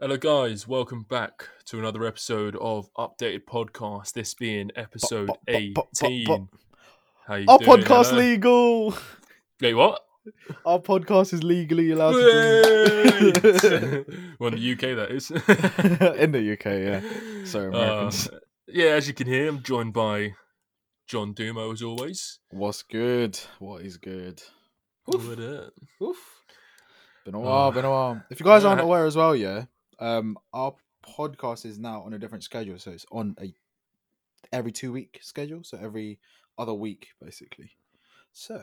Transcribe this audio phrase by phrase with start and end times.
[0.00, 0.66] Hello, guys.
[0.68, 4.12] Welcome back to another episode of Updated Podcast.
[4.12, 6.48] This being episode eighteen.
[7.26, 7.70] How you Our doing?
[7.82, 8.18] podcast Hello?
[8.18, 8.94] legal.
[9.60, 10.00] Wait, what?
[10.66, 12.18] Our podcast is legally allowed to
[14.04, 14.06] Wait!
[14.40, 15.30] well, in the UK, that is.
[16.20, 16.64] in the UK.
[16.66, 18.28] Yeah, sorry, Americans.
[18.28, 18.38] Uh,
[18.68, 20.34] yeah, as you can hear, I'm joined by
[21.06, 22.40] John Dumo as always.
[22.50, 23.38] What's good?
[23.58, 24.42] What is good?
[25.14, 25.28] Oof.
[25.28, 25.72] What up?
[26.02, 26.16] Oof.
[27.24, 27.42] Been a Oh.
[27.42, 27.72] while.
[27.72, 28.22] Been a while.
[28.30, 29.64] If you guys aren't aware as well, yeah,
[29.98, 30.74] um, our
[31.04, 33.54] podcast is now on a different schedule, so it's on a
[34.52, 36.18] every two week schedule, so every
[36.58, 37.70] other week basically.
[38.32, 38.60] So,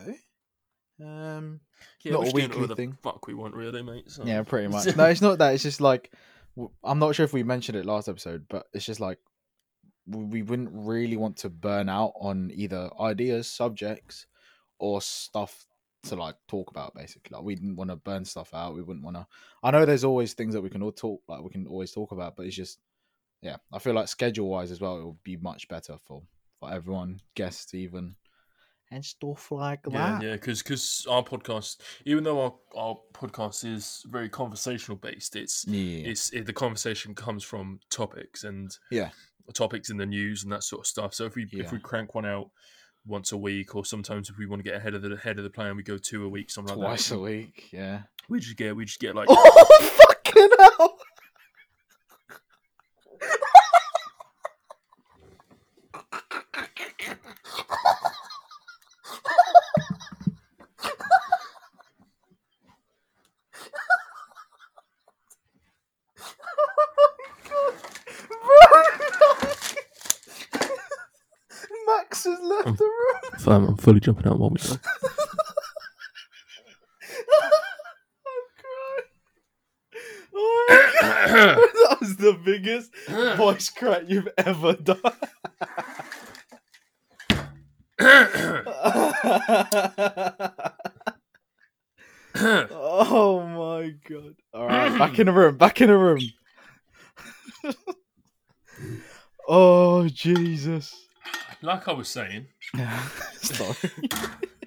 [1.01, 1.61] um,
[2.01, 2.97] Yeah, Not a weekly the thing.
[3.01, 4.11] Fuck, we want, really, mate.
[4.11, 4.23] So.
[4.25, 4.95] Yeah, pretty much.
[4.97, 5.53] No, it's not that.
[5.53, 6.11] It's just like
[6.83, 9.19] I'm not sure if we mentioned it last episode, but it's just like
[10.07, 14.25] we wouldn't really want to burn out on either ideas, subjects,
[14.79, 15.65] or stuff
[16.03, 16.95] to like talk about.
[16.95, 18.75] Basically, like we didn't want to burn stuff out.
[18.75, 19.27] We wouldn't want to.
[19.63, 22.11] I know there's always things that we can all talk, like we can always talk
[22.11, 22.79] about, but it's just
[23.41, 23.57] yeah.
[23.71, 26.21] I feel like schedule wise as well, it would be much better for
[26.59, 28.15] for everyone, guests even,
[28.91, 30.23] and stuff like Yeah, that.
[30.23, 36.09] yeah, because our podcast, even though our, our podcast is very conversational based, it's Yeah,
[36.09, 39.09] it's it, the conversation comes from topics and Yeah.
[39.53, 41.13] topics in the news and that sort of stuff.
[41.13, 41.63] So if we Yeah.
[41.63, 42.51] if we crank one out
[43.05, 45.43] once a week, or sometimes if we want to get ahead of the head of
[45.43, 46.87] the plan, we go two a week, something like that.
[46.87, 47.69] twice a week.
[47.71, 48.01] Yeah.
[48.29, 50.97] We just get we just get like Oh fucking hell!
[71.87, 73.39] Max has left the room.
[73.39, 74.63] fam, I'm fully jumping out one week.
[74.63, 74.79] I'm
[78.61, 79.07] crying.
[80.33, 81.57] Oh my God.
[81.73, 82.91] that was the biggest
[83.37, 84.99] voice crack you've ever done.
[92.71, 94.35] oh my god.
[94.53, 96.19] Alright, back in the room, back in the room.
[99.47, 100.95] oh Jesus.
[101.61, 102.47] like I was saying,
[103.63, 103.93] Sorry.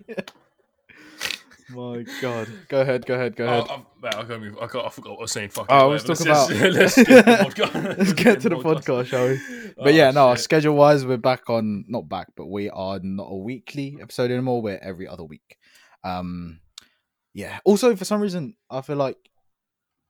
[1.70, 2.48] my god.
[2.68, 3.64] Go ahead, go ahead, go ahead.
[3.68, 5.48] oh, I, can't I, can't- I forgot what I was saying.
[5.50, 5.66] Fuck.
[5.68, 6.34] Oh, it, let's whatever.
[6.34, 7.98] talk let's, about- let's get to the podcast.
[7.98, 9.40] Let's get to the podcast, shall we?
[9.76, 13.26] But Oh, yeah, no, schedule wise, we're back on not back, but we are not
[13.30, 14.62] a weekly episode anymore.
[14.62, 15.58] We're every other week.
[16.04, 16.60] Um,
[17.32, 17.58] yeah.
[17.64, 19.16] Also, for some reason, I feel like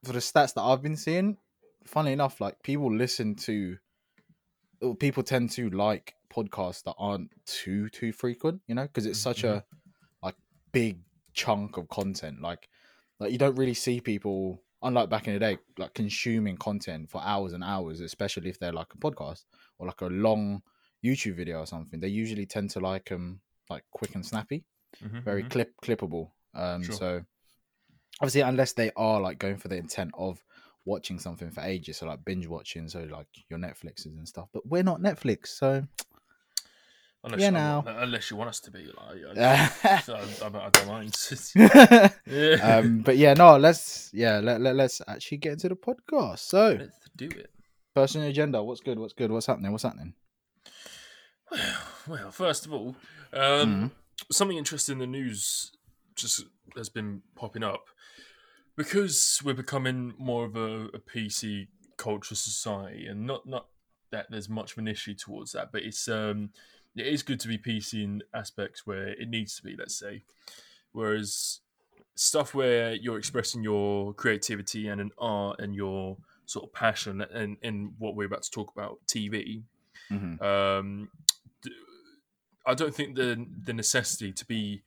[0.05, 1.39] for the stats that I've been seeing,
[1.87, 3.77] funnily enough, like people listen to,
[4.99, 9.45] people tend to like podcasts that aren't too too frequent, you know, because it's such
[9.45, 9.65] a
[10.23, 10.37] like
[10.73, 10.99] big
[11.33, 12.41] chunk of content.
[12.41, 12.69] Like,
[13.21, 17.21] like you don't really see people, unlike back in the day, like consuming content for
[17.23, 19.45] hours and hours, especially if they're like a podcast
[19.79, 20.63] or like a long
[21.05, 22.01] YouTube video or something.
[22.01, 23.41] They usually tend to like um
[23.71, 24.65] like quick and snappy,
[25.03, 25.51] Mhm, very mhm.
[25.51, 26.31] clip clippable.
[26.55, 26.97] Um, Sure.
[26.97, 27.25] so
[28.21, 30.45] obviously, unless they are like going for the intent of
[30.85, 34.49] watching something for ages, so like binge watching, so like your Netflixes and stuff.
[34.53, 35.83] But we're not Netflix, so
[37.25, 37.85] Unless, you- now.
[37.87, 39.71] unless you want us to be, like, I,
[40.09, 40.13] I,
[40.43, 41.17] I, I don't mind.
[42.27, 42.61] yeah.
[42.63, 46.41] um, but yeah, no, let's yeah let, let let's actually get into the podcast.
[46.41, 47.51] So, Let's do it.
[47.95, 48.63] personal agenda.
[48.63, 48.99] What's good?
[48.99, 49.31] What's good?
[49.33, 49.73] What's happening?
[49.73, 50.13] What's happening?
[51.51, 51.61] Well,
[52.09, 52.97] well first of all,
[53.33, 53.91] um, Mhm.
[54.31, 55.73] something interesting in the news
[56.15, 56.45] just
[56.77, 57.87] has been popping up
[58.77, 63.69] because we're becoming more of a, a PC culture society, and not not
[64.11, 66.51] that there's much of an issue towards that, but it's um,
[66.97, 69.77] it is good to be PC in aspects where it needs to be.
[69.77, 70.23] Let's say,
[70.93, 71.61] whereas
[72.15, 76.17] stuff where you're expressing your creativity and an art and your
[76.47, 79.63] sort of passion and in what we're about to talk about TV
[80.11, 80.41] Mhm.
[80.43, 81.11] um,
[82.67, 84.83] I don't think the the necessity to be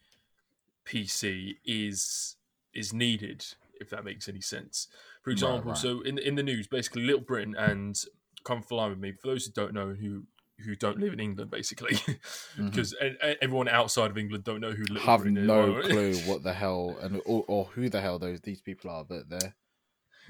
[0.85, 2.35] PC is
[2.73, 3.46] is needed
[3.79, 4.88] if that makes any sense.
[5.23, 5.78] For Right, example, right.
[5.78, 7.96] so in in the news, basically, Little Britain and
[8.43, 9.11] come fly with me.
[9.11, 10.26] For those who don't know who
[10.65, 11.93] who don't live in England, basically,
[12.57, 12.65] Mhm.
[12.71, 12.93] because
[13.41, 15.87] everyone outside of England don't know who Little have Britain no is.
[15.91, 19.29] clue what the hell and or, or who the hell those these people are, but
[19.29, 19.55] they're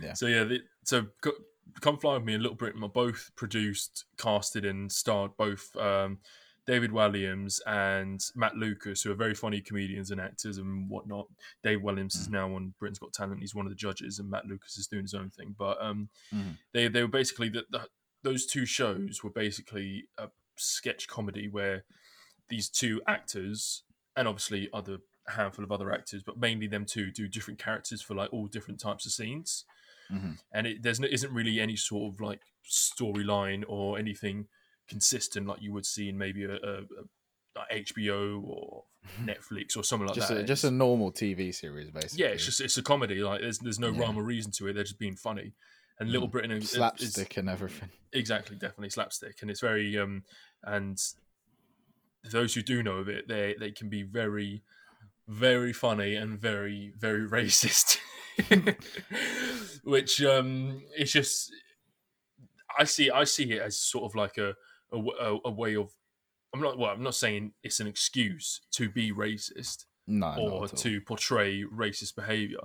[0.02, 0.14] Yeah.
[0.14, 1.08] So yeah, the, so
[1.82, 6.20] Come Fly with Me and Little Britain are both produced, casted, and starred both um,
[6.66, 11.28] David Walliams and Matt Lucas, who are very funny comedians and actors and whatnot.
[11.64, 12.32] Dave Walliams is Mhm.
[12.32, 15.04] now on Britain's Got Talent; he's one of the judges, and Matt Lucas is doing
[15.04, 15.56] his own thing.
[15.58, 16.58] But um, Mhm.
[16.74, 17.88] they they were basically the, the,
[18.28, 21.84] those two shows were basically a sketch comedy where
[22.50, 23.84] these two actors
[24.16, 24.98] and obviously other
[25.28, 28.80] handful of other actors, but mainly them two do different characters for like all different
[28.80, 29.66] types of scenes.
[30.12, 30.38] Mhm.
[30.54, 34.48] and it there's no, isn't really any sort of like storyline or anything
[34.88, 37.04] consistent like you would see in maybe a, a, a
[37.58, 38.84] like HBO or
[39.24, 40.38] Netflix or something like just that.
[40.38, 42.24] a, just a normal TV series, basically.
[42.24, 43.16] yeah, it's just it's a comedy.
[43.22, 44.02] Like there's there's no Yeah.
[44.02, 44.74] rhyme or reason to it.
[44.74, 45.54] They're just being funny.
[46.00, 46.32] And Little Mm.
[46.32, 47.90] Britain is, is slapstick and everything.
[48.14, 50.24] exactly definitely slapstick, and it's very um
[50.64, 51.00] and
[52.32, 54.64] those who do know of it, they they can be very
[55.28, 57.98] very funny and very very racist,
[59.84, 61.52] which um it's just
[62.78, 64.56] I see I see it as sort of like a
[64.92, 65.92] a, a way of
[66.54, 71.02] I'm not well I'm not saying it's an excuse to be racist No, or to
[71.02, 72.62] portray racist behavior.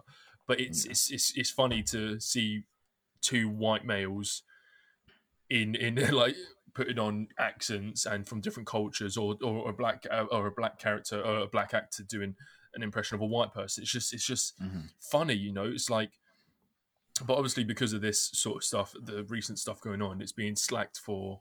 [0.47, 2.65] But it's, it's it's it's funny to see
[3.23, 4.43] two white males
[5.49, 6.37] in in like
[6.75, 10.79] putting on accents and from different cultures, or or a black uh, or a black
[10.79, 12.35] character or a black actor doing
[12.75, 13.83] an impression of a white person.
[13.83, 14.89] It's just it's just Mhm.
[15.01, 15.65] funny, you know.
[15.65, 16.13] It's like,
[17.27, 20.57] but obviously because of this sort of stuff, the recent stuff going on, it's being
[20.57, 21.41] slacked for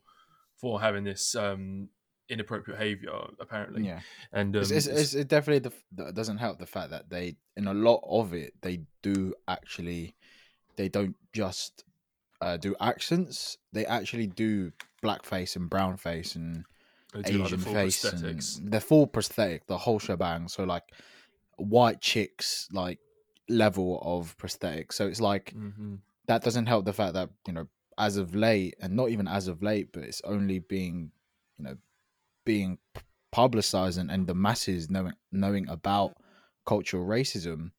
[0.58, 1.90] for having this um
[2.30, 3.12] inappropriate behavior
[3.42, 3.86] apparently.
[3.86, 4.00] Yeah,
[4.32, 7.68] And um, it's, it's, it's- it definitely the, doesn't help the fact that they in
[7.68, 10.16] a lot of it they do actually
[10.82, 11.84] they don't just
[12.42, 14.72] uh, do accents they actually do
[15.04, 16.66] blackface and brownface and
[17.14, 20.48] do, like, the Asian face and the full prosthetic the whole shebang.
[20.48, 20.84] So like
[21.58, 23.00] white chicks like
[23.48, 24.92] level of prosthetic.
[24.92, 25.96] So it's like hmm
[26.28, 27.68] that doesn't help the fact that you know
[27.98, 31.12] as of late and not even as of late but it's only being
[31.58, 31.76] you know
[32.46, 32.78] being
[33.32, 36.12] publicized and, and the masses knowing knowing about
[36.66, 37.72] cultural racism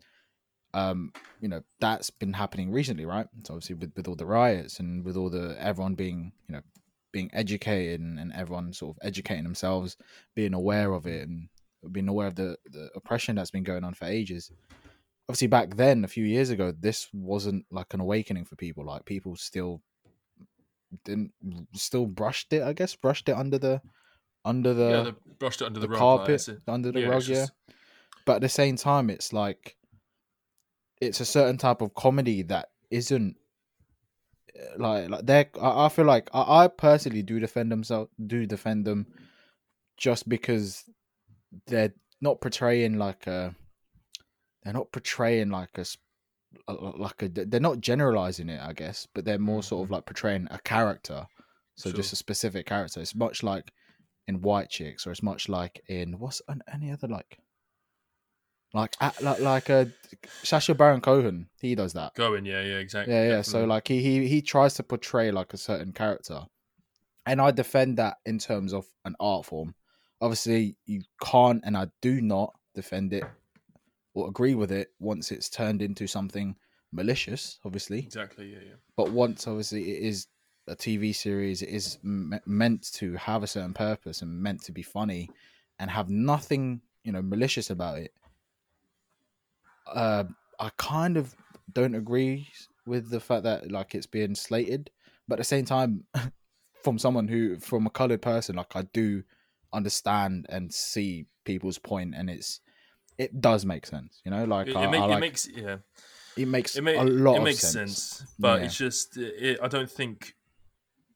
[0.75, 3.27] um you know that's been happening recently right?
[3.45, 6.63] So obviously with, with all the riots and with all the everyone being you know
[7.13, 9.97] being educated and, and everyone sort of educating themselves
[10.35, 11.49] being aware of it and
[11.91, 14.51] being aware of the, the oppression that's been going on for ages.
[15.29, 18.85] Obviously back then a few years ago this wasn't like an awakening for people.
[18.87, 19.83] Like people still
[21.05, 21.33] didn't
[21.73, 23.81] still brushed it i guess brushed it under the
[24.45, 25.99] under the, yeah, brushed it under the, the rug.
[25.99, 27.47] carpet Like, under the yeah, rug it's yeah.
[28.25, 29.77] But at the same time it's like
[31.07, 33.37] it's a certain type of comedy that isn't
[34.77, 38.85] like like they I, I feel like I, I personally do defend themselves do defend
[38.85, 39.07] them
[39.97, 40.85] just because
[41.67, 43.55] they're not portraying like a
[44.63, 45.97] they're not portraying like a s-
[46.69, 49.89] a- a- like a they're not generalizing it i guess but they're more sort of
[49.89, 49.93] Mhm.
[49.93, 51.27] like portraying a character.
[51.75, 53.01] So just a specific character.
[53.01, 53.73] It's much like
[54.29, 57.39] in white chicks or it's much like in what's an, any other like
[58.75, 59.89] like like uh, like a
[60.43, 62.45] Sacha Baron Cohen he does that going.
[62.45, 63.15] Yeah, yeah, exactly.
[63.15, 66.41] yeah yeah so like he, he he tries to portray like a certain character
[67.27, 69.75] and i defend that in terms of an art form
[70.21, 73.25] obviously you can't and i do not defend it
[74.15, 76.57] or agree with it once it's turned into something
[76.93, 78.53] malicious obviously exactly.
[78.53, 78.75] Yeah, yeah.
[78.97, 80.27] but once obviously it is
[80.69, 84.73] a tv series it is m- meant to have a certain purpose and meant to
[84.73, 85.29] be funny
[85.79, 88.13] and have nothing you know malicious about it
[89.87, 90.25] uh
[90.59, 91.35] i kind of
[91.73, 92.49] don't agree
[92.87, 94.91] with the fact that like it's being slated
[95.29, 96.05] but at the same time
[96.85, 99.23] from someone who from a colored person like i do
[99.73, 102.61] understand and see people's point and it's
[103.19, 105.77] it does make sense you know like It, I, it, make, I it makes yeah.
[106.37, 108.67] it makes It, ma- a lot it of makes sense, sense, but Yeah.
[108.67, 110.35] it's just it, I don't think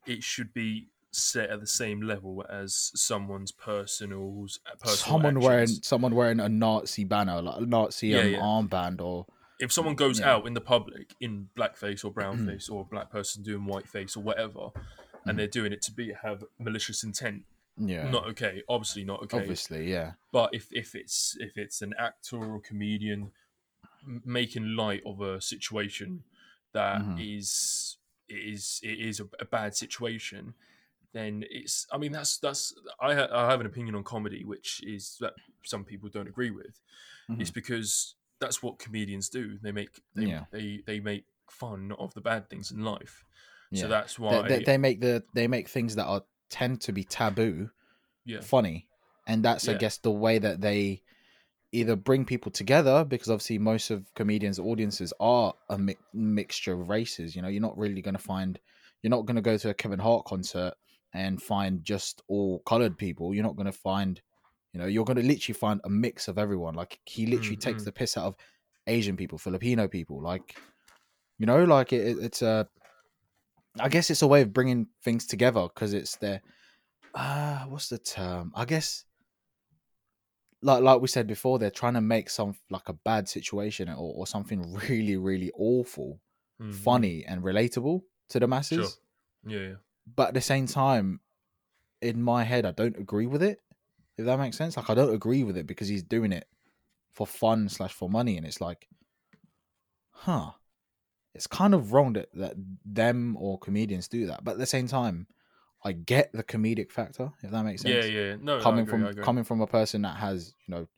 [0.07, 6.15] it should be set at the same level as someone's personals personal someone wearing someone
[6.15, 8.39] wearing a Nazi banner, like a Nazi Yeah, um, yeah.
[8.41, 9.27] armband, or
[9.59, 10.33] if someone goes yeah.
[10.33, 14.21] out in the public in blackface or brownface or a black person doing whiteface or
[14.21, 14.69] whatever,
[15.25, 17.45] and they're doing it to be have malicious intent,
[17.79, 18.63] yeah, not okay.
[18.69, 19.39] Obviously not okay.
[19.39, 23.31] obviously, yeah, But if if it's if it's an actor or comedian
[24.25, 26.23] making light of a situation
[26.73, 27.39] that Mhm.
[27.39, 27.97] is
[28.29, 30.55] is it is a, a bad situation,
[31.16, 31.87] then it's.
[31.92, 32.75] I mean, that's that's.
[33.00, 35.32] I ha- I have an opinion on comedy, which is that
[35.64, 36.80] some people don't agree with.
[37.40, 39.58] It's because that's what comedians do.
[39.62, 40.30] They make they Mm-hmm.
[40.30, 40.44] Yeah.
[40.52, 43.25] they, they make fun of the bad things in life.
[43.70, 43.82] yeah.
[43.82, 44.49] So that's they, why.
[44.49, 47.70] they, they make the they make things that are tend to be taboo
[48.25, 48.40] yeah.
[48.40, 48.87] funny,
[49.26, 51.02] and that's I guess the way that they
[51.73, 56.88] either bring people together because obviously most of comedians' audiences are a mi- mixture of
[56.88, 57.35] races.
[57.35, 58.58] You know, you're not really going to find
[59.02, 60.75] you're not going to go to a Kevin Hart concert
[61.15, 63.35] and find just all colored people.
[63.35, 64.21] You're not going to find,
[64.73, 66.75] you know, you're going to literally find a mix of everyone.
[66.75, 67.87] Like he literally takes Mhm.
[67.87, 68.37] the piss out of
[68.87, 70.57] Asian people, Filipino people, like
[71.39, 72.69] you know, like it, it- it's a.
[73.79, 76.41] I guess it's a way of bringing things together because it's their.
[77.15, 78.53] Uh, what's the term?
[78.55, 79.05] I guess.
[80.63, 84.15] Like like we said before, they're trying to make some like a bad situation or,
[84.15, 86.21] or something really really awful
[86.61, 86.73] Mhm.
[86.73, 88.99] funny and relatable to the masses.
[89.47, 89.75] Yeah, yeah.
[90.15, 91.21] But at the same time,
[92.01, 93.61] in my head, I don't agree with it.
[94.17, 96.47] If that makes sense, like I don't agree with it because he's doing it
[97.13, 98.89] for fun slash for money, and it's like,
[100.11, 100.53] huh,
[101.35, 104.45] it's kind of wrong that that them or comedians do that.
[104.45, 105.27] But at the same time,
[105.85, 107.33] I get the comedic factor.
[107.43, 108.37] If that makes sense, Yeah, yeah.
[108.41, 110.89] No, coming agree, from coming from a person that has you know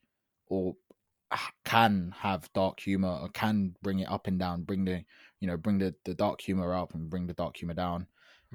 [0.47, 0.77] or
[1.65, 5.05] can have dark humor or can bring it up and down bring the
[5.41, 8.07] you know bring the, the dark humor up and bring the dark humor down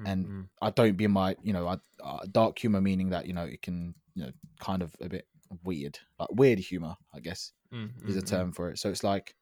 [0.04, 0.48] and Mhm.
[0.62, 3.62] i don't be my you know I, uh, dark humor meaning that you know it
[3.62, 5.26] can you know kind of a bit
[5.62, 8.78] weird like weird humor i guess Mhm, is a mhm, term for it.
[8.78, 9.34] So it's like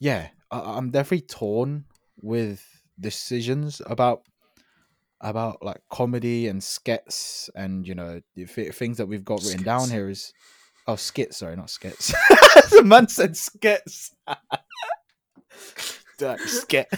[0.00, 1.84] yeah I, i'm definitely torn
[2.20, 2.64] with
[3.00, 4.22] decisions about
[5.20, 10.08] about like comedy and skits and you know things that we've got written down here
[10.08, 10.32] is
[10.86, 12.14] oh skits sorry not skits.
[12.70, 14.12] The man said skits
[16.18, 16.88] Duck, skit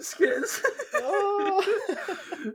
[0.00, 0.62] Skits.
[0.94, 1.78] Oh.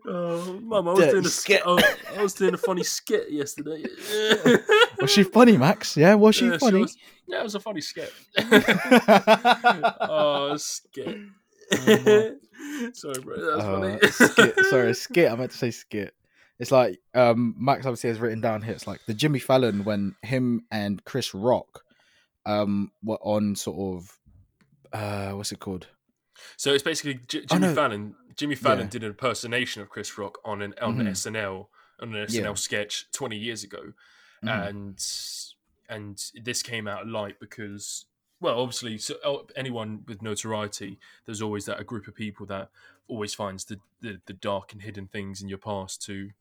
[0.07, 1.61] oh, mum, I was Dirty doing a skit.
[1.65, 3.83] I, I was doing a funny skit yesterday.
[5.01, 7.81] was she funny max yeah was she Yeah, funny was- yeah, it was a funny
[7.81, 8.11] skit.
[10.01, 11.17] oh, skit.
[12.93, 13.37] Sorry, bro.
[13.37, 13.97] That was Uh, funny.
[14.11, 14.65] skit.
[14.65, 15.31] Sorry, skit.
[15.31, 16.13] I meant to say skit.
[16.61, 18.73] It's like um Max obviously has written down here.
[18.73, 21.83] It's like the Jimmy Fallon when him and Chris Rock
[22.45, 24.19] um were on sort of
[24.93, 25.87] uh what's it called?
[26.57, 27.75] So it's basically J- Oh, Jimmy no.
[27.75, 28.15] Fallon.
[28.35, 28.89] Jimmy Fallon Yeah.
[28.91, 31.07] did an impersonation of Chris Rock on an on Mhm.
[31.09, 32.53] SNL on an SNL Yeah.
[32.53, 33.93] sketch twenty years ago,
[34.43, 34.67] Mhm.
[34.69, 35.05] and
[35.89, 38.05] and this came out light because
[38.39, 42.69] well, obviously, so oh, anyone with notoriety, there's always that a group of people that
[43.07, 46.31] always finds the, the the dark and hidden things in your past to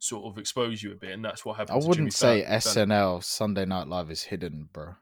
[0.00, 1.80] sort of expose you a bit, and that's what happened.
[1.82, 2.44] I wouldn't say.
[2.48, 4.94] SNL Sunday Night Live is hidden, bro.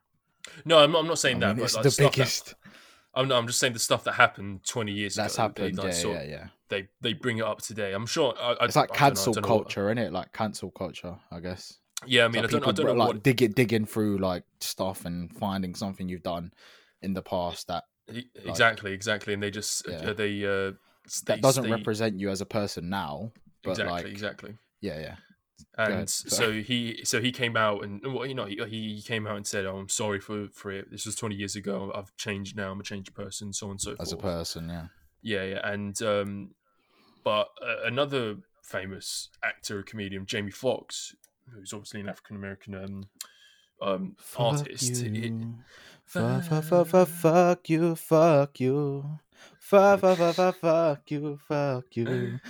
[0.67, 1.47] No, I'm, I'm not saying I that.
[1.49, 2.55] mean, but it's like the stuff that- biggest.
[3.14, 5.43] I'm, I'm just saying the stuff that happened 20 years That's ago.
[5.45, 5.76] happened.
[5.78, 6.47] They, like, yeah, sort yeah, yeah.
[6.69, 7.93] they they bring it up today.
[7.93, 8.35] I'm sure.
[8.38, 10.12] I, I, It's like I I cancel know culture, isn't it?
[10.12, 11.78] Like cancel culture, I guess.
[12.07, 13.87] yeah, I mean, like I don't, I people, don't know like what dig it, digging
[13.87, 16.52] through like stuff and finding something you've done
[17.02, 19.97] in the past that E- exactly, exactly, and they just Yeah.
[20.11, 20.76] uh, they uh, that
[21.26, 23.33] they- doesn't they- represent you as a person now.
[23.64, 24.55] But exactly, like, exactly.
[24.80, 25.14] Yeah, yeah.
[25.76, 29.37] And so he so he came out and well, you know he, he came out
[29.37, 30.90] and said, "Oh, I'm sorry for for it.
[30.90, 31.92] This was 20 years ago.
[31.94, 32.70] I've changed now.
[32.73, 34.87] I'm a changed person, so on and so As a person, yeah.
[35.23, 36.50] Yeah, yeah, and um,
[37.25, 41.14] but uh, another famous actor, comedian, Jamie Foxx,
[41.52, 43.08] who's obviously an African American um,
[43.80, 45.02] um, artist.
[45.02, 45.54] he- You.
[46.04, 49.18] Fuck, fuck, fuck, fuck, fuck you, fuck you.
[49.69, 52.41] Fuck, you, fuck you.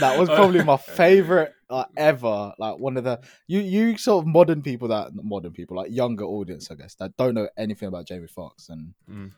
[0.00, 2.52] That was probably my favorite like, ever.
[2.58, 6.24] Like one of the you you sort of modern people that modern people like younger
[6.24, 9.30] audience, I guess, that don't know anything about Jamie Foxx and mm.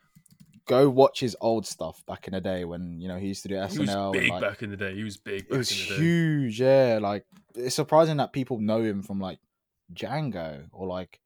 [0.67, 3.49] go watch his old stuff back in the day when you know he used to
[3.49, 3.71] do SNL.
[3.71, 4.97] He was big and, like, back in the day.
[4.97, 5.47] He was big.
[5.49, 6.61] It was huge.
[6.61, 7.25] Yeah, like
[7.55, 9.39] it's surprising that people know him from like
[9.95, 11.21] Django or like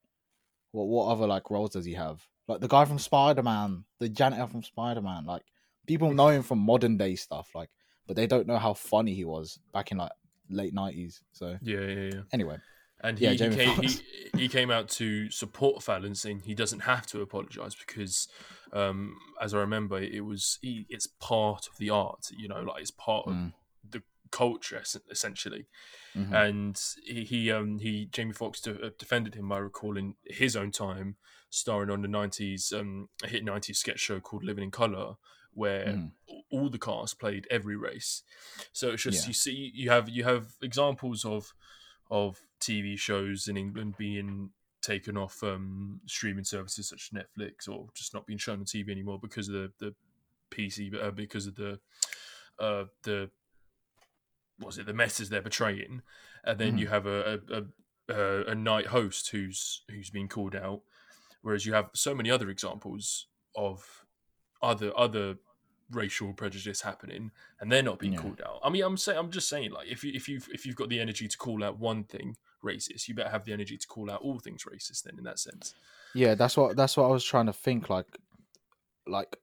[0.71, 2.27] what what other like roles does he have?
[2.51, 5.25] Like the guy from Spider Man, the janitor from Spider Man.
[5.25, 5.43] Like
[5.87, 7.69] people know him from modern day stuff, like,
[8.07, 10.11] but they don't know how funny he was back in like
[10.49, 11.21] late nineties.
[11.31, 12.21] So Yeah, yeah, yeah.
[12.33, 12.57] anyway,
[13.01, 13.95] And he, Yeah, he, came, he,
[14.37, 18.27] he came out to support Fallon, saying he doesn't have to apologize because,
[18.73, 22.27] um, as I remember, it was he, it's part of the art.
[22.37, 23.53] You know, like it's part of Mm.
[23.89, 25.67] the culture es- essentially.
[26.15, 26.33] mhm.
[26.33, 30.71] And he, he um he Jamie Foxx de- uh, defended him by recalling his own
[30.71, 31.15] time
[31.51, 35.15] starring on the '90s um a hit '90s sketch show called Living in Color,
[35.53, 36.11] where Mhm.
[36.49, 38.23] all the cast played every race.
[38.73, 39.27] So it's just Yeah.
[39.27, 41.53] you see you have you have examples of
[42.09, 47.89] of TV shows in England being taken off um, streaming services such as Netflix or
[47.93, 49.95] just not being shown on TV anymore because of the the
[50.49, 51.79] PC uh, because of the
[52.59, 53.29] uh, the
[54.57, 56.01] what was it the messages they're portraying,
[56.43, 56.79] and then Mhm.
[56.79, 57.65] you have a a, a
[58.13, 60.81] a a night host who's who's been called out,
[61.41, 64.05] whereas you have so many other examples of
[64.61, 65.35] other other
[65.91, 68.21] racial prejudice happening and they're not being Yeah.
[68.21, 68.59] called out.
[68.63, 70.89] I mean, I'm saying, I'm just saying, like, if you if you if you've got
[70.89, 74.09] the energy to call out one thing racist, you better have the energy to call
[74.09, 75.03] out all things racist.
[75.03, 75.75] Then, in that sense,
[76.13, 77.89] Yeah, that's what that's what I was trying to think.
[77.89, 78.05] Like,
[79.05, 79.35] like,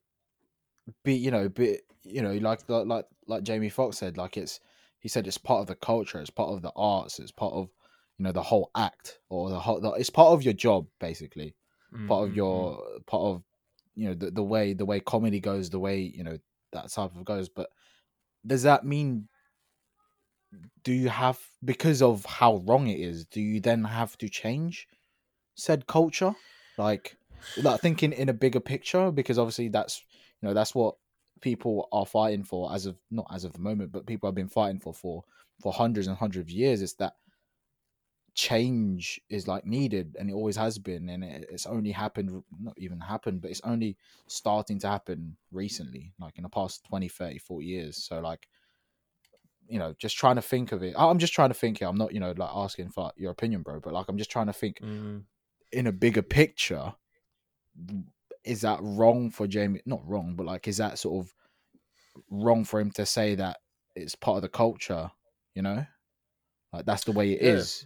[1.03, 4.59] be you know, be you know, like like like, Jamie Foxx said, like it's
[4.99, 7.69] he said it's part of the culture, it's part of the arts, it's part of
[8.17, 9.79] you know the whole act or the whole.
[9.79, 11.55] The, it's part of your job, basically.
[11.93, 12.35] Mm, Part mm, of mm.
[12.35, 13.43] your part of
[13.95, 16.37] you know the the way the way comedy goes, the way you know
[16.71, 17.49] that type of goes.
[17.49, 17.69] But
[18.45, 19.27] does that mean
[20.83, 23.25] do you have because of how wrong it is?
[23.25, 24.87] Do you then have to change
[25.55, 26.33] said culture?
[26.77, 27.17] Like,
[27.57, 30.03] like thinking in a bigger picture, because obviously that's
[30.41, 30.95] you know that's what
[31.41, 34.49] people are fighting for as of not as of the moment, but people have been
[34.49, 35.23] fighting for for
[35.61, 36.81] for hundreds and hundreds of years.
[36.81, 37.13] Is that
[38.39, 42.73] change is like needed and it always has been and it, it's only happened not
[42.77, 47.37] even happened but it's only starting to happen recently like in the past 20 30
[47.37, 47.97] 40 years.
[47.97, 48.47] So like
[49.67, 50.95] you know just trying to think of it.
[50.97, 51.89] I'm just trying to think here.
[51.89, 54.47] I'm not you know like asking for your opinion bro but like i'm just trying
[54.47, 55.23] to think Mm.
[55.73, 56.93] in a bigger picture
[58.45, 59.81] is that wrong for jamie?
[59.85, 61.33] Not wrong but like is that sort of
[62.31, 63.57] wrong for him to say that
[63.97, 65.11] it's part of the culture
[65.55, 65.85] you know?
[66.71, 67.85] Like that's the way it is.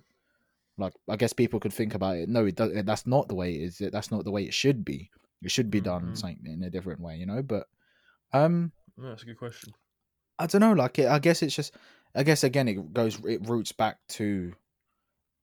[0.78, 3.54] Like i guess people could think about it no it does that's not the way
[3.56, 5.12] it is that's not the way it should be
[5.42, 6.18] it should be done Mhm.
[6.18, 7.68] something in a different way you know but
[8.34, 9.74] um Yeah, that's a good question.
[10.40, 10.74] I don't know.
[10.74, 11.76] Like, it, I guess it's just.
[12.16, 13.20] I guess again, it goes.
[13.26, 14.54] It roots back to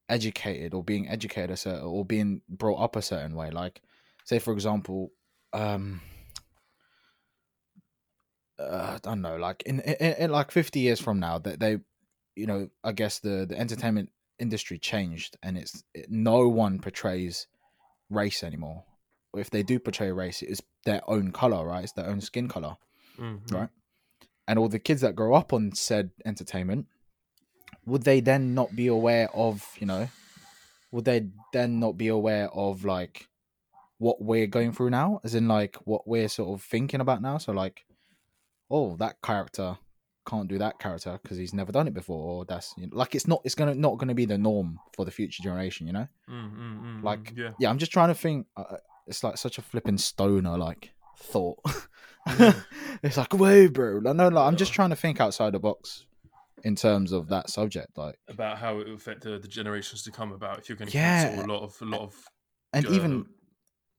[0.09, 3.51] educated or being educated a certain or being brought up a certain way.
[3.51, 3.81] Like,
[4.25, 5.11] say for example,
[5.53, 6.01] um,
[8.59, 9.37] uh, I don't know.
[9.37, 11.79] Like in, in, in like fifty years from now, that they,
[12.35, 14.09] you know, I guess the the entertainment
[14.41, 17.47] industry changed, and it's it, no one portrays
[18.09, 18.83] race anymore.
[19.35, 21.83] If they do portray race, it is their own color, right?
[21.83, 22.75] It's their own skin color
[23.17, 23.51] Mhm.
[23.53, 23.69] Right.
[24.47, 26.87] and all the kids that grow up on said entertainment
[27.85, 30.09] would they then not be aware of you know
[30.91, 33.27] would they then not be aware of like
[33.99, 37.37] what we're going through now as in like what we're sort of thinking about now
[37.37, 37.85] so like
[38.69, 39.77] oh that character
[40.27, 43.15] can't do that character because he's never done it before or that's you know, like
[43.15, 46.07] it's not it's gonna not gonna be the norm for the future generation you know
[46.29, 47.49] Mm, mm, mm, Like, mm, yeah.
[47.59, 51.59] yeah i'm just trying to think uh, it's like such a flipping stoner like thought
[52.39, 52.53] Yeah.
[53.03, 56.05] it's like whoa bro no no like, i'm just trying to think outside the box
[56.63, 60.11] in terms of that subject like about how it will affect the, the generations to
[60.11, 60.31] come.
[60.31, 61.23] About if you're going to Yeah.
[61.29, 62.15] cancel a lot of a lot of
[62.73, 63.25] and uh, even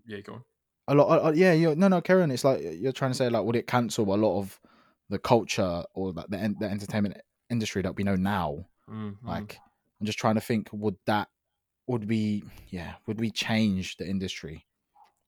[0.07, 0.43] yeah, go on.
[0.88, 3.45] a lot uh, yeah you no no karen it's like you're trying to say like
[3.45, 4.61] would it cancel a lot of
[5.13, 7.17] the culture or like the, the entertainment
[7.51, 8.67] industry that we know now.
[8.91, 9.17] Mm, mm.
[9.25, 9.61] like
[10.01, 11.29] i'm just trying to think would that
[11.87, 14.67] would we yeah would we change the industry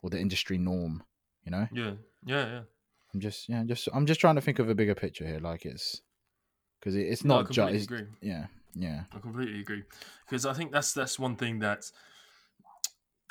[0.02, 1.04] or the industry norm
[1.44, 1.68] you know?
[1.72, 1.92] Yeah,
[2.26, 2.60] yeah, yeah.
[3.12, 5.64] i'm just yeah just i'm just trying to think of a bigger picture here like
[5.64, 6.02] it's
[6.80, 9.04] because it, it's No, not just yeah yeah.
[9.12, 9.84] I completely agree.
[10.26, 11.90] Because I think that's that's one thing that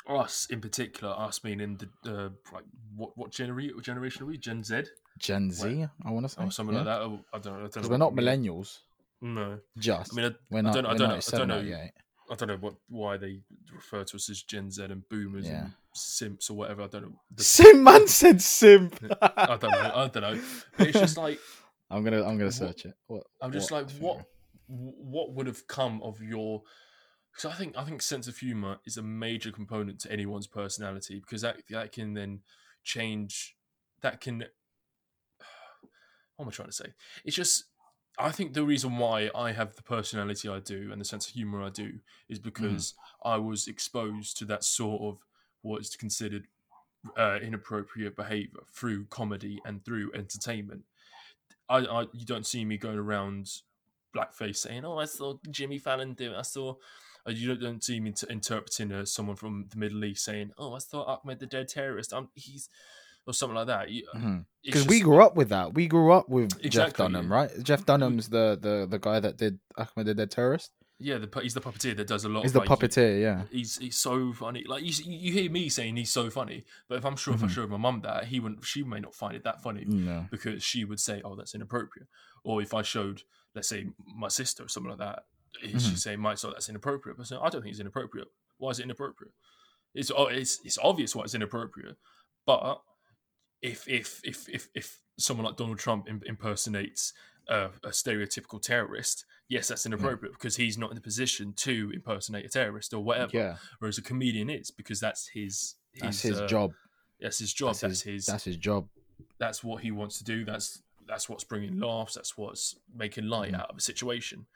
[0.08, 2.64] us in particular, us being in the uh, like
[2.96, 4.38] what what genera- generation are we?
[4.38, 4.84] Gen Z
[5.18, 7.00] gen z i want to oh, say or something like that?
[7.00, 7.58] Oh, I don't know.
[7.58, 8.78] I don't because we're not millennials
[9.20, 11.48] No, just I mean I, we're I not don't know- I don't know- I don't
[11.48, 11.62] know.
[11.62, 11.90] 98.
[12.30, 13.40] I don't know what why they
[13.72, 15.64] refer to us as Gen Z and Boomers Yeah.
[15.64, 16.82] and Simps or whatever.
[16.82, 17.20] I don't know.
[17.34, 18.96] The- Sim man said simp.
[19.22, 19.92] I don't know.
[19.94, 20.40] I don't know.
[20.76, 21.38] But it's just like
[21.90, 22.94] I'm gonna I'm gonna What- search it.
[23.06, 24.24] What, I'm just what like, what
[24.66, 26.62] what would have come of your?
[27.30, 31.20] Because I think I think sense of humor is a major component to anyone's personality
[31.20, 32.40] because that that can then
[32.84, 33.54] change.
[34.00, 34.44] That can.
[36.36, 36.86] What am I trying to say?
[37.24, 37.64] It's just.
[38.16, 41.34] I think the reason why I have the personality I do and the sense of
[41.34, 41.94] humor I do
[42.28, 42.94] is because
[43.24, 45.18] I was exposed to that sort of
[45.62, 46.46] what is considered
[47.18, 50.82] uh, inappropriate behavior through comedy and through entertainment.
[51.68, 53.48] I, I you don't see me going around
[54.16, 56.74] blackface saying, "Oh, I saw Jimmy Fallon do it." I saw.
[57.26, 60.52] uh, You don't, don't see me t- interpreting uh, someone from the Middle East saying,
[60.56, 62.68] "Oh, I saw Achmed the dead terrorist." I'm he's
[63.26, 63.88] or something like that.
[64.64, 65.74] Because we grew up with that.
[65.74, 67.04] We grew up with Jeff Exactly.
[67.04, 67.50] Dunham, right?
[67.62, 70.70] Jeff Dunham's the the the guy that did Achmed the Dead Terrorist.
[70.98, 72.42] yeah, the, he's the puppeteer that does a lot.
[72.42, 73.42] He's of, the like, puppeteer, yeah.
[73.50, 74.64] He's he's so funny.
[74.66, 77.46] Like you, you hear me saying he's so funny, but if I'm sure if I
[77.46, 77.50] Mhm.
[77.50, 78.64] showed my mum that, he wouldn't.
[78.64, 79.84] She may not find it that funny.
[79.86, 80.26] No.
[80.30, 82.08] because she would say, "Oh, that's inappropriate."
[82.44, 83.22] Or if I showed,
[83.54, 85.24] let's say, my sister or something like that,
[85.64, 85.80] Mhm.
[85.80, 88.28] she'd say, "Might so that's inappropriate." But I say, I don't think it's inappropriate.
[88.58, 89.32] Why is it inappropriate?
[89.94, 91.96] It's oh, it's it's obvious why it's inappropriate.
[92.46, 92.80] But
[93.72, 97.12] if if if if if someone like Donald Trump impersonates
[97.48, 102.44] a, a stereotypical terrorist, yes, that's inappropriate because he's not in the position to impersonate
[102.44, 103.30] a terrorist or whatever.
[103.36, 105.76] Yeah, Whereas a comedian is because that's his.
[106.00, 106.72] that's his uh, job.
[107.20, 107.74] That's his job.
[107.76, 108.88] That's, his That's his job.
[109.38, 110.44] that's what he wants to do.
[110.44, 112.14] That's that's what's bringing laughs.
[112.14, 113.60] That's what's making light Mhm.
[113.60, 114.46] out of a situation.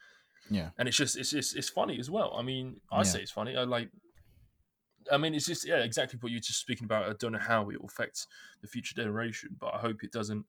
[0.51, 0.71] Yeah.
[0.79, 2.35] and it's just it's just it's funny as well.
[2.37, 3.57] I mean, I say it's funny.
[3.57, 3.91] I like.
[5.11, 7.09] I mean, it's just yeah, exactly what you're just speaking about.
[7.09, 8.27] I don't know how it will affect
[8.61, 10.45] the future generation, but I hope it doesn't.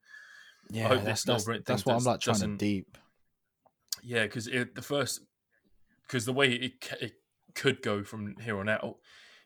[0.69, 2.97] Yeah, I hope that's, that's, that's what I'm like trying to deep.
[4.03, 5.21] Yeah, because the first,
[6.03, 7.13] because the way it it
[7.55, 8.97] could go from here on out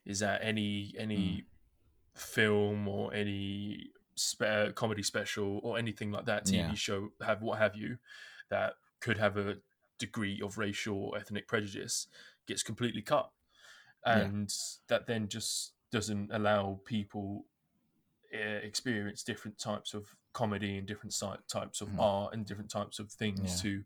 [0.05, 1.45] is that any any
[2.15, 2.19] hmm.
[2.19, 6.73] film or any spe- uh, comedy special or anything like that, TV Yeah.
[6.73, 7.97] show, have what have you,
[8.49, 9.57] that could have a
[9.97, 12.07] degree of racial or ethnic prejudice
[12.47, 13.31] gets completely cut,
[14.05, 14.19] Yeah.
[14.19, 14.53] and
[14.87, 17.45] that then just doesn't allow people
[18.33, 21.13] uh, experience different types of comedy and different
[21.47, 21.99] types of Mhm.
[21.99, 23.61] art and different types of things Yeah.
[23.61, 23.83] to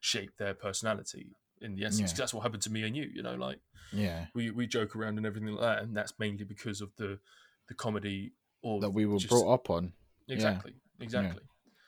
[0.00, 2.12] shape their personality in the essence.
[2.12, 2.16] Yeah.
[2.16, 3.04] That's what happened to me and you.
[3.04, 3.60] You know, like
[3.92, 7.20] yeah we we joke around and everything like that, and that's mainly because of the
[7.68, 9.92] the comedy or that we were just- brought up on.
[10.28, 11.42] exactly exactly.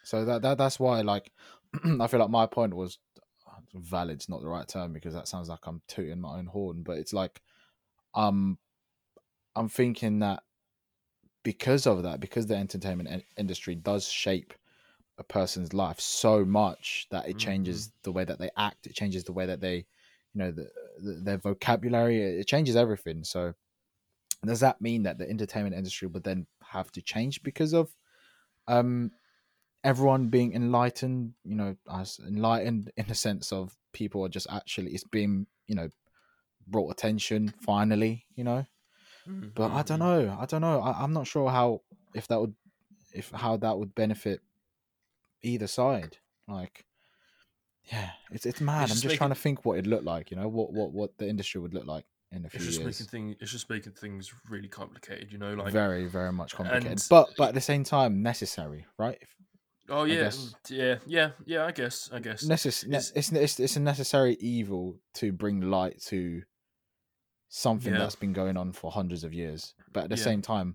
[0.05, 1.33] So that, that that's why like
[1.85, 2.99] I feel like my point was
[3.75, 6.99] valid's not the right term because that sounds like I'm tooting my own horn, but
[6.99, 7.40] it's like
[8.14, 8.59] um
[9.55, 10.42] I'm thinking that
[11.42, 14.55] because of that, because the entertainment in- industry does shape
[15.18, 19.25] a person's life so much that it changes the way that they act, it changes
[19.25, 19.85] the way that they, you
[20.35, 23.25] know, the, the, their vocabulary, it changes everything.
[23.25, 23.55] So
[24.44, 27.94] does that mean that the entertainment industry would then have to change because of
[28.68, 29.11] um
[29.85, 34.92] everyone being enlightened you know as enlightened in the sense of people are just actually
[34.92, 35.88] it's being you know
[36.66, 38.64] brought attention finally you know?
[39.29, 40.37] Mm, but i don't know.
[40.40, 40.81] I don't know.
[40.81, 41.83] I, i'm not sure how
[42.14, 42.55] if that would
[43.14, 44.40] if how that would benefit
[45.42, 46.16] either side.
[46.48, 46.85] Like
[47.92, 48.83] yeah it's it's mad.
[48.83, 50.48] I'm just just trying to think what it'd look like you know?
[50.48, 52.87] What what what the industry would look like in a few It's just years.
[53.01, 53.37] making things.
[53.40, 55.31] It's just making things really complicated.
[55.33, 56.90] You know, like very very much complicated.
[56.92, 59.18] and- but but at the same time necessary right?
[59.20, 59.35] If-
[59.88, 61.66] oh yeah, mm, yeah, yeah, yeah.
[61.66, 62.44] I guess, I guess.
[62.46, 66.42] necess- ne- It's- it's, it's it's a necessary evil to bring light to
[67.54, 67.98] something Yeah.
[67.98, 69.74] that's been going on for hundreds of years.
[69.92, 70.24] But at the Yeah.
[70.24, 70.74] same time,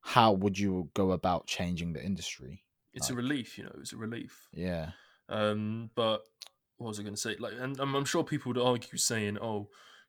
[0.00, 2.64] how would you go about changing the industry?
[2.92, 3.58] it's a relief.
[3.58, 4.48] You know, it's a relief.
[4.52, 4.92] Yeah,
[5.28, 6.22] Um, but
[6.78, 7.36] what was I going to say?
[7.36, 9.68] Like, and I'm, I'm sure people would argue saying, "Oh,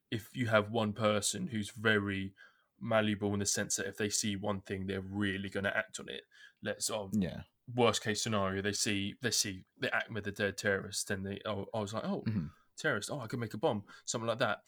[0.09, 2.33] if you have one person who's very
[2.79, 5.99] malleable in the sense that if they see one thing, they're really going to act
[5.99, 6.21] on it."
[6.63, 7.41] Let's oh, yeah,
[7.75, 11.41] worst case scenario, they see they see the act with the dead terrorist, and they
[11.45, 12.51] oh, I was like, oh, Mhm.
[12.77, 14.59] terrorist, oh, I could make a bomb, something like that.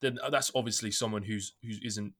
[0.00, 2.12] Then uh, that's obviously someone who's who isn't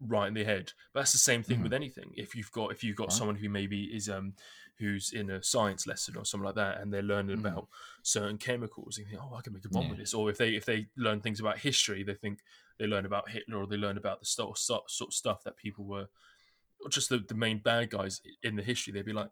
[0.00, 0.72] right in the head.
[0.92, 2.12] But that's the same thing with anything.
[2.16, 3.12] If you've got if you've got Mm-hmm.
[3.12, 3.18] Right.
[3.18, 4.34] someone who maybe is um
[4.78, 7.40] who's in a science lesson or something like that, and they're learning Mhm.
[7.40, 7.68] about
[8.02, 9.90] certain chemicals, and think, oh, I can make a bomb Yeah.
[9.90, 10.14] with this.
[10.14, 12.40] Or if they if they learn things about history, they think
[12.78, 15.56] they learn about Hitler or they learn about the sort sort sort of stuff that
[15.56, 16.08] people were
[16.82, 18.90] or just the, the main bad guys in the history.
[18.92, 19.30] They'd be like,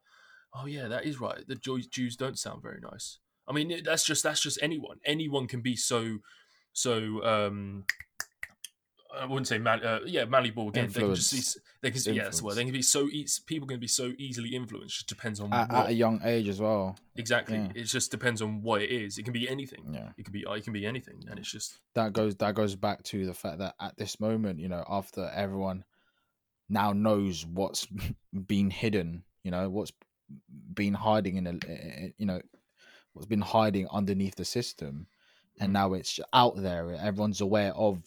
[0.53, 1.47] oh yeah, that is right.
[1.49, 3.19] The Jews don't sound very nice.
[3.47, 5.01] I mean, that's just that's just anyone.
[5.07, 6.19] Anyone can be so
[6.79, 7.25] so.
[7.25, 7.85] um
[9.21, 10.91] I wouldn't say mal- uh, yeah malleable again.
[10.93, 12.41] They can just be, they can yeah that's.
[12.41, 14.95] They can be so e- people can be so easily influenced.
[14.95, 16.95] Just depends on at, what at a young age as well.
[17.17, 17.57] exactly.
[17.57, 17.73] yeah.
[17.75, 19.19] It just depends on what it is.
[19.19, 19.83] It can be anything.
[19.91, 22.77] Yeah, It can be it can be anything, and it's just that goes that goes
[22.77, 25.85] back to the fact that at this moment, you know, after everyone
[26.69, 27.89] now knows what's
[28.47, 29.93] been hidden, you know, what's
[30.75, 32.41] been hiding in a, you know,
[33.15, 35.07] what's been hiding underneath the system,
[35.61, 36.93] and now it's out there.
[36.95, 38.03] Everyone's aware of,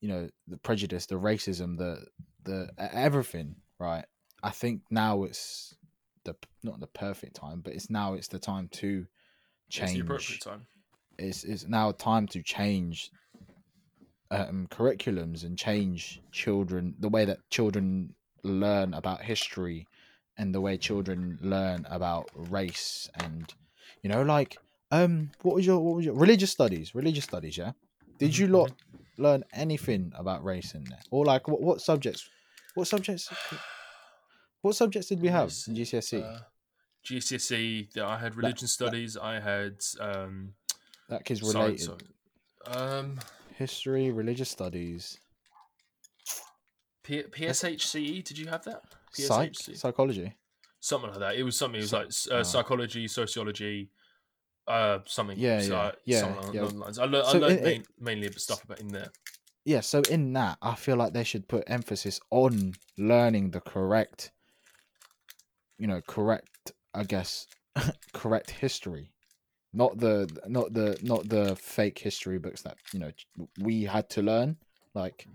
[0.00, 2.06] you know, the prejudice, the racism, the
[2.44, 3.56] the everything.
[3.78, 4.04] Right.
[4.42, 5.76] I think now it's
[6.24, 9.06] the not the perfect time, but it's now it's the time to
[9.68, 10.66] it's change the appropriate time.
[11.18, 13.10] it's it's now time to change
[14.30, 19.86] um, curriculums and change children the way that children learn about history
[20.36, 23.54] and the way children learn about race and
[24.02, 24.58] you know like
[24.90, 27.72] um what was your what was your religious studies religious studies yeah
[28.18, 28.72] did you lot
[29.18, 32.28] learn anything about race in there or like what, what subjects
[32.74, 33.28] what subjects
[34.62, 36.40] what subjects did we have in GCSE Uh,
[37.06, 37.96] GCSE.
[37.96, 39.16] I had religion studies.
[39.16, 40.52] I had um,
[41.08, 41.88] that kids science.
[41.88, 42.08] related
[42.66, 43.18] Um,
[43.56, 45.18] history religious studies
[47.02, 48.00] P- PSHCE.
[48.00, 48.82] E, Did you have that?
[49.12, 50.34] psych psychology
[50.80, 51.36] something like that.
[51.36, 51.78] It was something.
[51.78, 52.42] It was like uh, oh.
[52.42, 53.90] psychology, sociology,
[54.68, 55.38] uh, something.
[55.38, 56.62] Yeah, so, yeah, uh, yeah, something yeah.
[56.62, 56.98] lines.
[56.98, 59.10] I, lear- I learned it- main, mainly about stuff about in there.
[59.64, 64.30] yeah so in that i feel like they should put emphasis on learning the correct
[65.78, 67.46] you know correct i guess
[68.12, 69.10] correct history
[69.72, 73.10] not the not the not the fake history books that you know
[73.60, 74.56] we had to learn
[74.94, 75.26] like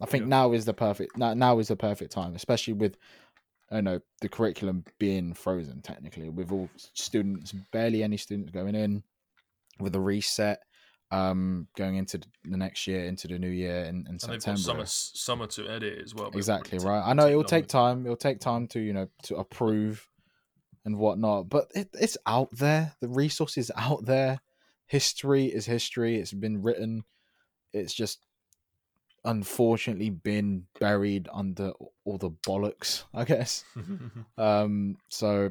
[0.00, 0.28] i think Yeah.
[0.28, 2.96] now is the perfect now, now is the perfect time especially with
[3.72, 9.02] you know the curriculum being frozen technically with all students barely any students going in
[9.80, 10.60] with a reset
[11.10, 14.58] um going into the next year into the new year in, in And september.
[14.58, 16.28] summer summer to edit as well.
[16.28, 17.02] it exactly right?
[17.04, 20.08] I know it will take time it'll take time to you know to approve
[20.84, 22.94] and whatnot but it, it's out there.
[23.00, 24.40] The resources out there.
[24.86, 26.16] History is history.
[26.16, 27.04] It's been written.
[27.72, 28.18] It's just
[29.24, 31.72] unfortunately been buried under
[32.04, 33.64] all the bollocks i guess
[34.38, 35.50] um so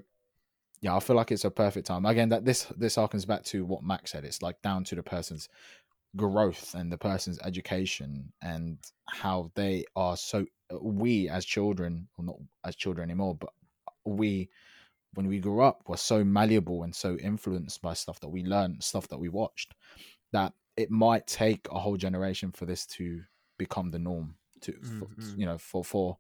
[0.82, 2.06] yeah, I feel like it's a perfect time.
[2.06, 4.26] Again, that this this harkens back to what Max said.
[4.26, 5.48] It's like down to the person's
[6.18, 10.46] growth and the person's education and how they are so
[10.82, 13.52] we as children, or not as children anymore, but
[14.06, 14.50] we
[15.14, 18.82] when we grew up were so malleable and so influenced by stuff that we learned,
[18.84, 19.76] stuff that we watched,
[20.32, 23.22] that it might take a whole generation for this to
[23.66, 24.36] become the norm.
[24.62, 25.38] To for, Mhm.
[25.40, 26.18] you know, for for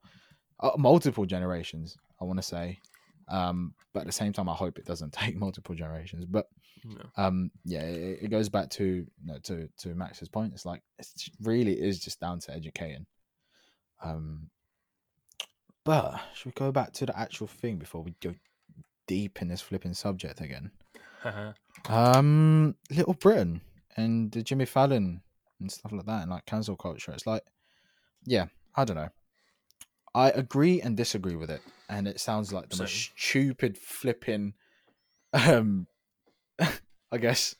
[0.59, 2.79] uh, multiple generations, I want to say.
[3.27, 6.25] Um, but at the same time, I hope it doesn't take multiple generations.
[6.25, 6.47] But
[6.83, 7.05] No.
[7.17, 10.53] um, yeah, it, it goes back to you know, to to Max's point.
[10.53, 11.07] It's like it
[11.41, 13.05] really is just down to educating.
[14.03, 14.49] Um,
[15.83, 18.33] but should we go back to the actual thing before we go
[19.07, 20.71] deep in this flipping subject again?
[21.21, 21.53] Haha.
[21.89, 23.61] Um, Little Britain
[23.97, 25.21] and the Jimmy Fallon
[25.61, 27.11] and stuff like that, and like cancel culture.
[27.11, 27.43] It's like,
[28.25, 29.09] yeah, I don't know.
[30.13, 34.53] I agree and disagree with it, and it sounds like the most stupid flipping,
[35.33, 35.87] um,
[36.59, 37.55] I guess,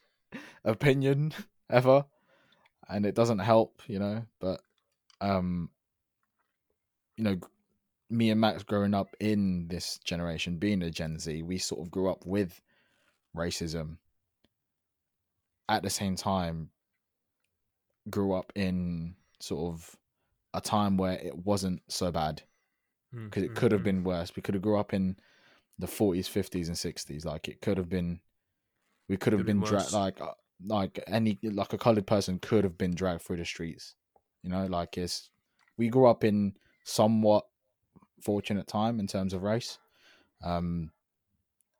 [0.65, 1.33] opinion
[1.69, 2.05] ever,
[2.89, 4.25] and it doesn't help, you know.
[4.41, 4.61] But,
[5.21, 5.69] um,
[7.15, 7.37] you know,
[8.09, 11.89] me and Max growing up in this generation, being a Gen Z, we sort of
[11.89, 12.59] grew up with
[13.35, 13.97] racism
[15.69, 16.69] at the same time
[18.09, 19.95] grew up in sort of
[20.53, 22.41] a time where it wasn't so bad.
[23.13, 23.85] Because it mm, could have mm.
[23.85, 24.31] been worse.
[24.35, 25.17] We could have grew up in
[25.81, 28.19] the 40s 50s and 60s like it could have been
[29.09, 30.31] we could have been dragged like uh,
[30.65, 33.95] like any like a colored person could have been dragged through the streets.
[34.43, 35.29] You know like it's
[35.77, 37.45] we grew up in somewhat
[38.21, 39.79] fortunate time in terms of race.
[40.43, 40.91] Um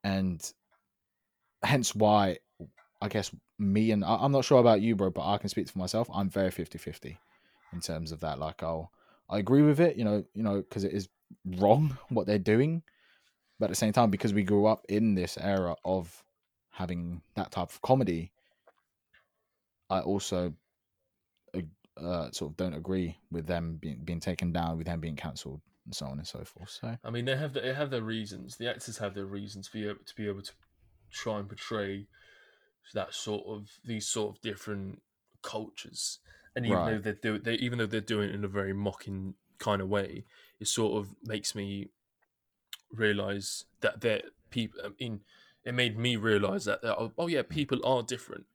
[0.03, 0.51] and
[1.63, 2.39] hence why
[3.01, 5.79] i guess me and i'm not sure about you bro but i can speak for
[5.79, 6.09] myself.
[6.13, 7.17] I'm very 50-50
[7.73, 8.39] in terms of that.
[8.39, 8.91] Like i'll
[9.29, 11.09] i agree with it you know you know because it is
[11.45, 12.83] wrong what they're doing.
[13.59, 16.23] But at the same time because we grew up in this era of
[16.71, 18.31] having that type of comedy
[19.89, 20.53] i also
[21.97, 25.61] uh, sort of don't agree with them being being taken down with them being cancelled
[25.85, 26.69] and so on and so forth.
[26.81, 28.57] So I mean, they have they have their reasons.
[28.57, 30.51] The actors have their reasons to be to be able to
[31.11, 32.07] try and portray
[32.93, 35.01] that sort of these sort of different
[35.41, 36.19] cultures.
[36.55, 37.03] And even though Right.
[37.03, 40.25] they're do they even though they're doing it in a very mocking kind of way,
[40.59, 41.89] it sort of makes me
[42.91, 44.81] realize that they're people.
[44.83, 45.21] I mean,
[45.63, 48.45] it made me realize that oh, oh yeah, people are different.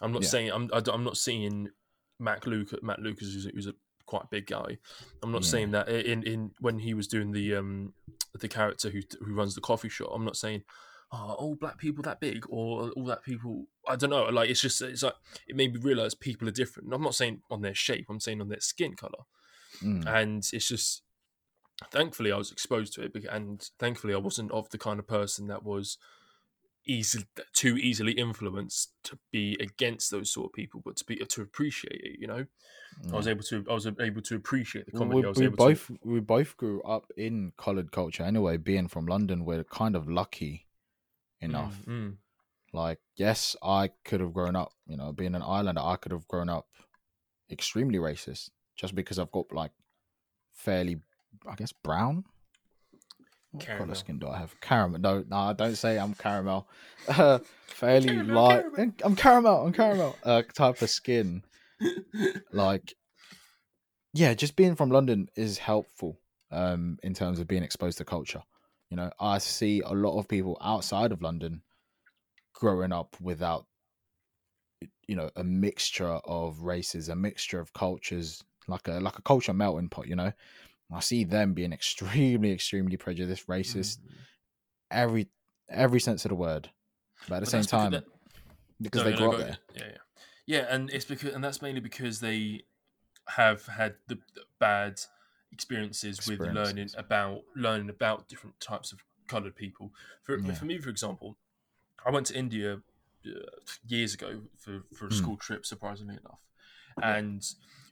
[0.00, 0.28] I'm not Yeah.
[0.28, 1.70] saying I'm I, am i am not seeing
[2.18, 3.74] Matt Lucas Matt Lucas who's a, who's a
[4.06, 4.78] quite big guy.
[5.22, 5.48] I'm not Yeah.
[5.50, 7.94] saying that in in when he was doing the um
[8.38, 10.10] the character who who runs the coffee shop.
[10.14, 10.62] I'm not saying
[11.12, 13.66] oh all black people that big or all that people.
[13.86, 14.24] I don't know.
[14.24, 15.14] Like it's just it's like
[15.46, 16.92] it made me realize people are different.
[16.92, 18.06] I'm not saying on their shape.
[18.08, 19.24] I'm saying on their skin color.
[19.82, 21.02] mm, And it's just
[21.90, 25.46] thankfully I was exposed to it, and thankfully I wasn't of the kind of person
[25.48, 25.98] that was
[26.84, 31.42] easily too easily influenced to be against those sort of people, but to be to
[31.42, 32.18] appreciate it.
[32.18, 32.46] You know,
[33.12, 35.20] I was able to I was able to appreciate the comedy.
[35.20, 38.56] we, I was we both we both grew up in coloured culture anyway.
[38.56, 40.71] Being from London, we're kind of lucky to
[41.42, 41.76] enough.
[41.86, 42.16] Mm, mm.
[42.72, 44.72] Like, yes, I could have grown up.
[44.86, 46.66] You know, being an islander, I could have grown up
[47.50, 49.72] extremely racist just because I've got like
[50.54, 50.96] fairly,
[51.46, 52.24] I guess, brown.
[53.50, 53.86] What Caramel.
[53.86, 54.58] colour skin do I have?
[54.62, 55.00] Caramel.
[55.00, 56.66] No, no, I don't say I'm caramel.
[57.08, 58.62] Uh, fairly Caramel, light.
[58.62, 58.92] caramel.
[59.04, 59.66] I'm caramel.
[59.66, 60.16] I'm caramel.
[60.22, 61.42] Uh, type of skin.
[62.52, 62.94] like
[64.14, 66.20] yeah just being from london is helpful
[66.52, 68.42] um in terms of being exposed to culture
[68.92, 71.62] you know i see a lot of people outside of london
[72.52, 73.64] growing up without
[75.08, 79.54] you know a mixture of races a mixture of cultures like a like a culture
[79.54, 80.30] melting pot you know
[80.92, 84.18] i see them being extremely extremely prejudiced racist Mm.
[84.90, 85.28] every
[85.70, 86.68] every sense of the word
[87.30, 88.04] but at the But same that's because time
[88.82, 89.58] because No, they grew no, up there.
[89.74, 89.96] Yeah, yeah,
[90.44, 92.64] yeah, and it's because, and that's mainly because they
[93.28, 94.18] have had the
[94.58, 95.00] bad
[95.52, 99.92] experiences, with learning about learning about different types of coloured people.
[100.22, 100.52] For Yeah.
[100.54, 101.36] for me, for example,
[102.06, 102.80] I went to India
[103.26, 103.30] uh,
[103.86, 105.16] years ago for for a Hmm.
[105.16, 106.40] school trip, surprisingly enough,
[107.00, 107.42] and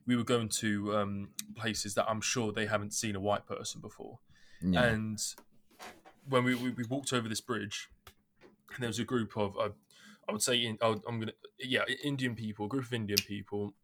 [0.06, 3.80] we were going to um, places that I'm sure they haven't seen a white person
[3.80, 4.18] before.
[4.62, 5.18] yeah And
[6.28, 7.88] when we, we, we walked over this bridge,
[8.74, 9.70] and there was a group of, uh,
[10.28, 13.74] I would say, in, I, i'm gonna, yeah, Indian people, a group of Indian people,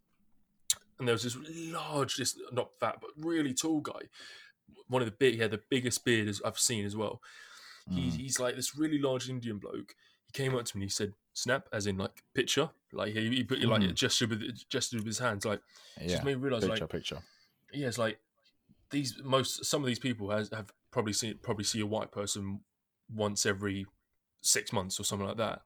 [0.99, 1.37] and there was this
[1.73, 4.03] large, this not fat but really tall guy,
[4.89, 7.21] one of the big, yeah, the biggest beard as I've seen as well.
[7.95, 8.17] He, Mm.
[8.17, 9.95] he's like this really large Indian bloke.
[10.27, 13.29] He came up to me and he said, "Snap," as in like picture, like he,
[13.29, 13.95] he put like a Mhm.
[13.95, 15.61] gesture with gestured with his hands, like
[16.01, 17.19] yeah just made me realize picture like picture
[17.73, 18.19] yeah, it's like
[18.91, 22.61] these most some of these people has have probably seen probably see a white person
[23.15, 23.87] once every
[24.47, 25.63] six months or something like that,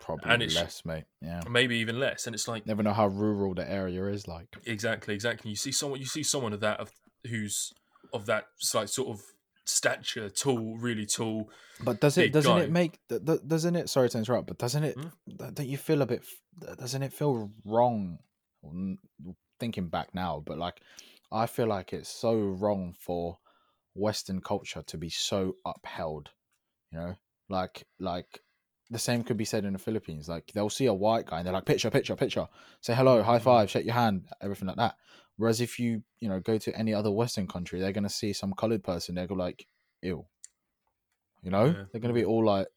[0.00, 1.04] Probably And it's- less, mate.
[1.20, 1.42] Yeah.
[1.48, 2.26] maybe even less.
[2.26, 4.48] And it's like Never know how rural the area is like.
[4.66, 5.50] exactly, exactly.
[5.50, 6.90] You see someone, you see someone of that of
[7.28, 7.72] who's
[8.12, 9.22] of that like sort of
[9.64, 11.48] stature, tall, really tall.
[11.80, 12.62] But does it doesn't guy.
[12.64, 12.98] it make
[13.46, 15.54] doesn't it sorry to interrupt, but doesn't it Hmm?
[15.54, 16.24] don't you feel a bit
[16.78, 18.18] doesn't it feel wrong
[18.64, 18.98] Mm,
[19.58, 20.80] thinking back now, but like
[21.32, 23.38] I feel like it's so wrong for
[23.94, 26.30] western culture to be so upheld,
[26.92, 27.14] you know?
[27.48, 28.40] Like like
[28.90, 30.28] the same could be said in the Philippines.
[30.28, 32.48] Like they'll see a white guy and they're like picture picture picture,
[32.80, 33.42] say hello, high Mhm.
[33.42, 34.96] five, shake your hand, everything like that.
[35.36, 38.32] Whereas if you, you know, go to any other western country, they're going to see
[38.34, 39.66] some colored person, they're going to like
[40.02, 40.26] ew.
[41.42, 41.84] You know, Yeah.
[41.90, 42.68] they're gonna be all like,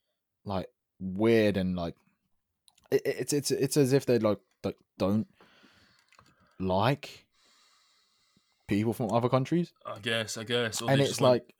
[0.44, 0.66] like
[0.98, 1.94] weird and like,
[2.90, 5.26] it, it's it's it's as if they like like don't
[6.58, 7.26] like
[8.66, 10.82] people from other countries, I guess, I guess.
[10.82, 11.54] Or and it's want- like,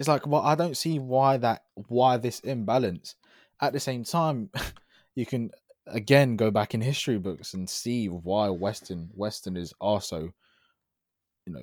[0.00, 3.14] it's like, well, I don't see why that why this imbalance.
[3.60, 4.48] At the same time,
[5.14, 5.50] you can
[5.86, 10.30] again go back in history books and see why Western Westerners are so,
[11.46, 11.62] you know,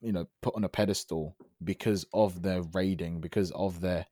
[0.00, 4.06] you know, put on a pedestal because of their raiding, because of their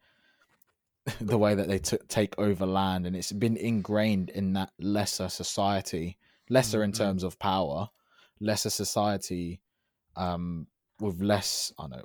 [1.20, 5.28] the way that they t- take over land, and it's been ingrained in that lesser
[5.28, 6.16] society,
[6.48, 6.96] lesser in Mhm.
[6.96, 7.90] terms of power,
[8.38, 9.60] lesser society,
[10.14, 10.68] um,
[11.00, 12.04] with less, I don't know,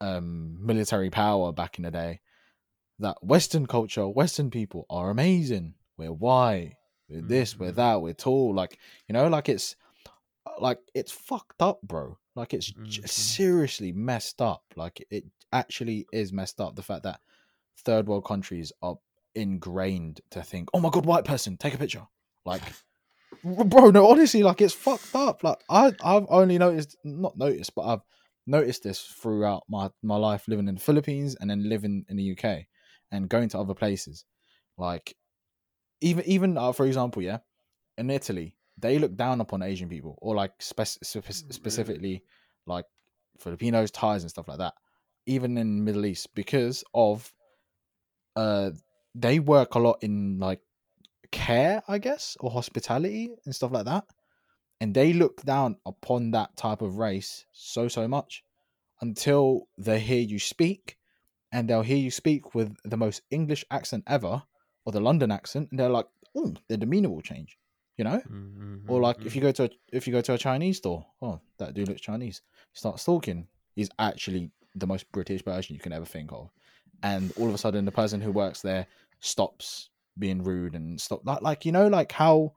[0.00, 2.20] um, military power back in the day.
[3.00, 5.74] That Western culture, Western people are amazing.
[5.96, 6.76] We're white,
[7.08, 7.76] we're this, we're Mhm.
[7.76, 8.54] that, we're tall.
[8.54, 8.78] Like
[9.08, 9.76] you know, like it's
[10.60, 12.18] like it's fucked up, bro.
[12.36, 13.08] Like it's j- Mhm.
[13.08, 14.62] seriously messed up.
[14.76, 16.76] Like it actually is messed up.
[16.76, 17.20] The fact that
[17.84, 18.96] third world countries are
[19.34, 22.06] ingrained to think, "Oh my god, white person, take a picture."
[22.44, 22.62] Like,
[23.44, 25.42] bro, no, honestly, like it's fucked up.
[25.42, 28.02] Like I, I've only noticed, not noticed, but I've
[28.46, 32.32] noticed this throughout my my life living in the Philippines and then living in the
[32.32, 32.66] UK
[33.10, 34.24] and going to other places.
[34.76, 35.16] Like,
[36.00, 37.38] even even uh, for example, yeah,
[37.98, 42.24] in Italy, they look down upon Asian people or like spec- spe- specifically
[42.66, 42.86] like
[43.38, 44.74] Filipinos, Thais, and stuff like that.
[45.26, 47.32] Even in Middle East, because of
[48.36, 48.70] uh,
[49.14, 50.60] they work a lot in like
[51.30, 54.04] care, I guess, or hospitality and stuff like that,
[54.84, 58.44] and they look down upon that type of race so so much
[59.00, 60.98] until they hear you speak,
[61.52, 64.42] and they'll hear you speak with the most English accent ever
[64.84, 67.58] or the London accent, and they're like, "Oh, their demeanor will change,"
[67.96, 68.22] you know.
[68.28, 69.26] Mhm, Or like mhm.
[69.26, 71.88] if you go to a, if you go to a Chinese store, oh that dude
[71.88, 72.42] looks Chinese.
[72.74, 73.48] Start stalking.
[73.76, 76.50] He's actually the most British person you can ever think of,
[77.02, 78.86] and all of a sudden the person who works there
[79.20, 82.52] stops being rude and stop like like you know like how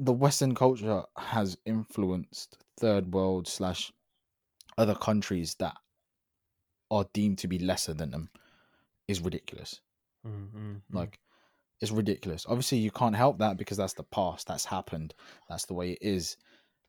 [0.00, 3.92] the Western culture has influenced third world slash
[4.78, 5.76] other countries that
[6.90, 8.30] are deemed to be lesser than them
[9.06, 9.82] is ridiculous.
[10.26, 10.80] Mhm, mhm.
[10.90, 11.20] Like,
[11.82, 12.46] it's ridiculous.
[12.48, 14.46] Obviously, you can't help that because that's the past.
[14.46, 15.14] That's happened.
[15.50, 16.38] That's the way it is.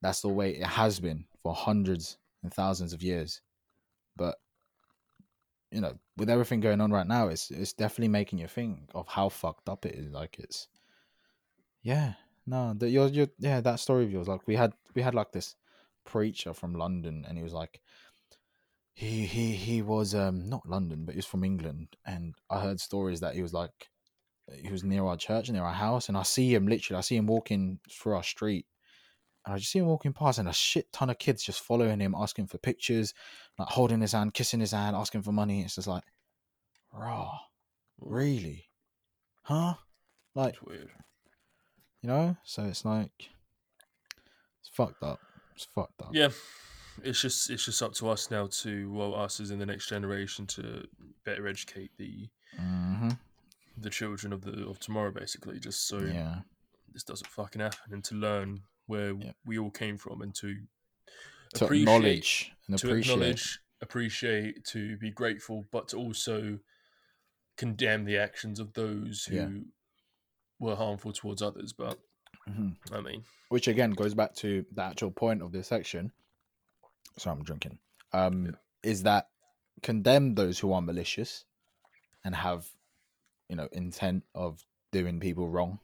[0.02, 3.42] That's the way it has been for hundreds and thousands of years.
[4.16, 4.38] But
[5.70, 9.08] you know, with everything going on right now, it's it's definitely making you think of
[9.08, 10.12] how fucked up it is.
[10.12, 10.70] Like, it's
[11.82, 12.14] yeah,
[12.46, 14.28] no, that your your yeah that story of yours.
[14.28, 15.56] Like, we had we had like this
[16.06, 17.82] preacher from London, and he was like.
[18.94, 22.80] He he he was um not London, but he was from England, and I heard
[22.80, 23.90] stories that he was like
[24.62, 26.98] he was near our church, near our house, and I see him literally.
[26.98, 28.66] I see him walking through our street,
[29.46, 32.00] and I just see him walking past, and a shit ton of kids just following
[32.00, 33.14] him, asking for pictures,
[33.58, 35.62] like holding his hand, kissing his hand, asking for money.
[35.62, 36.04] It's just like,
[36.94, 37.40] raw,
[38.00, 38.66] really,
[39.44, 39.76] huh?
[40.36, 40.90] Like It's weird.
[42.02, 42.36] You know.
[42.44, 43.30] So it's like
[44.60, 45.20] it's fucked up.
[45.56, 46.10] It's fucked up.
[46.14, 46.30] Yeah,
[47.04, 49.88] it's just it's just up to us now to well us as in the next
[49.88, 50.86] generation to
[51.26, 53.10] better educate the hmm
[53.78, 56.42] the children of the of tomorrow basically just so Yeah.
[56.94, 59.32] this doesn't fucking happen and to learn where Yeah.
[59.46, 60.56] we all came from and to
[61.56, 63.14] To appreciate acknowledge and to appreciate.
[63.14, 66.60] acknowledge appreciate to be grateful but to also
[67.58, 69.50] condemn the actions of those who Yeah.
[70.62, 72.00] Were harmful towards others but
[72.48, 72.78] Mhm.
[72.94, 76.14] i mean which again goes back to the actual point of this section.
[77.18, 77.80] So I'm drinking.
[78.14, 78.52] Um, Yeah.
[78.82, 79.30] is that
[79.84, 81.44] condemn those who are malicious
[82.24, 82.70] and have,
[83.50, 85.80] you know, intent of doing people wrong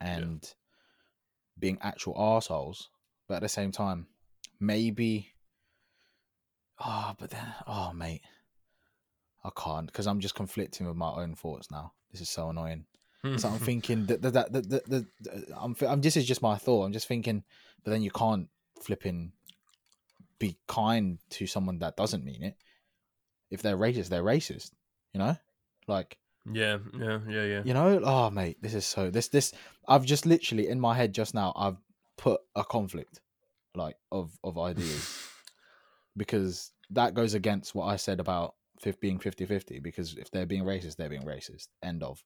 [0.00, 0.52] and
[1.56, 2.90] being actual assholes,
[3.28, 4.08] but at the same time,
[4.58, 5.32] maybe.
[6.80, 8.22] Oh, but then, oh, mate,
[9.44, 11.92] I can't because I'm just conflicting with my own thoughts now.
[12.10, 12.86] This is so annoying.
[13.38, 13.64] So I'm mm-hmm.
[13.64, 16.84] thinking that that that, that, that, that I'm, I'm this is just my thought.
[16.84, 17.44] I'm just thinking,
[17.84, 18.48] but then you can't
[18.80, 19.32] flipping
[20.38, 22.56] be kind to someone that doesn't mean it.
[23.50, 24.72] If they're racist, they're racist.
[25.12, 25.36] You know,
[25.86, 26.18] like
[26.50, 27.62] Yeah, yeah, yeah, yeah.
[27.64, 29.52] you know, oh mate, this is so this this.
[29.88, 31.52] I've just literally in my head just now.
[31.56, 31.78] I've
[32.16, 33.20] put a conflict,
[33.74, 35.28] like of of ideas,
[36.16, 38.54] because that goes against what I said about
[39.00, 41.68] being 50-50 Because if they're being racist, they're being racist.
[41.82, 42.22] End of.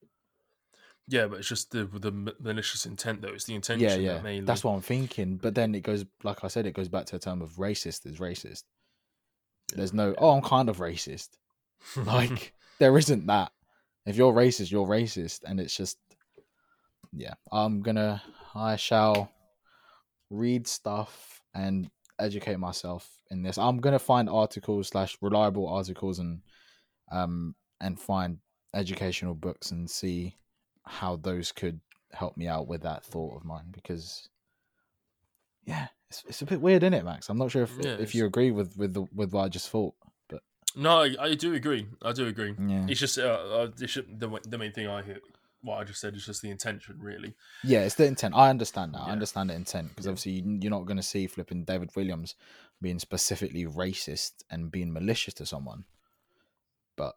[1.09, 3.29] Yeah, but it's just the the malicious intent though.
[3.29, 4.15] It's the intention Yeah, yeah.
[4.15, 4.45] that mainly.
[4.45, 5.37] That's what I'm thinking.
[5.37, 8.07] But then it goes, like I said, it goes back to a term of racist
[8.07, 8.63] is racist.
[9.75, 11.31] There's no, oh, I'm kind of racist.
[11.97, 13.53] Like there isn't that.
[14.07, 15.99] If you're racist, you're racist, and it's just,
[17.13, 17.35] yeah.
[17.51, 18.23] I'm gonna,
[18.55, 19.33] I shall
[20.31, 23.59] read stuff and educate myself in this.
[23.59, 26.43] I'm gonna find articles slash reliable articles and,
[27.11, 28.39] um, and find
[28.75, 30.37] educational books and see
[30.91, 31.81] how those could
[32.13, 34.29] help me out with that thought of mine because,
[35.65, 37.29] yeah, it's, it's a bit weird, isn't it, Max?
[37.29, 39.69] I'm not sure if Yeah, if you agree with with the, with what I just
[39.71, 39.95] thought,
[40.29, 40.43] but
[40.75, 41.87] no, I, I do agree.
[42.03, 42.55] I do agree.
[42.59, 42.87] yeah.
[42.89, 45.19] It's just uh, uh, it's just, the the main thing I hear.
[45.63, 47.35] What I just said is just the intention, really.
[47.63, 48.35] Yeah, it's the intent.
[48.35, 49.01] I understand that.
[49.03, 50.13] I understand the intent because Yeah.
[50.13, 52.35] obviously you- you're not going to see flipping David Walliams
[52.81, 55.85] being specifically racist and being malicious to someone.
[56.97, 57.15] But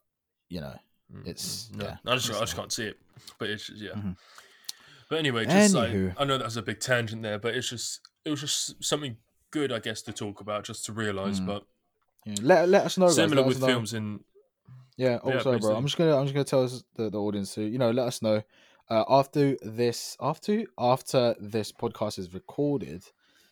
[0.50, 0.76] you know,
[1.22, 3.00] It's- mm, no, yeah, I just I just can't see it.
[3.40, 3.92] But it's just, yeah.
[3.92, 4.18] Mhm.
[5.10, 8.02] But anyway, just like, I know that was a big tangent there, but it's just
[8.26, 9.18] it was just something
[9.52, 11.40] good, I guess, to talk about, just to realize.
[11.40, 11.46] Mm.
[11.46, 11.64] But
[12.26, 13.10] yeah, let let us know.
[13.10, 13.68] similar us with know.
[13.68, 14.24] films in
[14.98, 15.20] Yeah.
[15.26, 15.76] Yeah, Also, please bro.
[15.76, 18.08] I'm just gonna I'm just gonna tell us the, the audience to you know let
[18.08, 18.42] us know
[18.90, 23.04] uh, after this after after this podcast is recorded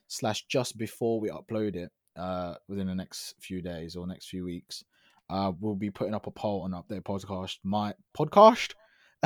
[0.07, 4.43] slash just before we upload it uh within the next few days or next few
[4.43, 4.83] weeks.
[5.31, 8.73] Uh, we'll be putting up a poll on update podcast my podcast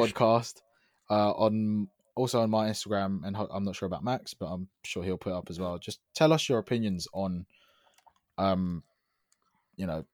[0.00, 0.62] podcast
[1.10, 4.68] uh on also on my Instagram and ho- I'm not sure about Max, but I'm
[4.84, 5.78] sure he'll put it up as well.
[5.78, 7.46] Just tell us your opinions on
[8.38, 8.82] um
[9.76, 10.04] you know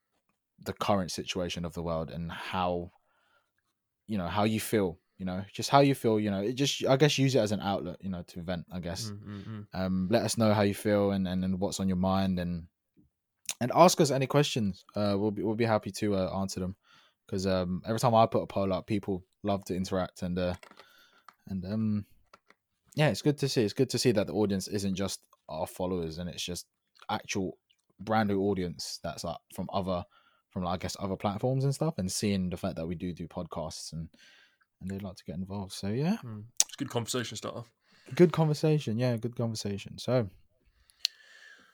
[0.64, 2.91] the current situation of the world and how
[4.07, 6.84] you know how you feel you know just how you feel you know it just
[6.86, 9.45] i guess use it as an outlet you know to vent i guess Mm, mm,
[9.49, 9.66] mm.
[9.84, 12.66] um let us know how you feel and and, and what's on your mind and
[13.61, 16.77] and ask us any questions uh we'll be we'll be happy to uh, answer them
[17.27, 20.55] because um every time i put a poll up people love to interact and uh
[21.49, 22.05] and um
[22.97, 25.67] yeah it's good to see it's good to see that the audience isn't just our
[25.67, 26.67] followers and it's just
[27.11, 27.59] actual
[28.01, 30.05] brand new audience that's like from other
[30.51, 33.13] from like, I guess other platforms and stuff, and seeing the fact that we do
[33.13, 34.09] do podcasts and
[34.81, 35.73] and they'd like to get involved.
[35.73, 36.45] So yeah, Mm.
[36.67, 37.69] It's good conversation starter.
[38.17, 38.99] good conversation.
[38.99, 39.99] Yeah, good conversation.
[39.99, 40.29] So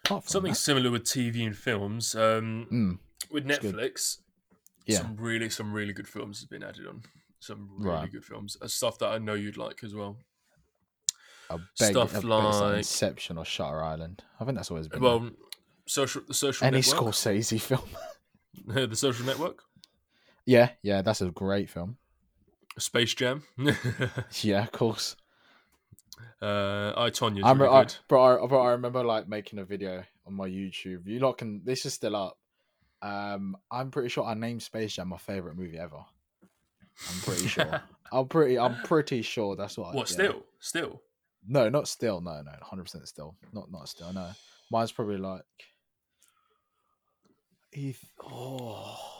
[0.08, 2.14] Something that- similar with TV and films.
[2.14, 2.98] Um, Mm,
[3.30, 3.44] with.
[3.46, 4.18] Netflix,
[4.86, 4.98] Yeah.
[4.98, 7.02] some really some really good films has been added on.
[7.40, 8.12] Some really Right.
[8.12, 10.16] good films, uh, stuff that I know you'd like as well.
[11.48, 14.24] Beg, stuff I bet it's like like- Inception or Shutter Island.
[14.40, 15.30] I think that's always been Well,
[15.86, 17.88] social the social any network, Scorsese film.
[18.66, 19.62] the social network,
[20.44, 21.98] yeah, yeah, that's a great film.
[22.78, 23.44] Space Jam.
[24.42, 25.14] Yeah, of course.
[26.42, 27.42] Uh, I Tonya.
[27.44, 27.94] I'm, Really I, good.
[28.08, 31.06] bro, I, bro, I remember like making a video on my YouTube.
[31.06, 31.62] You lot can.
[31.64, 32.38] This is still up.
[33.02, 35.98] Um, I'm pretty sure I named Space Jam my favorite movie ever.
[37.10, 37.82] I'm pretty sure.
[38.12, 38.58] I'm pretty.
[38.58, 39.92] I'm pretty sure that's what.
[39.92, 40.14] I, What yeah.
[40.14, 40.42] still?
[40.60, 41.02] Still.
[41.48, 42.20] No, not still.
[42.20, 43.36] No, no, hundred percent still.
[43.52, 44.12] Not not still.
[44.12, 44.30] No,
[44.70, 45.44] mine's probably like.
[48.24, 49.15] Oh.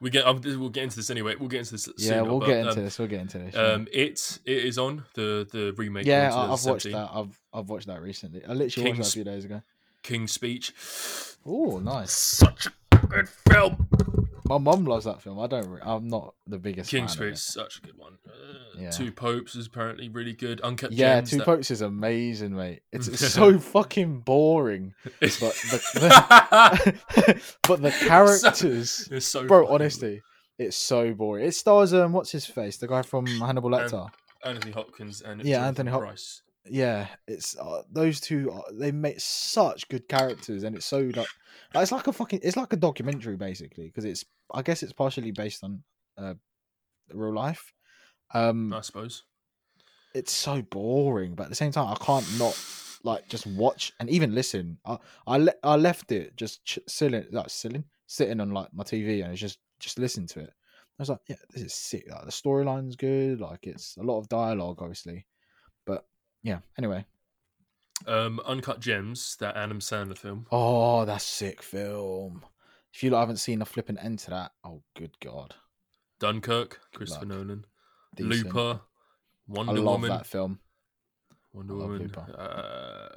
[0.00, 0.26] We get.
[0.26, 1.34] Um, we'll get into this anyway.
[1.38, 1.88] We'll get into this.
[1.98, 2.98] Yeah, sooner, we'll but, get into um, this.
[2.98, 3.54] We'll get into this.
[3.54, 3.60] yeah.
[3.60, 6.06] Um, it it is on the the remake.
[6.06, 7.10] yeah, I, I've watched that.
[7.12, 8.42] I've I've watched that recently.
[8.44, 9.62] I literally watched that a few days ago.
[10.02, 10.72] King's Speech.
[11.44, 12.12] Oh, nice.
[12.12, 13.88] Such a good film.
[14.50, 15.38] My mum loves that film.
[15.38, 15.78] I don't.
[15.82, 16.92] I'm not the biggest.
[16.92, 17.38] Of it.
[17.38, 18.18] such a good one.
[18.26, 18.32] Uh,
[18.78, 18.90] Yeah.
[18.90, 20.60] Two Popes is apparently really good.
[20.62, 21.30] Uncut Yeah, Gems.
[21.30, 22.82] Two that- Popes is amazing, mate.
[22.92, 27.00] It's, it's so fucking boring, but the,
[27.68, 29.62] but the characters, it's so bro.
[29.64, 29.74] funny.
[29.74, 30.22] Honestly,
[30.58, 31.46] it's so boring.
[31.46, 34.08] It stars um, what's his face, the guy from Hannibal Lecter.
[34.44, 36.42] Anthony Hopkins and Yeah, Jonathan Anthony Hop- Pryce.
[36.68, 38.50] yeah, it's uh, those two.
[38.50, 41.28] Are, they make such good characters, and it's so like
[41.74, 44.24] it's like a fucking it's like a documentary basically because it's
[44.54, 45.82] I guess it's partially based on
[46.18, 46.34] uh,
[47.12, 47.72] real life.
[48.34, 49.24] Um, I suppose.
[50.14, 52.58] it's so boring, but at the same time, I can't not
[53.02, 54.78] like just watch and even listen.
[54.84, 58.84] I I, le- I left it just ch- sitting like sitting sitting on like my
[58.84, 60.50] TV and it's just just listen to it.
[60.50, 62.04] I was like, yeah, this is sick.
[62.10, 63.40] Like the storyline's good.
[63.40, 65.26] Like it's a lot of dialogue, obviously,
[65.86, 66.04] but
[66.42, 66.58] yeah.
[66.76, 67.06] Anyway,
[68.06, 70.46] Um, Uncut Gems, that Adam Sandler film.
[70.52, 72.44] oh, that's sick film.
[72.92, 75.54] If you haven't seen the flipping end to that, oh good god,
[76.18, 77.36] Dunkirk, Christopher luck.
[77.38, 77.64] Nolan.
[78.16, 78.46] Decent.
[78.46, 80.10] Looper, I Wonder love Woman.
[80.10, 80.58] that film.
[81.52, 82.14] Wonder I Woman.
[82.14, 83.08] Uh,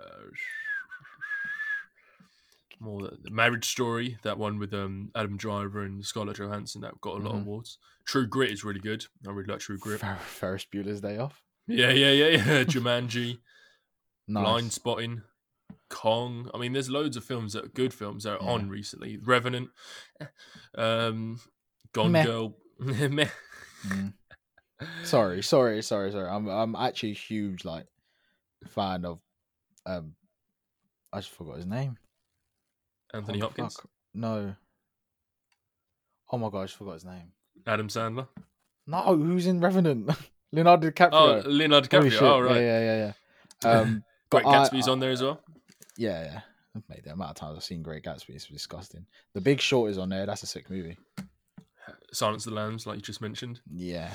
[2.80, 7.16] more the Marriage Story, that one with um, Adam Driver and Scarlett Johansson, that got
[7.16, 7.44] a lot of Mhm.
[7.44, 7.78] awards.
[8.06, 9.06] True Grit is really good.
[9.26, 10.02] I really like True Grit.
[10.02, 11.42] Fer- Ferris Bueller's Day Off.
[11.68, 12.64] Yeah, yeah, yeah, yeah.
[12.66, 13.40] Jumanji,
[14.28, 14.44] Nice.
[14.44, 15.22] Blind Spotting,
[15.90, 16.50] Kong.
[16.54, 18.52] I mean, there's loads of films that are good films that are Yeah.
[18.52, 19.18] on recently.
[19.18, 19.70] Revenant,
[20.78, 21.40] um,
[21.94, 22.24] Gone Meh.
[22.26, 22.56] Girl.
[22.80, 23.28] Meh.
[23.88, 24.14] Mm.
[25.04, 26.28] Sorry, sorry, sorry, sorry.
[26.30, 27.86] I'm I'm actually a huge like
[28.68, 29.20] fan of
[29.86, 30.16] um
[31.14, 31.98] I just forgot his name.
[33.14, 33.90] Anthony the Hopkins, fuck?
[34.14, 34.56] No.
[36.32, 37.32] Oh my god, I just forgot his name.
[37.68, 38.28] Adam Sandler.
[38.88, 40.10] No, who's in Revenant?
[40.52, 41.44] Leonardo Oh, DiCaprio.
[41.46, 42.12] Leonardo DiCaprio.
[42.12, 42.22] shit.
[42.22, 42.56] Oh, right.
[42.56, 43.12] Yeah, yeah, yeah,
[43.64, 43.70] yeah.
[43.70, 45.40] Um, Great but I- Gatsby's on there as well.
[45.98, 46.40] Yeah, yeah.
[46.90, 49.06] Mate, the amount of times I've seen Great Gatsby is disgusting.
[49.34, 50.26] The Big Short is on there.
[50.26, 50.98] That's a sick movie.
[52.14, 53.60] Silence of the Lambs, like you just mentioned.
[53.72, 54.14] Yeah.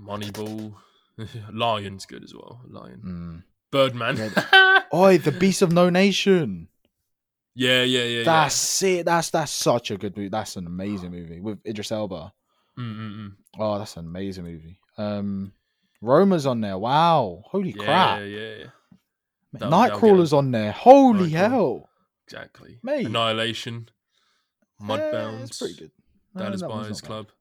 [0.00, 0.74] Moneyball.
[1.52, 2.60] Lion's good as well.
[2.68, 3.02] Lion.
[3.04, 3.42] Mm.
[3.70, 4.16] Birdman.
[4.16, 4.80] Yeah.
[4.94, 6.68] Oi, The Beast of No Nation.
[7.54, 8.24] yeah, yeah, yeah.
[8.24, 9.04] That's it.
[9.06, 10.28] That's that's such a good movie.
[10.30, 12.32] That's an amazing movie with Idris Elba.
[12.78, 13.32] Mm, mm, mm.
[13.58, 14.78] Oh, that's an amazing movie.
[14.96, 15.52] Um,
[16.00, 16.78] Roma's on there.
[16.78, 18.18] Wow, holy Yeah, crap!
[18.20, 18.64] yeah, yeah.
[19.52, 20.72] That'll Nightcrawler's on there.
[20.72, 21.88] Holy hell!
[22.26, 22.78] Exactly.
[22.82, 23.06] Mate.
[23.06, 23.88] Annihilation.
[24.80, 25.38] Mudbound.
[25.38, 25.90] Yeah, it's pretty good.
[26.34, 27.28] No, Dallas that Buyers Club.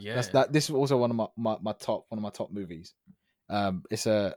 [0.00, 0.14] Yeah.
[0.14, 0.52] That's that.
[0.52, 2.94] This is also one of my, my, my top one of my top movies.
[3.50, 4.34] Um, it's a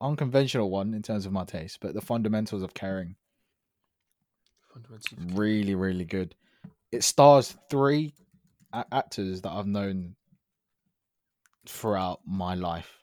[0.00, 3.16] unconventional one in terms of my taste, but the fundamentals of caring
[4.72, 5.36] Fundamentals.
[5.36, 6.34] really really good.
[6.92, 8.14] It stars three
[8.72, 10.14] a- actors that I've known
[11.66, 12.97] throughout my life.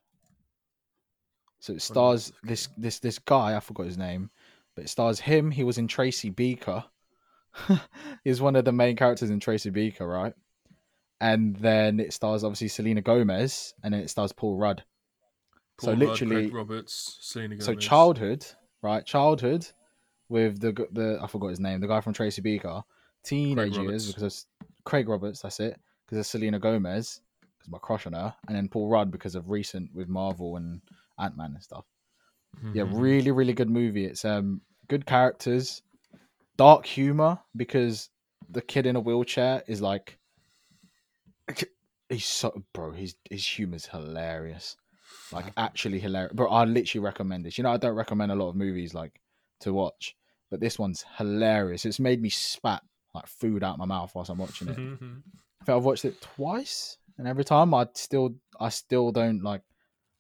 [1.65, 4.29] So it stars this this this guy I forgot his name,
[4.75, 5.49] but it stars him.
[5.49, 6.83] He was in Tracy Beaker.
[8.23, 10.33] He's one of the main characters in Tracy Beaker, right?
[11.21, 14.83] And then it stars obviously Selena Gomez, and then it stars Paul Rudd.
[15.79, 17.65] So Rudd, literally- Craig Roberts, Selena Gomez.
[17.65, 18.45] So childhood,
[18.83, 19.03] right?
[19.03, 19.65] Childhood
[20.29, 22.83] with the the I forgot his name, the guy from Tracy Beaker.
[23.23, 25.41] Teenage years because of Craig Roberts.
[25.41, 25.79] That's it.
[26.05, 27.21] Because of Selena Gomez,
[27.57, 30.79] because my crush on her, and then Paul Rudd because of recent with Marvel and
[31.19, 31.85] Ant Man and stuff.
[32.73, 33.01] Yeah, Mhm.
[33.01, 34.05] really, really good movie.
[34.05, 35.81] It's um good characters,
[36.57, 38.09] dark humor because
[38.49, 40.19] the kid in a wheelchair is like
[42.09, 42.91] he's so bro.
[42.91, 44.75] His his humor's hilarious,
[45.31, 46.33] like actually hilarious.
[46.33, 47.57] Bro, I literally recommend this.
[47.57, 49.19] You know, I don't recommend a lot of movies like
[49.61, 50.15] to watch,
[50.51, 51.85] but this one's hilarious.
[51.85, 54.77] It's made me spat like food out my mouth whilst I'm watching it.
[55.61, 59.61] I think I've watched it twice, and every time I still I still don't like.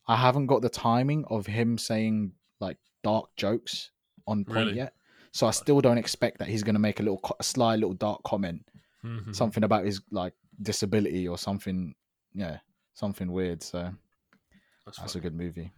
[0.07, 3.91] I haven't got the timing of him saying like dark jokes
[4.27, 4.75] on point Really?
[4.77, 4.93] yet,
[5.31, 7.75] so I still don't expect that he's going to make a little co- a sly
[7.75, 8.61] little dark comment,
[9.03, 9.35] Mhm.
[9.35, 11.95] something about his like disability or something.
[12.33, 12.59] Yeah,
[12.93, 13.63] something weird.
[13.63, 13.91] So
[14.85, 15.71] That's that's a good movie.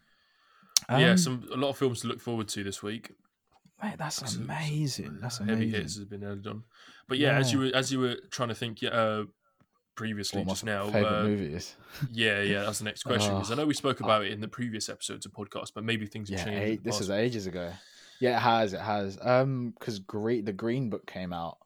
[0.89, 3.11] yeah, Um, some a lot of films to look forward to this week.
[3.81, 5.19] mate, that's some amazing.
[5.21, 6.63] That's Heavy hits has been added on.
[7.07, 9.25] But yeah, as you were as you were trying to think, yeah, uh,
[9.97, 11.75] previously just now, favorite uh, movie is.
[12.13, 14.47] yeah, yeah, that's the next question because I know we spoke about it in the
[14.47, 16.61] previous episodes of podcast, but maybe things have Yeah, changed.
[16.63, 17.73] eight, this is ages ago.
[18.21, 18.73] Yeah, it has.
[18.73, 19.17] It has.
[19.21, 21.57] Um, because great, the Green Book came out.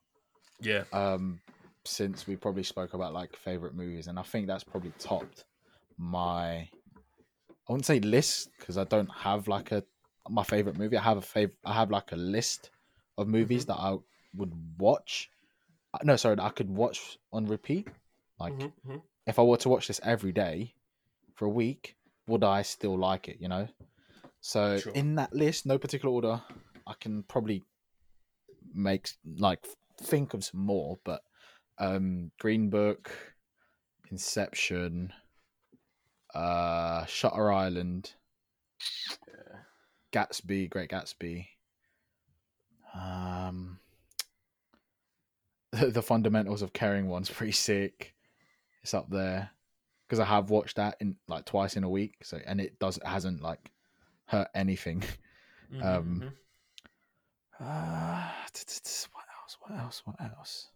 [0.62, 1.40] yeah, um
[1.84, 5.46] since we probably spoke about like favorite movies and i think that's probably topped
[5.98, 6.70] my i
[7.70, 9.84] wouldn't say list because i don't have like a
[10.30, 12.70] my favorite movie i have a fav i have like a list
[13.18, 13.96] of movies that i
[14.36, 15.32] would watch
[15.96, 17.88] Uh, no sorry that i could watch on repeat
[18.42, 19.02] like Mhm, mhm.
[19.28, 20.74] if i were to watch this every day
[21.36, 21.96] for a week
[22.28, 23.68] would i still like it you know
[24.42, 24.94] so Sure.
[24.94, 26.42] in that list no particular order
[26.88, 27.64] i can probably
[28.74, 29.66] make like
[30.02, 31.22] think of some more but
[31.78, 33.12] um green book
[34.10, 35.14] inception
[36.34, 38.14] uh shutter island
[39.28, 39.58] Yeah.
[40.12, 41.48] gatsby great gatsby
[42.94, 43.78] um
[45.72, 48.14] the fundamentals of caring one's pretty sick
[48.84, 49.50] it's up there
[50.08, 52.98] because i have watched that in like twice in a week so and it does
[52.98, 53.72] it hasn't like
[54.26, 55.04] hurt anything
[55.74, 56.34] Mhm, Um,
[57.62, 59.58] uh, t- t- t- what else?
[59.62, 60.02] What else?
[60.04, 60.68] What else?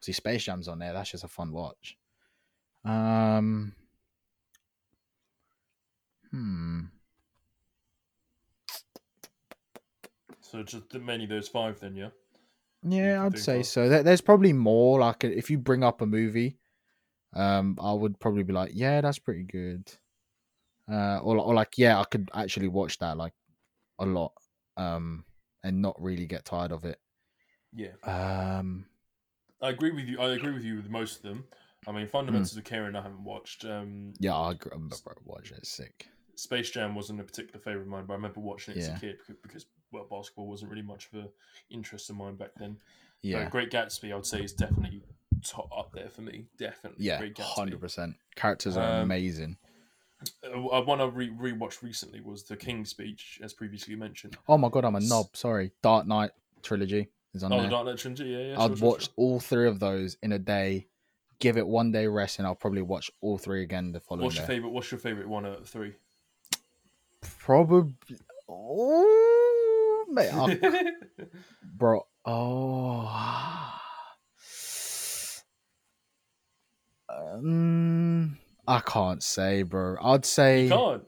[0.00, 0.92] See, Space Jam's on there.
[0.92, 1.96] That's just a fun watch.
[2.84, 3.72] Um.
[6.30, 6.80] Hmm.
[10.40, 12.10] So just the- mainly those five then, yeah.
[12.82, 13.66] Yeah, I'd say of?
[13.66, 13.88] so.
[13.88, 14.98] There, there's probably more.
[15.00, 16.58] Like, if you bring up a movie,
[17.34, 19.90] um, I would probably be like, yeah, that's pretty good.
[20.90, 23.32] Uh, or, or like, yeah, I could actually watch that like
[23.98, 24.32] a lot,
[24.76, 25.24] um,
[25.62, 26.98] and not really get tired of it.
[27.74, 28.86] Yeah, Um,
[29.62, 30.20] I agree with you.
[30.20, 31.44] I agree with you with most of them.
[31.86, 33.64] I mean, Fundamentals of Caring, I haven't watched.
[33.64, 34.54] Um, yeah, I.
[34.72, 34.90] I'm
[35.24, 35.66] watching it.
[35.66, 36.08] Sick.
[36.34, 39.00] Space Jam wasn't a particular favorite of mine, but I remember watching it as a
[39.00, 41.28] kid because, because well, basketball wasn't really much of an
[41.70, 42.76] interest of mine back then.
[43.22, 45.02] Yeah, But Great Gatsby, I would say, is definitely
[45.44, 46.46] top up there for me.
[46.58, 47.04] Definitely.
[47.04, 48.16] yeah, hundred percent.
[48.36, 49.56] Characters are Um, amazing.
[50.44, 54.36] Uh, one I re- rewatched recently was The King's Speech, as previously mentioned.
[54.48, 55.34] Oh my god, I'm a knob.
[55.36, 56.30] Sorry, Dark Knight
[56.62, 57.70] trilogy is on Oh, there.
[57.70, 58.60] Dark Knight trilogy, yeah, yeah.
[58.60, 59.12] I'd sure, sure, watch sure.
[59.16, 60.86] all three of those in a day.
[61.40, 64.36] Give it one day rest, and I'll probably watch all three again the following What's
[64.36, 64.54] your day.
[64.54, 64.68] favorite?
[64.70, 65.94] What's your favorite one out of three?
[67.38, 67.94] Probably.
[68.48, 70.30] Oh, mate,
[71.64, 72.06] bro.
[72.24, 73.58] Oh.
[77.12, 79.96] Um, I can't say, bro.
[80.02, 80.64] I'd say.
[80.64, 81.02] you can't.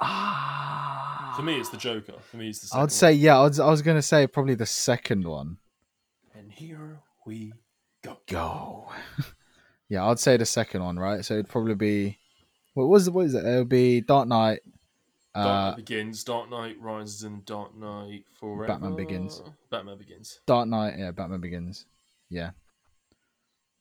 [0.00, 1.32] Ah.
[1.36, 2.14] For me, it's the Joker.
[2.20, 2.66] For me, it's the.
[2.68, 3.38] Second I'd say yeah.
[3.38, 5.30] I was, I was gonna say probably the second one.
[5.30, 5.56] One.
[6.34, 7.52] And here we
[8.02, 8.18] go.
[8.28, 8.92] Go.
[9.88, 11.24] yeah, I'd say the second one, right?
[11.24, 12.18] So it'd probably be.
[12.74, 13.44] What was what is it?
[13.44, 14.60] It would be Dark Knight.
[15.34, 18.66] Dark Uh, Knight Begins, Dark Knight Rises, and Dark Knight Forever.
[18.66, 19.42] Batman Begins.
[19.70, 20.40] Batman Begins.
[20.46, 20.94] Dark Knight.
[20.98, 21.86] Yeah, Batman Begins.
[22.28, 22.50] Yeah.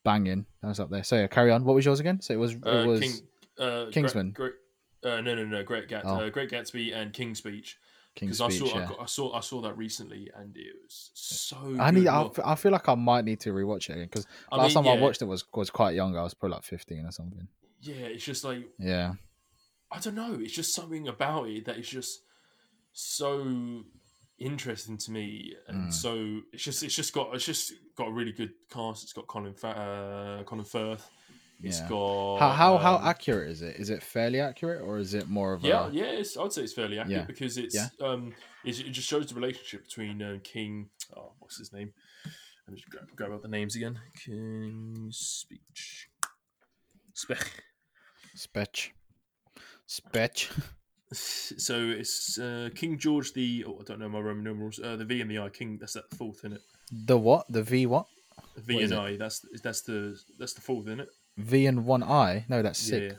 [0.04, 0.46] Banging.
[0.62, 1.04] That was up there.
[1.04, 1.64] So yeah, carry on.
[1.66, 2.22] What was yours again?
[2.22, 2.54] So it was.
[2.54, 3.12] It Uh, was King,
[3.60, 4.32] uh, Kingsman.
[4.32, 4.54] Great,
[5.04, 5.64] great, uh, no, no, no.
[5.64, 6.20] Great Gats, Oh.
[6.22, 7.78] uh, Great Gatsby and King's Speech.
[8.16, 8.72] King's Because I Speech.
[8.72, 8.88] saw, I, yeah.
[8.88, 11.76] got, I saw, I saw that recently, and it was so.
[11.80, 12.08] I need.
[12.08, 14.98] I, I feel like I might need to rewatch it again because last mean, time
[14.98, 16.16] I watched it was was quite young.
[16.18, 17.48] I was probably like fifteen or something.
[17.82, 19.14] Yeah, it's just like Yeah.
[19.92, 20.38] I don't know.
[20.40, 22.22] It's just something about it that is just
[22.94, 23.84] so
[24.40, 25.94] interesting to me, and Mm.
[25.94, 29.04] so it's just it's just got it's just got a really good cast.
[29.04, 31.10] It's got Colin uh, Colin Firth.
[31.62, 31.90] It's Yeah.
[31.90, 33.76] got How how how um, accurate is it?
[33.78, 36.04] Is it fairly accurate or is it more of yeah a yeah.
[36.06, 37.26] It's, I'd say it's fairly accurate Yeah.
[37.26, 37.90] because it's Yeah.
[38.02, 38.34] um
[38.64, 40.90] it's, it just shows the relationship between uh, King.
[41.18, 41.92] Oh, what's his name?
[42.66, 44.00] Let me just grab, grab out the names again.
[44.24, 46.08] King speech.
[47.14, 47.34] Spe-
[48.38, 48.92] spetch?
[49.88, 50.50] Spetch.
[51.12, 54.80] so it's uh, King George the oh, I don't know my Roman numerals.
[54.80, 55.50] Uh, the V and the I.
[55.50, 55.78] King.
[55.80, 56.62] That's that fourth in it.
[56.92, 57.46] The what?
[57.50, 58.06] The V what?
[58.58, 58.94] V What and?
[58.94, 59.18] I.
[59.18, 61.10] That's that's the that's the fourth in it.
[61.38, 62.46] V and one I?
[62.50, 63.12] No, that's sick.
[63.12, 63.18] yeah.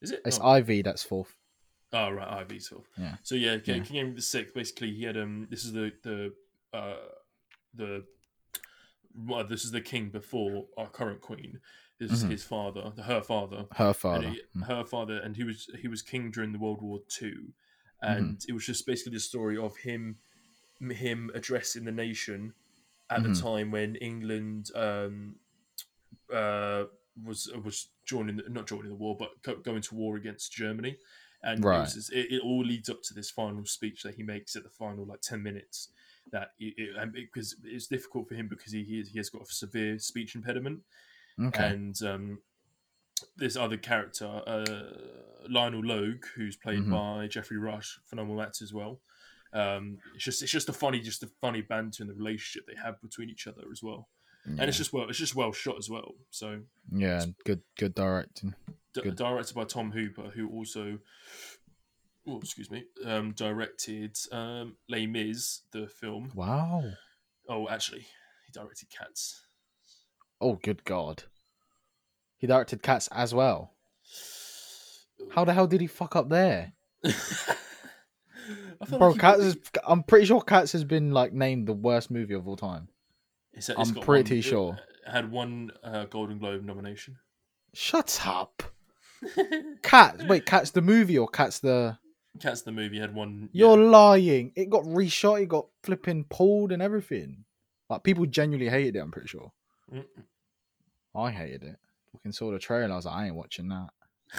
[0.00, 0.22] Is it?
[0.24, 0.56] It's oh.
[0.56, 0.84] IV.
[0.84, 1.34] That's fourth.
[1.92, 2.86] oh right, IV fourth.
[2.96, 3.16] Yeah.
[3.22, 3.82] So yeah, King, Yeah.
[3.84, 4.54] King Henry the Sixth.
[4.54, 5.46] Basically, he had um.
[5.50, 6.32] This is the the
[6.72, 6.96] uh
[7.74, 8.04] the
[9.14, 11.60] well, this is the king before our current queen.
[12.00, 12.30] Is Mhm.
[12.30, 13.66] his father, her father.
[13.72, 14.28] Her father.
[14.30, 14.66] he- Mm.
[14.66, 17.54] her father, and he was he was king during the World War Two,
[18.02, 18.16] Mm-hmm.
[18.16, 20.18] and it was just basically the story of him
[20.80, 22.54] him addressing the nation
[23.10, 23.40] at the Mhm.
[23.42, 25.40] time when England um,
[26.32, 26.84] uh,
[27.24, 30.96] was was joining the, not joining the war, but go, going to war against Germany,
[31.42, 31.64] and it,
[31.96, 34.70] was it, it all leads up to this final speech that he makes at the
[34.70, 35.88] final like ten minutes.
[36.30, 39.98] That it, it, because it's difficult for him because he he has got a severe
[39.98, 40.82] speech impediment,
[41.40, 41.66] Okay.
[41.68, 42.38] and um,
[43.36, 46.90] this other character, uh, Lionel Logue, who's played Mhm.
[46.90, 49.00] by Geoffrey Rush, phenomenal actor as well.
[49.52, 52.74] Um, it's just it's just a funny, just a funny banter in the relationship they
[52.82, 54.08] have between each other as well,
[54.44, 56.14] and it's just well, it's just well shot as well.
[56.30, 56.62] So
[56.92, 58.54] yeah, good good directing.
[58.94, 59.16] d- Good.
[59.16, 60.98] directed by Tom Hooper, who also,
[62.26, 66.30] oh excuse me, um, directed um, Les Mis, the film.
[66.34, 66.82] Wow.
[67.48, 68.06] Oh, actually,
[68.46, 69.46] he directed Cats.
[70.40, 71.24] Oh, good God.
[72.36, 73.72] He directed Cats as well.
[75.34, 76.72] How the hell did he fuck up there?
[78.88, 82.34] Bro, like Cats is, I'm pretty sure Cats has been like named the worst movie
[82.34, 82.88] of all time.
[83.52, 84.78] It's- it's I'm pretty one- sure.
[85.06, 87.16] had one uh, Golden Globe nomination.
[87.74, 88.62] Shut up.
[89.82, 90.24] Cats.
[90.24, 91.98] Wait, Cats the movie or Cats the.
[92.40, 93.48] Cats the movie had one.
[93.52, 94.52] You're lying.
[94.54, 95.42] It got reshot.
[95.42, 97.44] It got flipping pulled and everything.
[97.90, 99.00] Like people genuinely hated it.
[99.00, 99.52] I'm pretty sure.
[99.92, 100.04] Mm.
[101.14, 101.76] I hated it.
[102.12, 102.92] Fucking saw the trailer.
[102.92, 103.88] I was like, I ain't watching that.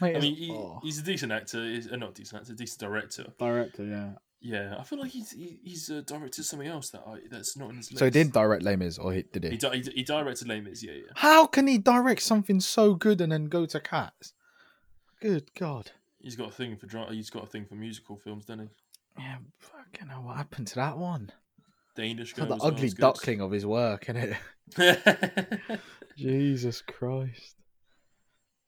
[0.00, 0.80] Mate, I mean, he, oh.
[0.82, 1.64] he's a decent actor.
[1.64, 3.26] He's uh, not decent actor, decent director.
[3.38, 4.10] director, yeah.
[4.40, 7.70] Yeah, I feel like he's he, he's uh, directed something else that I, that's not
[7.70, 7.98] in his list.
[7.98, 9.56] So he did direct Les Mis, or he did He, he?
[9.56, 10.82] di- he, di- he directed Les Mis.
[10.84, 11.10] Yeah, yeah.
[11.16, 14.34] How can he direct something so good and then go to Cats?
[15.20, 15.90] Good God.
[16.20, 18.68] He's got a thing for dra- He's got a thing for musical films, doesn't
[19.16, 19.22] he?
[19.22, 21.32] Yeah, fucking hell, what happened to that one?
[22.02, 22.08] He?
[22.08, 22.98] Danish It's the as ugly good.
[22.98, 24.36] duckling of his work, isn't
[24.76, 25.60] it?
[26.16, 27.56] Jesus Christ.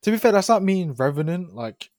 [0.03, 1.55] To be fair, that's like me in Revenant.
[1.55, 1.91] Like,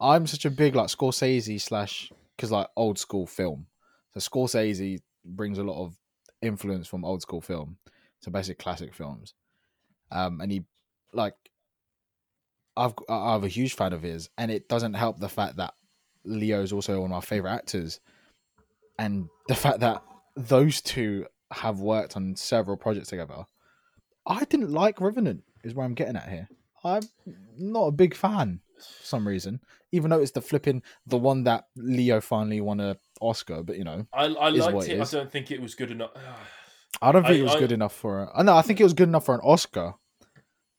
[0.00, 3.66] I'm such a big like Scorsese slash because like old school film.
[4.16, 5.96] So Scorsese brings a lot of
[6.42, 7.76] influence from old school film,
[8.20, 9.34] so basic classic films.
[10.10, 10.64] Um, and he
[11.12, 11.34] like,
[12.76, 15.74] I've I'm a huge fan of his, and it doesn't help the fact that
[16.24, 18.00] Leo is also one of my favorite actors,
[18.98, 20.02] and the fact that
[20.38, 23.44] those two have worked on several projects together.
[24.26, 26.48] I didn't like Revenant, is where I'm getting at here.
[26.84, 27.02] I'm
[27.58, 28.60] not a big fan.
[28.76, 29.60] for some reason.
[29.90, 33.84] Even though it's the flipping the one that Leo finally won a Oscar, but you
[33.84, 35.00] know, I, I liked it it.
[35.00, 36.10] I don't think it was good enough.
[37.02, 38.22] I don't think I- it was I- good enough for.
[38.24, 39.94] A, I know I think it was good enough for an Oscar,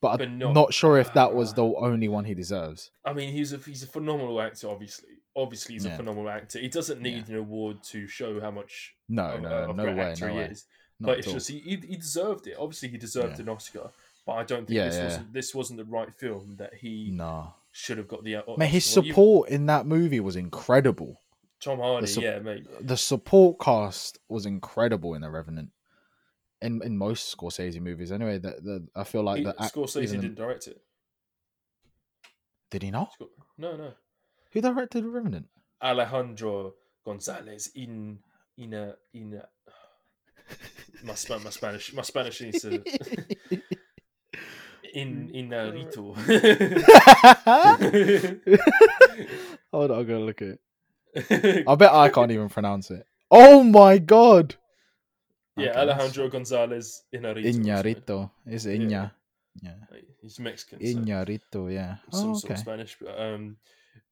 [0.02, 2.92] but, But I'm not- not sure if that was the only one he deserves.
[3.06, 4.70] I mean, he's a he's a phenomenal actor.
[4.70, 6.60] Obviously, obviously he's a phenomenal actor.
[6.60, 10.28] He doesn't need an award to show how much No, no, of no way, actor
[10.28, 10.46] no he way.
[10.46, 10.66] is.
[11.02, 11.34] Not but it's all.
[11.34, 12.56] just he, he he deserved it.
[12.60, 13.44] Obviously, he deserved Yeah.
[13.44, 13.90] an Oscar.
[14.26, 15.04] But I don't think Yeah, this yeah.
[15.06, 17.54] wasn't this wasn't the right film that he no.
[17.72, 18.36] should have got the.
[18.38, 19.00] uh, Mate, his Oscar.
[19.02, 21.20] Well, you- support in that movie was incredible.
[21.62, 22.66] Tom Hardy, sup- yeah, mate.
[22.80, 25.70] The support cast was incredible in The Revenant.
[26.62, 28.38] In in most Scorsese movies, anyway.
[28.38, 30.82] The, the I feel like He, the Scorsese didn't direct it.
[32.70, 33.14] did he not?
[33.58, 33.94] No, no.
[34.52, 35.48] Who directed The Revenant?
[35.82, 36.74] Alejandro
[37.06, 38.20] Gonzalez in
[38.58, 39.48] in a in a.
[41.04, 42.80] My, Spa- my Spanish, my Spanish needs to uh,
[44.94, 46.14] in in Naruto.
[49.72, 50.58] Hold on, I'm gonna look at
[51.14, 51.64] it.
[51.68, 53.06] I bet I can't even pronounce it.
[53.32, 54.56] Oh my god!
[55.60, 57.46] Yeah, Okay, that's- Alejandro Gonzalez in Naruto.
[57.46, 58.32] or something.
[58.54, 58.72] It's Yeah.
[58.74, 59.12] Iña.
[59.62, 59.74] Yeah.
[59.92, 60.80] Like, He's Mexican.
[60.80, 61.98] so Iñárritu, yeah.
[62.12, 62.60] some Oh, sort of.
[62.60, 63.58] Spanish, but um,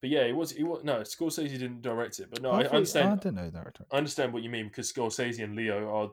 [0.01, 2.67] but yeah, it was it was no Scorsese didn't direct it, but no, I I
[2.67, 3.09] understand.
[3.13, 3.77] I didn't know that.
[3.91, 6.11] I understand what you mean because Scorsese and Leo are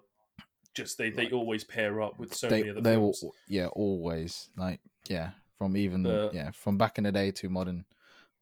[0.74, 3.24] just they, they always pair up with so they many other they films.
[3.49, 7.85] yeah always like yeah from even The- yeah from back in the day to modern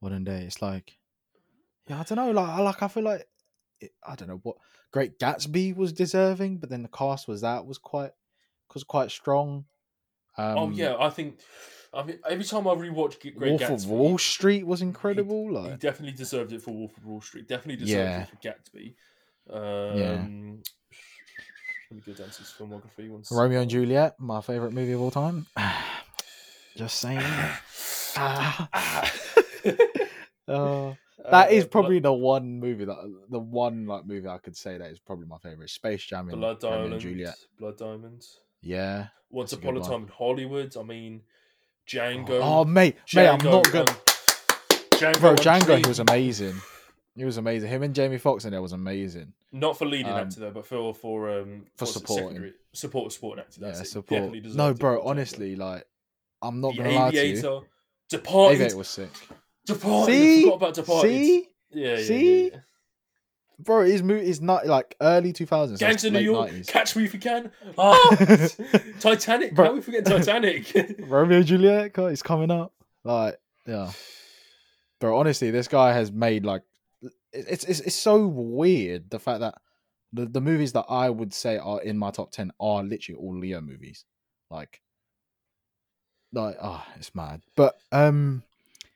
[0.00, 0.96] modern day it's like
[1.88, 3.28] yeah i don't know like like i feel like
[3.82, 4.56] it, i don't know what
[4.92, 8.12] great gatsby was deserving but then the cast was that was quite
[8.74, 9.64] was quite strong
[10.38, 11.40] um oh yeah, I think.
[11.94, 15.54] I mean, every time I rewatch Great wolf Gatsby, of wall street was incredible he
[15.54, 17.46] like definitely deserved it for Wolf of Wall Street.
[17.46, 18.22] Definitely deserved Yeah.
[18.22, 18.94] it for Gatsby.
[19.50, 20.62] Um,
[21.90, 23.10] Let me go down to his filmography.
[23.10, 25.46] One romeo and juliet my favorite movie of all time
[26.76, 27.20] just saying
[28.16, 29.10] Ah.
[30.48, 30.94] uh,
[31.30, 32.96] That is Uh, probably the one movie that
[33.30, 35.70] the one like movie I could say that is probably my favorite.
[35.70, 37.00] Space Jam and Blood Diamond.
[37.00, 37.36] Juliet.
[37.58, 38.40] Blood Diamonds.
[38.60, 39.08] Yeah.
[39.30, 40.76] Once a Upon a good Time in Hollywood.
[40.76, 41.22] I mean,
[41.86, 42.40] Django.
[42.42, 43.88] Oh mate, mate, I'm Django, not good.
[43.90, 43.96] um,
[44.92, 46.54] Django Bro, Django, he was amazing.
[47.16, 47.68] He was amazing.
[47.68, 49.32] Him and Jamie Foxx in there was amazing.
[49.52, 52.52] Not for leading Um, actor though, but for for um For supporting.
[52.72, 53.60] support supporting actor.
[53.60, 53.86] That's yeah, it.
[53.88, 54.32] support.
[54.54, 55.86] No, bro, honestly, like
[56.40, 57.22] I'm not the gonna lie to you.
[57.22, 57.60] Aviator,
[58.08, 59.10] Departed, Aviator was sick.
[59.66, 60.12] Departed.
[60.12, 60.40] See?
[60.40, 61.10] I forgot about Departed.
[61.10, 62.44] See, yeah, yeah, See?
[62.44, 62.60] yeah, yeah.
[63.58, 65.78] bro, his movie is not like early 2000s.
[65.78, 66.68] Gangs of New York, 90s.
[66.68, 67.52] Catch Me If You Can.
[67.78, 68.16] Oh,
[69.00, 69.54] Titanic.
[69.54, 69.64] Bro.
[69.66, 70.72] How we forget Titanic?
[71.00, 72.72] Romeo and Juliet is coming up.
[73.04, 73.92] Like, yeah.
[75.00, 76.62] Bro, honestly, this guy has made like
[77.32, 79.54] it's it's it's so weird the fact that
[80.12, 83.36] the, the movies that I would say are in my top ten are literally all
[83.36, 84.04] Leo movies.
[84.50, 84.80] Like
[86.32, 87.42] like oh it's mad.
[87.56, 88.42] But um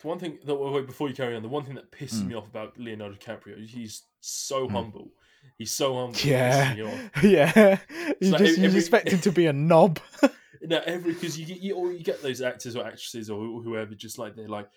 [0.06, 2.28] one thing that wait before you carry on, the one thing that pisses Mm.
[2.28, 4.70] me off about Leonardo DiCaprio, he's so Mm.
[4.72, 5.10] humble.
[5.58, 6.18] He's so humble.
[6.20, 6.74] Yeah.
[6.74, 7.00] pisses me off.
[7.24, 7.78] yeah.
[8.20, 10.00] You like just you every- expect him to be a knob.
[10.62, 13.94] No, every because you get you, or you get those actors or actresses or whoever
[13.94, 14.68] just like they're like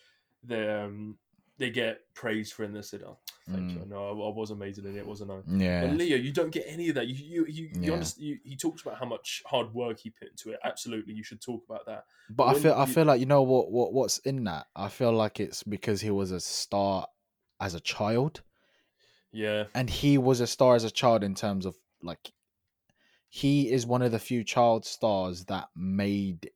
[0.44, 1.18] they um
[1.60, 3.18] they get praised for in and they said, "Oh,
[3.52, 5.36] thank you." No, I, I was amazing in it, wasn't I?
[5.46, 5.86] But yeah.
[5.94, 7.08] Leo, you don't get any of that.
[7.08, 7.94] You you you, you, Yeah.
[7.94, 10.60] understand, you he talks about how much hard work he put into it.
[10.64, 12.06] Absolutely, you should talk about that.
[12.30, 14.68] But I when feel I feel like you know what what what's in that.
[14.76, 17.06] I feel like it's because he was a star
[17.60, 18.42] as a child.
[19.32, 22.32] Yeah, and he was a star as a child in terms of like
[23.28, 26.50] he is one of the few child stars that made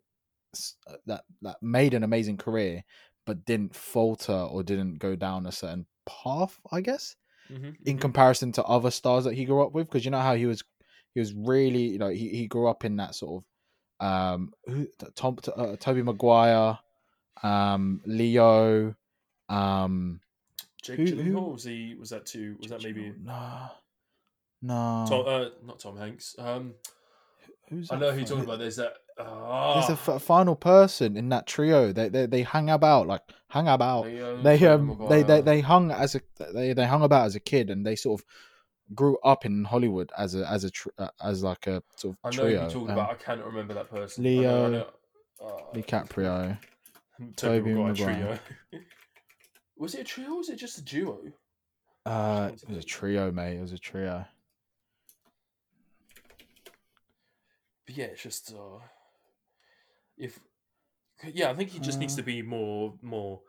[0.88, 2.84] uh, that that made an amazing career
[3.26, 7.16] but didn't falter or didn't go down a certain path i guess
[7.48, 10.36] hmm in comparison to other stars that he grew up with because you know how
[10.36, 10.64] he was
[11.14, 13.44] he was really you know he, he grew up in that sort
[14.02, 16.78] of um who tom uh, tobey maguire
[17.44, 18.96] um leo
[19.50, 20.20] um
[20.82, 21.96] Jake Who- Gyllenhaal who- was he?
[21.98, 22.58] Was that too?
[22.60, 23.70] Was that maybe no
[24.62, 25.24] no Tom?
[25.26, 26.36] Uh, not Tom Hanks.
[26.38, 26.74] Um,
[27.70, 28.60] Who's I know who you're talking about.
[28.60, 28.94] There's that.
[29.18, 31.92] There's Ah, a f- final person in that trio.
[31.92, 34.06] They they, they hang about like hang about.
[34.06, 36.22] Leo, They um they, they they hung as a
[36.54, 38.26] they they hung about as a kid and they sort of
[38.94, 42.32] grew up in Hollywood as a as a tr- uh, as like a sort of
[42.32, 42.34] trio.
[42.34, 42.62] I know who trio.
[42.62, 43.10] you're talking um, about.
[43.12, 44.24] I cannot remember that person.
[44.24, 44.88] Leo, I know, I know.
[45.48, 46.58] Uh, DiCaprio.
[47.36, 48.40] Tobey Maguire.
[49.78, 50.32] was it a trio?
[50.32, 51.20] or Was it just a duo?
[52.06, 53.58] Uh, it was a trio, mate.
[53.58, 54.26] It was a trio.
[57.86, 58.80] But yeah, it's just uh,
[60.18, 60.40] if
[61.34, 62.18] yeah, I think he just needs Uh.
[62.18, 63.42] to be more more.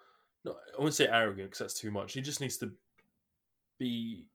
[0.47, 2.13] I wouldn't say arrogant because that's too much.
[2.13, 2.73] He just needs to
[3.79, 4.27] be.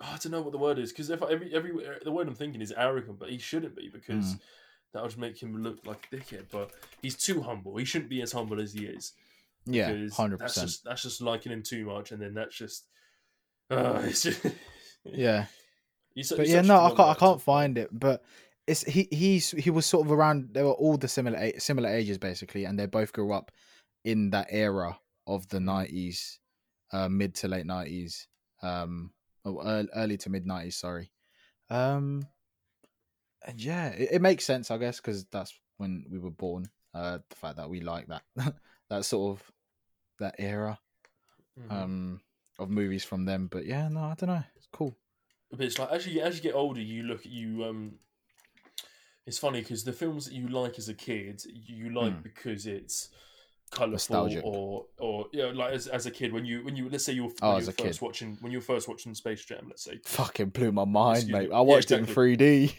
[0.00, 1.72] I don't know what the word is because if I- every every
[2.04, 4.36] the word I'm thinking is arrogant, but he shouldn't be because
[4.94, 6.46] that would make him look like a dickhead.
[6.50, 6.70] But
[7.02, 7.76] he's too humble.
[7.76, 9.12] He shouldn't be as humble as he is.
[9.66, 10.68] Yeah, hundred That's percent.
[10.68, 12.86] just that's just liking him too much, and then that's just.
[13.70, 14.44] Uh, it's just
[15.04, 15.46] Yeah,
[16.36, 17.00] but yeah, no, I can't.
[17.00, 17.90] I can't find it.
[17.92, 18.22] But
[18.66, 19.08] it's he.
[19.10, 20.50] He's he was sort of around.
[20.52, 23.50] They were all the similar similar ages basically, and they both grew up
[24.04, 26.38] in that era of the nineties,
[26.92, 28.28] uh, mid to late nineties,
[28.62, 29.12] um,
[29.46, 30.76] early, to mid nineties.
[30.76, 31.10] Sorry,
[31.70, 32.26] um,
[33.46, 36.66] and yeah, it, it makes sense, I guess, because that's when we were born.
[36.92, 38.22] Uh, the fact that we like that
[38.90, 39.52] that sort of
[40.18, 40.78] that era
[41.58, 41.72] Mhm.
[41.72, 42.20] um
[42.58, 43.48] of movies from them.
[43.50, 44.44] But yeah, no, I don't know.
[44.56, 44.96] It's cool.
[45.50, 47.64] But it's like as you get as you get older, you look at you.
[47.64, 47.94] Um,
[49.26, 52.22] it's funny because the films that you like as a kid, you like Hmm.
[52.22, 53.08] because it's
[53.70, 54.42] colorful Nostalgic.
[54.44, 57.12] or or you know, like as, as a kid when you when you let's say
[57.12, 58.00] you were, Oh, you were first kid.
[58.00, 61.50] watching when you were first watching Space Jam, let's say, Fucking blew my mind, mate.
[61.52, 62.74] I Yeah, watched it in 3D.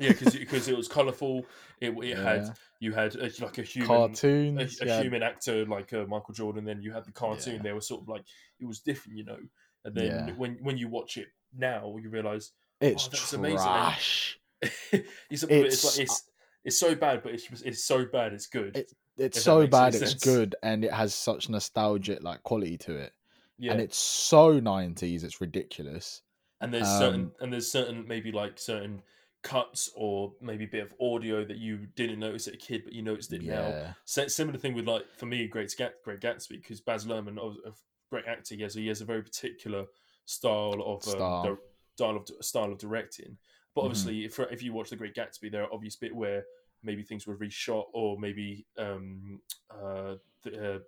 [0.00, 1.44] yeah, because because it was colorful.
[1.80, 2.22] It, it Yeah.
[2.22, 4.14] had you had a, like a human
[4.58, 5.02] a, a yeah.
[5.02, 6.64] human actor like uh, Michael Jordan.
[6.64, 7.56] Then you had the cartoon.
[7.56, 7.62] Yeah.
[7.62, 8.24] They were sort of like
[8.60, 9.38] it was different, you know.
[9.84, 14.38] And then when when you watch it now, you realize It's Oh, that's amazing, trash.
[14.92, 16.22] it's, it's It's- like it's
[16.64, 18.76] it's so bad, but it's it's so bad it's good.
[18.76, 20.24] It- It's so bad, it's sense.
[20.24, 23.12] good, and it has such nostalgic like quality to it.
[23.58, 26.22] yeah, And it's so 90s, it's ridiculous.
[26.60, 29.02] and there's certain um, and there's certain maybe like certain
[29.42, 32.92] cuts or maybe a bit of audio that you didn't notice as a kid, but
[32.92, 33.68] you noticed it now.
[34.06, 34.28] Yeah.
[34.28, 37.76] Similar thing with like for me, Great Great Gatsby, because Baz Luhrmann, of, of
[38.10, 39.86] great actor, he has, he has a very particular
[40.26, 41.42] style of um, Style.
[41.44, 41.60] di-
[41.96, 43.36] style of style of directing.
[43.74, 43.84] But Mhm.
[43.86, 46.44] obviously, if if you watch The Great Gatsby, there are obvious bit where
[46.82, 50.78] maybe things were reshot, or maybe um, uh, the, uh,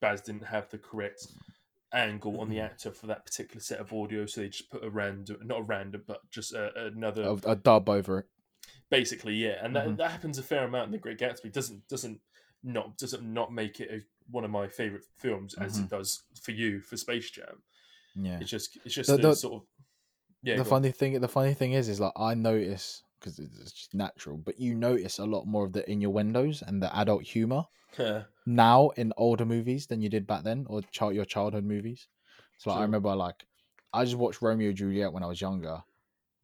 [0.00, 1.26] Baz didn't have the correct
[1.92, 2.64] angle on the Mhm.
[2.64, 5.62] actor for that particular set of audio, so they just put a random, not a
[5.62, 8.26] random, but just a, another A, a dub over it.
[8.90, 9.96] basically yeah and that, Mhm.
[9.98, 12.20] that happens a fair amount in the great gatsby doesn't doesn't
[12.62, 15.84] not doesn't not make it a, one of my favorite films as Mm-hmm.
[15.84, 17.62] it does for you for space jam
[18.14, 18.38] Yeah.
[18.40, 19.68] it's just it's just the, the- sort of
[20.42, 20.80] yeah the go on.
[20.80, 24.58] funny thing the funny thing is is like I notice because it's just natural, but
[24.58, 27.64] you notice a lot more of the innuendos and the adult humor
[27.98, 28.24] Yeah.
[28.46, 32.08] now in older movies than you did back then or child your childhood movies.
[32.58, 33.46] So like, I remember like
[33.92, 35.82] I just watched Romeo and Juliet when I was younger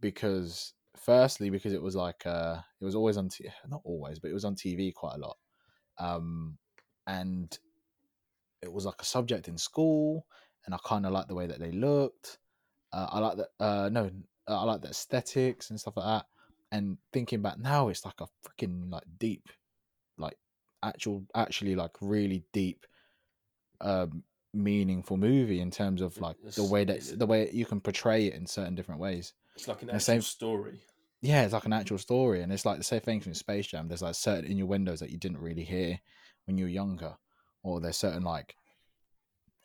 [0.01, 4.31] because firstly because it was like uh it was always on t- not always but
[4.31, 5.39] it was on TV quite a lot.
[5.99, 6.59] Um
[7.07, 7.59] and
[8.63, 10.27] it was like a subject in school
[10.67, 12.39] and I kind of liked the way that they looked.
[12.93, 14.11] Uh, I like that uh no
[14.49, 16.27] uh, I like the aesthetics and stuff like that.
[16.73, 19.49] And thinking back now it's like a freaking like deep
[20.19, 20.37] like
[20.83, 22.87] actual actually like really deep
[23.81, 24.23] um
[24.55, 28.35] meaningful movie in terms of like the way that the way you can portray it
[28.35, 29.35] in certain different ways.
[29.55, 30.81] It's like an The actual same- story.
[31.21, 33.89] Yeah it's like an actual story and it's like the same thing from space jam.
[33.89, 35.99] There's like certain innuendos that you didn't really hear
[36.47, 37.17] when you were younger
[37.63, 38.57] or there's certain like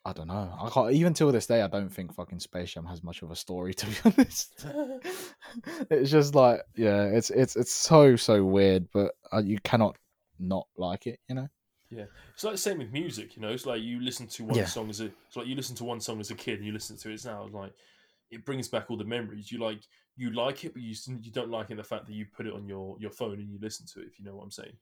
[0.06, 0.54] i don't know.
[0.60, 3.32] I can't even till this day i don't think fucking space jam has much of
[3.32, 4.66] a story to be honest.
[5.89, 9.97] It's just like yeah it's it's it's so so weird but uh, you cannot
[10.39, 11.47] not like it you know?
[11.89, 13.49] Yeah, it's like the same with music you know?
[13.49, 14.66] It's like you listen to one Yeah.
[14.66, 16.74] song as a it's like you listen to one song as a kid and you
[16.74, 17.74] listen to it now it's like
[18.32, 19.51] it brings back all the memories.
[19.51, 19.82] You like
[20.18, 22.54] you like it but you you don't like it the fact that you put it
[22.54, 24.74] on your your phone and you listen to it if you know what i'm saying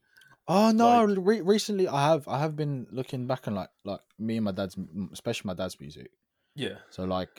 [0.48, 1.04] Oh no!
[1.04, 4.44] Like- re- recently, I have I have been looking back on like like me and
[4.44, 4.76] my dad's,
[5.12, 6.10] especially my dad's music.
[6.56, 7.30] yeah So like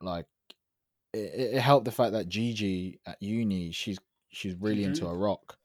[0.00, 0.26] like
[1.12, 3.98] it, it helped the fact that Gigi at uni she's
[4.28, 5.56] she's really into a rock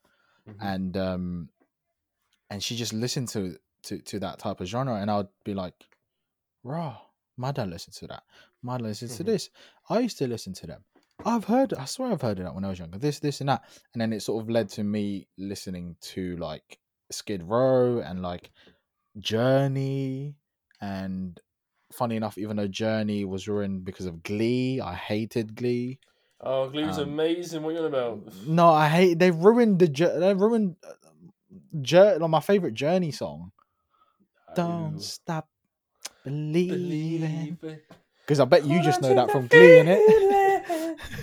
[0.48, 0.56] Mhm.
[0.62, 1.50] and um
[2.50, 5.76] and she just listened to to to that type of genre and I'd be like,
[6.64, 6.98] raw.
[7.38, 8.24] My dad listens to that.
[8.64, 9.28] My dad listens to Mhm.
[9.28, 9.50] this.
[9.90, 10.86] I used to listen to them.
[11.26, 11.74] I've heard.
[11.74, 12.98] I swear I've heard of that when I was younger.
[12.98, 16.80] This, this, and that, and then it sort of led to me listening to like
[17.12, 18.52] Skid Row and like
[19.20, 20.36] Journey.
[20.82, 21.40] And
[21.92, 26.00] funny enough, even though Journey was ruined because of Glee, I hated Glee.
[26.42, 29.20] oh glee's Um, amazing what are you on about No, I hate.
[29.20, 29.88] They ruined the.
[29.88, 30.76] They ruined.
[30.86, 30.92] Uh,
[31.82, 33.52] Jour- like my favorite Journey song.
[34.56, 35.48] Don't stop
[36.24, 37.58] believing.
[38.24, 40.00] Because I bet you just know that from Glee, innit?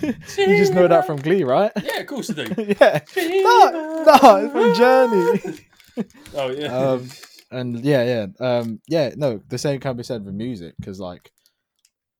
[0.37, 1.71] you just know that from Glee, right?
[1.83, 2.99] yeah of course I do yeah.
[3.17, 5.59] No, no, it's from Journey.
[6.35, 7.09] oh yeah Um,
[7.51, 9.11] and yeah, yeah, um, yeah.
[9.15, 11.31] No, the same can be said with music because, like,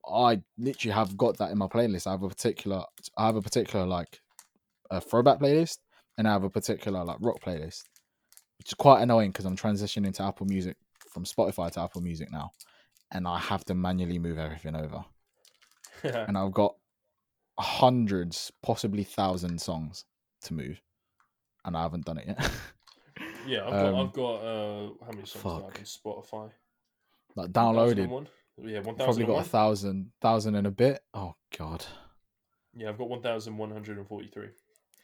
[0.07, 2.07] I literally have got that in my playlist.
[2.07, 2.84] I have a particular,
[3.17, 4.19] I have a particular like
[4.91, 5.78] a throwback playlist,
[6.17, 7.82] and I have a particular like rock playlist,
[8.59, 10.78] which is quite annoying because I'm transitioning to Apple Music
[11.11, 12.51] from Spotify to Apple Music now,
[13.11, 15.03] and I have to manually move everything over,
[16.03, 16.76] and I've got
[17.59, 20.05] hundreds, possibly thousand songs
[20.43, 20.80] to move,
[21.65, 22.51] and I haven't done it yet.
[23.47, 25.79] yeah I've got Um, I've got uh how many songs do I have fuck.
[25.79, 26.51] on Spotify
[27.35, 28.07] like downloaded.
[28.09, 28.27] 1001?
[28.63, 31.01] Yeah, one Probably got a thousand, thousand and a bit.
[31.15, 31.83] Oh god,
[32.75, 34.49] Yeah, I've got one thousand one hundred and forty-three.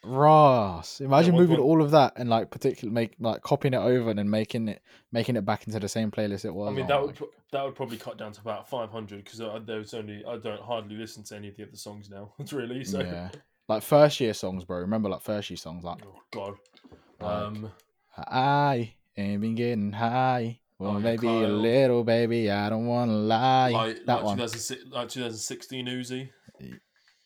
[0.03, 1.01] Ross!
[1.01, 4.11] Imagine one- moving one- all of that and like particular make like copying it over
[4.11, 4.81] and then making it
[5.11, 6.69] making it back into the same playlist it was.
[6.69, 9.23] I mean, Oh that would pro- that would probably cut down to about five hundred
[9.25, 12.33] because there's only I don't hardly listen to any of the other songs now.
[12.39, 12.99] It's really so.
[13.01, 13.29] Yeah.
[13.67, 14.77] Like first year songs, bro.
[14.79, 16.55] Remember like first year songs like Oh God.
[17.19, 17.71] Like, Um.
[18.27, 20.59] I ain't been getting high.
[20.77, 22.49] Well, Oh, maybe a little baby.
[22.49, 23.71] I don't wanna lie.
[23.71, 24.37] Like, that like one.
[24.37, 26.29] 2006, like 2016 Uzi.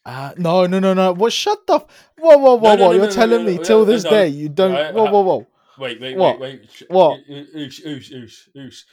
[0.05, 1.13] Uh, no, no, no, no.
[1.13, 1.31] What?
[1.31, 1.75] Shut the.
[1.75, 1.85] F-
[2.19, 2.91] whoa, whoa, whoa, No, no, whoa!
[2.91, 4.75] no, You're telling me till this day you don't.
[4.75, 5.47] I- whoa, whoa, whoa.
[5.77, 6.39] Wait, wait, What?
[6.39, 6.83] wait, wait.
[6.89, 7.19] What?
[7.29, 8.83] Oosh, oosh, oosh, oosh.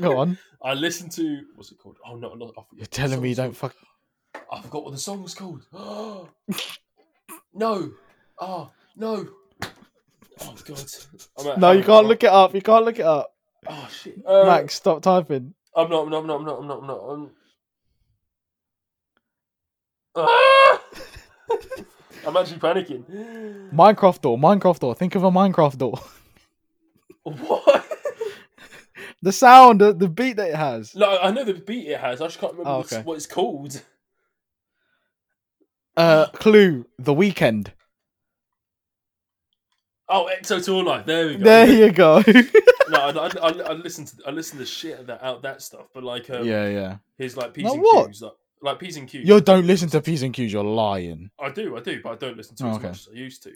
[0.00, 0.38] Go on.
[0.62, 1.96] I listened to what's it called?
[2.06, 2.52] Oh no, no.
[2.58, 3.74] I You're telling me you don't fuck.
[4.52, 5.62] I forgot what the song was called.
[7.54, 7.92] no.
[8.38, 9.28] Oh no.
[10.42, 11.58] Oh god.
[11.58, 12.54] No, you can't look it up.
[12.54, 13.34] You can't look it up.
[13.68, 14.18] Oh shit.
[14.26, 15.54] Uh, Max, stop typing.
[15.76, 16.02] I'm not.
[16.04, 16.18] I'm not.
[16.20, 16.40] I'm not.
[16.40, 16.60] I'm not.
[16.60, 16.80] I'm not.
[16.80, 17.00] I'm not.
[17.12, 17.30] I'm,
[20.16, 20.82] Ah!
[22.26, 23.70] I'm actually panicking.
[23.72, 24.36] Minecraft door.
[24.38, 24.94] Minecraft door.
[24.94, 25.98] Think of a Minecraft door.
[27.22, 27.86] What?
[29.22, 30.96] the sound, the, the beat that it has.
[30.96, 32.20] No, I know the beat it has.
[32.22, 33.02] I just can't remember Oh, okay.
[33.02, 33.82] what it's called.
[35.96, 36.86] Uh, clue.
[36.98, 37.68] The Weeknd.
[40.12, 41.06] Oh, XO Tour Llif3.
[41.06, 41.44] There we go.
[41.44, 42.22] There you go.
[42.90, 46.02] No, I, I, I, listen to I listen to shit that out that stuff, but
[46.02, 46.96] like um, yeah, yeah.
[47.16, 48.06] his like P's Like and what?
[48.08, 48.32] Q's, like,
[48.62, 49.28] like P's and Q's.
[49.28, 50.52] You don't listen to P's and Q's.
[50.52, 51.30] You're lying.
[51.38, 52.88] I do, I do, but I don't listen to Oh, as okay.
[52.88, 53.52] much as I used to.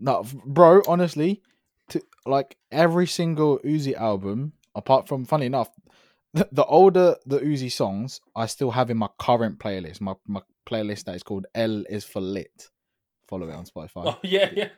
[0.00, 0.82] No, bro.
[0.88, 1.42] Honestly,
[1.90, 5.68] to like every single Uzi album, apart from funny enough,
[6.34, 10.00] the, the older the Uzi songs, I still have in my current playlist.
[10.00, 12.68] My my playlist that is called L is for lit.
[13.30, 14.68] Follow it on Spotify, Oh yeah, yeah.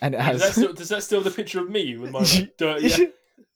[0.00, 0.52] and it Does that has.
[0.56, 2.88] still, does that still the picture of me with my like, dirty?
[2.88, 3.06] Yeah.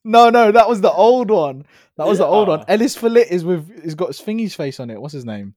[0.04, 1.64] no, no, that was the old one.
[1.96, 2.64] That was the old one.
[2.68, 3.70] Ellis for is with.
[3.82, 5.00] It's got his Thingy's face on it.
[5.00, 5.54] What's his name?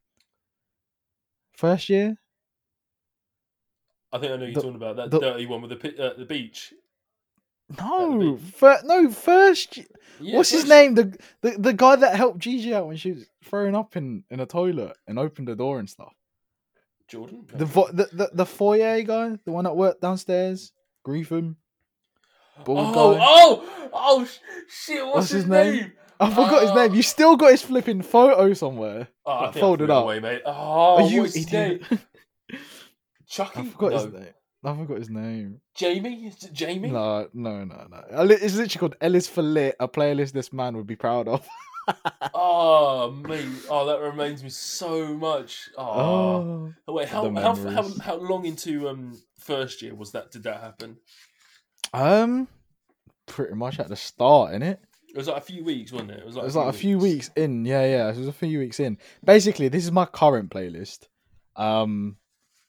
[1.58, 2.18] First year.
[4.14, 6.18] I think I know you're The- talking about that the- dirty one with the uh,
[6.18, 6.74] the beach.
[7.80, 8.40] No, beat.
[8.54, 9.80] fir- no, first.
[10.22, 10.96] Yeah, What's his name?
[10.96, 14.40] The, the the guy that helped Gigi out when she was throwing up in, in
[14.40, 16.14] a toilet and opened the door and stuff.
[17.08, 17.46] Jordan.
[17.54, 20.72] The, vo- the the the foyer guy, the one that worked downstairs,
[21.06, 21.56] Griefin.
[22.64, 23.20] bald oh, guy.
[23.22, 24.28] oh, oh,
[24.68, 25.04] shit!
[25.06, 25.76] What's, What's his, his name?
[25.76, 25.92] name?
[26.20, 26.92] I forgot his name.
[26.92, 26.94] Oh.
[26.96, 29.10] You still got his flipping photo somewhere.
[29.26, 30.04] Oh, I Like, folded I threw it up.
[30.06, 30.42] away, mate.
[30.46, 30.52] Oh,
[30.96, 31.84] Are you what's his idiot?
[31.92, 32.00] name?
[33.28, 33.60] Chucky?
[33.60, 33.98] I forgot no.
[33.98, 34.34] his name.
[34.64, 35.62] I forgot his name.
[35.76, 36.26] Jamie?
[36.28, 36.90] Is it Jamie?
[36.90, 38.04] No, no, no, no.
[38.32, 41.46] It's literally called Ellis for Lit, a playlist this man would be proud of.
[42.34, 43.46] Oh, mate.
[43.70, 45.70] Oh, that reminds me so much.
[45.78, 46.94] Oh, Oh.
[46.94, 47.08] wait.
[47.08, 50.32] How, how how how long into um first year was that?
[50.32, 50.98] Did that happen?
[51.94, 52.48] Um,
[53.26, 54.80] pretty much at the start, in It
[55.10, 56.20] It was like a few weeks, wasn't it?
[56.20, 57.66] It was like, It was like a few weeks in.
[57.66, 58.10] Yeah, yeah.
[58.10, 58.98] It was a few weeks in.
[59.24, 61.08] Basically, this is my current playlist.
[61.56, 62.18] Um,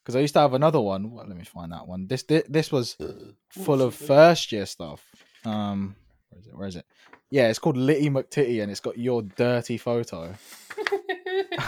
[0.03, 1.11] because I used to have another one.
[1.11, 2.07] Well, let me find that one.
[2.07, 2.95] This this, this was
[3.49, 5.03] full of first year stuff.
[5.43, 5.97] Um,
[6.29, 6.55] where is it?
[6.57, 6.85] Where is it?
[7.29, 10.33] Yeah, it's called Litty McTitty, and it's got your dirty photo.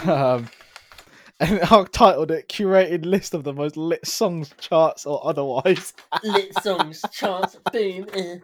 [0.06, 0.48] um,
[1.38, 5.92] and I titled it "Curated List of the Most Lit Songs, Charts, or Otherwise."
[6.22, 8.06] Lit songs, charts, boom.
[8.14, 8.36] eh.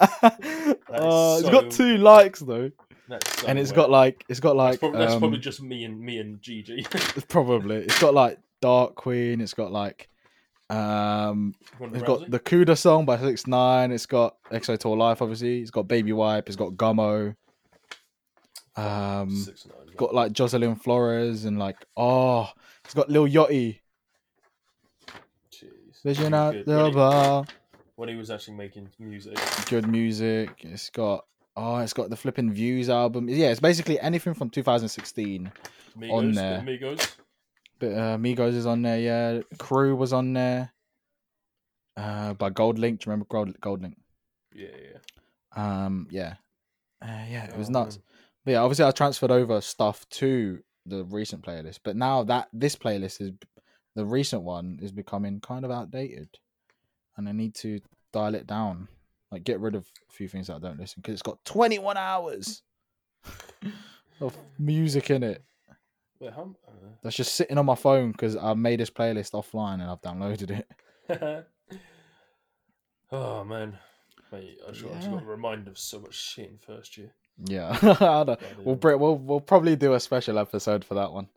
[0.00, 2.70] uh, it's so- got two likes though,
[3.08, 3.76] That's so and it's wet.
[3.76, 6.40] got like it's got like That's, prob- that's um, probably just me and me and
[6.42, 6.84] Gigi.
[7.28, 7.76] Probably.
[7.76, 9.40] It's got like Dark Queen.
[9.40, 10.08] It's got like
[10.72, 13.92] um it's got the Kooda song by Six Nine.
[13.92, 15.60] It's got XO Tour Llif3, obviously.
[15.60, 16.48] It's got Baby Wipe.
[16.48, 17.34] It's got Gummo.
[18.74, 19.76] Um, Six nine.
[19.86, 22.48] it's got like Jocelyn Flores and like oh,
[22.84, 23.80] it's got Lil Yachty.
[25.52, 26.02] Jeez.
[26.04, 27.44] Vision When he out good- the when he- bar.
[27.96, 29.38] when he was actually making music.
[29.68, 30.50] Good music.
[30.60, 33.28] It's got oh, it's got the Flipping Views album.
[33.28, 35.52] Yeah, it's basically anything from 2016.
[35.98, 36.60] Migos, On the there.
[36.66, 37.16] Migos.
[37.82, 39.00] But uh, Migos is on there.
[39.00, 40.72] Yeah, Crew was on there.
[41.96, 42.78] Uh, by GoldLink.
[42.78, 43.94] Do you remember Gold GoldLink?
[44.54, 44.98] Yeah, yeah.
[45.84, 46.34] Um, yeah,
[47.02, 47.96] uh, yeah, it was Oh, nuts.
[47.96, 48.04] man.
[48.44, 52.76] But yeah, obviously I transferred over stuff to the recent playlist, but now that this
[52.76, 53.32] playlist is
[53.96, 56.28] the recent one is becoming kind of outdated,
[57.16, 57.80] and I need to
[58.12, 58.86] dial it down,
[59.32, 61.96] like get rid of a few things that I don't listen because it's got 21
[61.96, 62.62] hours
[64.20, 65.42] of music in it.
[66.22, 66.54] Wait, how?
[67.02, 70.50] That's just sitting on my phone because I made this playlist offline and I've downloaded
[70.50, 70.68] it.
[71.10, 71.42] Uh...
[73.10, 73.76] oh man,
[74.30, 75.14] mate, I just, I just Yeah.
[75.14, 77.10] got reminded of so much shit in first year.
[77.44, 78.24] Yeah, I know.
[78.24, 81.28] But, we'll, we'll we'll probably do a special episode for that one.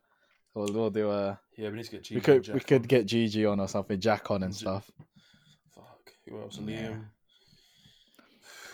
[0.54, 2.04] We'll, we'll do a yeah, we need to get.
[2.04, 2.88] Gigi we could we could on.
[2.88, 4.92] get Gigi on or something, Jack on and J- stuff.
[5.74, 6.60] Fuck, who else?
[6.64, 6.90] Yeah.
[6.90, 7.06] Liam.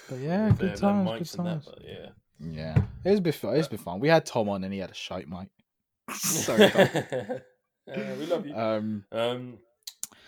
[0.09, 1.66] But yeah, good times, good that, times.
[1.66, 2.09] but yeah.
[2.43, 3.55] Yeah, it's been fun.
[3.55, 4.01] It's been fun.
[4.01, 5.47] We had Tom on and he had a shite mic.
[6.13, 6.61] Sorry.
[6.69, 7.39] Yeah,
[8.17, 8.55] we love you.
[8.55, 9.57] Um, Um,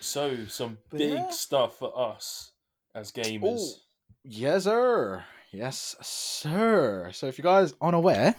[0.00, 1.30] so some big yeah.
[1.30, 2.52] stuff for us
[2.94, 3.74] as gamers.
[4.24, 5.24] Yes, sir.
[5.52, 7.10] Yes, sir.
[7.12, 8.34] So if you guys aren't aware,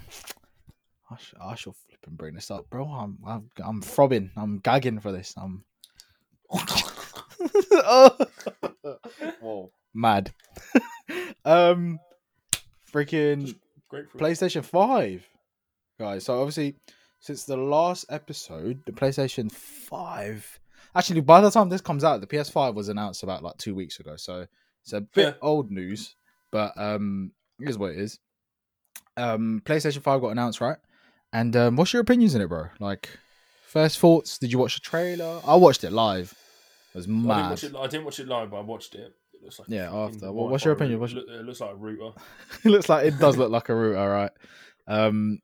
[1.10, 2.86] I, sh- I shall flip and bring this up, bro.
[2.86, 4.32] I'm, I'm, I'm throbbing.
[4.36, 5.34] I'm gagging for this.
[5.38, 5.64] I'm.
[6.52, 8.18] oh.
[9.42, 10.34] Whoa, mad.
[11.46, 12.00] um,
[12.92, 13.56] freaking.
[14.18, 15.28] PlayStation 5.
[16.00, 16.76] Guys, so obviously,
[17.26, 20.60] since the last episode, the PlayStation 5.
[20.96, 24.00] Actually, by the time this comes out, the PS5 was announced about like two weeks
[24.00, 24.16] ago.
[24.16, 24.46] So
[24.84, 25.34] it's a bit Yeah.
[25.42, 26.16] old news,
[26.52, 28.20] but um, here's what it is.
[29.18, 30.78] Um, PlayStation 5 got announced, right?
[31.34, 32.68] And um, what's your opinions on it, bro?
[32.80, 33.10] Like,
[33.66, 34.38] first thoughts?
[34.38, 35.42] Did you watch the trailer?
[35.48, 36.32] I watched it live.
[36.94, 37.50] It was I didn't, mad.
[37.50, 39.12] watch it, I didn't watch it live, but I watched it.
[39.34, 40.32] It looks like Yeah, after.
[40.32, 41.00] What- what's your opinion?
[41.00, 42.12] What's It, it looks like a router.
[42.64, 44.32] it looks like it does look like a router, right?
[44.88, 45.40] Um,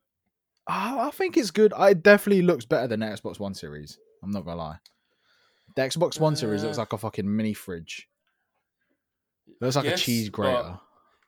[0.66, 1.72] I I think it's good.
[1.78, 3.98] It definitely looks better than the Xbox One series.
[4.22, 4.78] I'm not gonna lie.
[5.76, 8.08] The Xbox One series looks Uh, like a fucking mini fridge.
[9.48, 10.78] It looks like Yes, a cheese grater.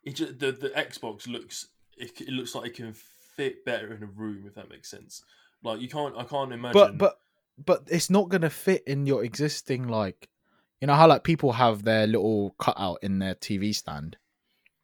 [0.05, 4.03] It just, the the Xbox looks it, it looks like it can fit better in
[4.03, 5.23] a room if that makes sense.
[5.63, 6.73] Like you can't I can't imagine.
[6.73, 7.19] But but
[7.65, 10.29] but it's not gonna fit in your existing like,
[10.81, 14.17] you know how like people have their little cutout in their TV stand.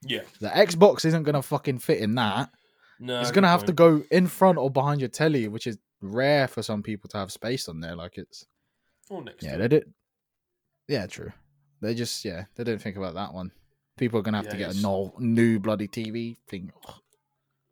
[0.02, 2.50] yeah, The Xbox isn't gonna fucking fit in that.
[3.00, 6.46] No, it's gonna have to go in front or behind your telly, which is rare
[6.46, 7.96] for some people to have space on there.
[7.96, 8.46] Like it's
[9.08, 9.92] Or next Yeah, to they did.
[10.86, 11.32] Yeah, true.
[11.80, 13.50] They just yeah, they didn't think about that one.
[13.96, 16.72] People are gonna have to Yeah, get a it's- no, new bloody TV thing.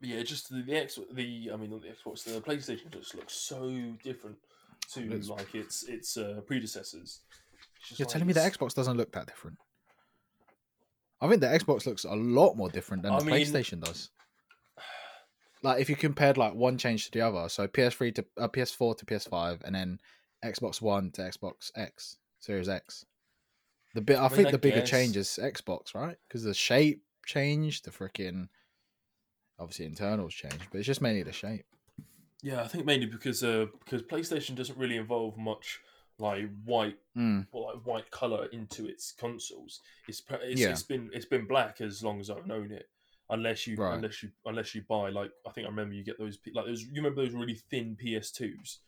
[0.01, 3.33] Yeah, just the, the X the I mean not the Xbox the PlayStation just looks
[3.33, 3.69] so
[4.03, 4.37] different
[4.93, 7.21] to Looks- like its its uh, predecessors.
[7.89, 9.57] It's You're like telling me the Xbox doesn't look that different?
[11.21, 14.09] I think the Xbox looks a lot more different than I the mean- PlayStation does.
[15.61, 18.97] Like if you compared like one change to the other, so PS3 to uh, PS4
[18.97, 19.99] to PS5, and then
[20.43, 23.05] Xbox One to Xbox X Series X.
[23.93, 26.15] The bit I, mean, think I the bigger guess- change is Xbox, right?
[26.27, 28.47] Because the shape changed, the freaking
[29.59, 31.65] obviously internals changed, but it's just mainly the shape.
[32.41, 35.81] Yeah, I think mainly because uh because PlayStation doesn't really involve much
[36.17, 37.47] like white Mm.
[37.51, 39.81] or like white color into its consoles.
[40.07, 40.69] It's it's, Yeah.
[40.69, 42.87] it's been it's been black as long as I've known it.
[43.31, 43.93] Unless you Right.
[43.95, 46.81] unless you unless you buy like I think I remember you get those like those
[46.83, 48.79] you remember those really thin PS2s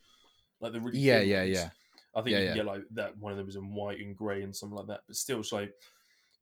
[0.60, 1.58] like the really Yeah, yeah, ones?
[1.58, 1.70] yeah.
[2.16, 2.54] I think Yeah, you yeah.
[2.56, 5.02] get like that one of them was in white and grey and something like that.
[5.08, 5.74] But still, it's like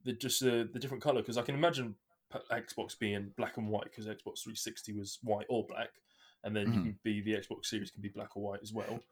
[0.06, 1.96] the just uh, the different color because I can imagine
[2.52, 5.90] Xbox being black and white because Xbox 360 was white or black,
[6.44, 6.84] and then you Mhm.
[6.84, 9.04] can be the Xbox Series can be black or white as well.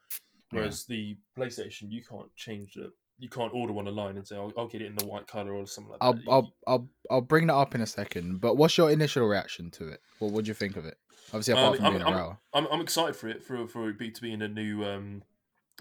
[0.51, 4.53] Whereas the PlayStation, you can't change the you can't order one online and say I'll,
[4.57, 6.23] I'll get it in the white color or something like I'll, that.
[6.29, 8.41] I'll I'll I'll bring that up in a second.
[8.41, 10.01] But what's your initial reaction to it?
[10.19, 10.97] What would you think of it?
[11.29, 12.37] Obviously, apart Um, from I'm- being a I'm-.
[12.53, 15.23] I'm, I'm excited for it for for it be to be in a new um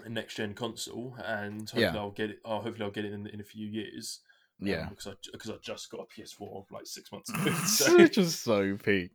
[0.07, 1.95] next gen console, and hopefully Yeah.
[1.97, 2.39] I'll get it.
[2.45, 4.19] Oh, hopefully I'll get it in in a few years.
[4.61, 7.51] um, Yeah, because I because I just got a PS4 like six months ago.
[7.65, 9.11] so, just so peak.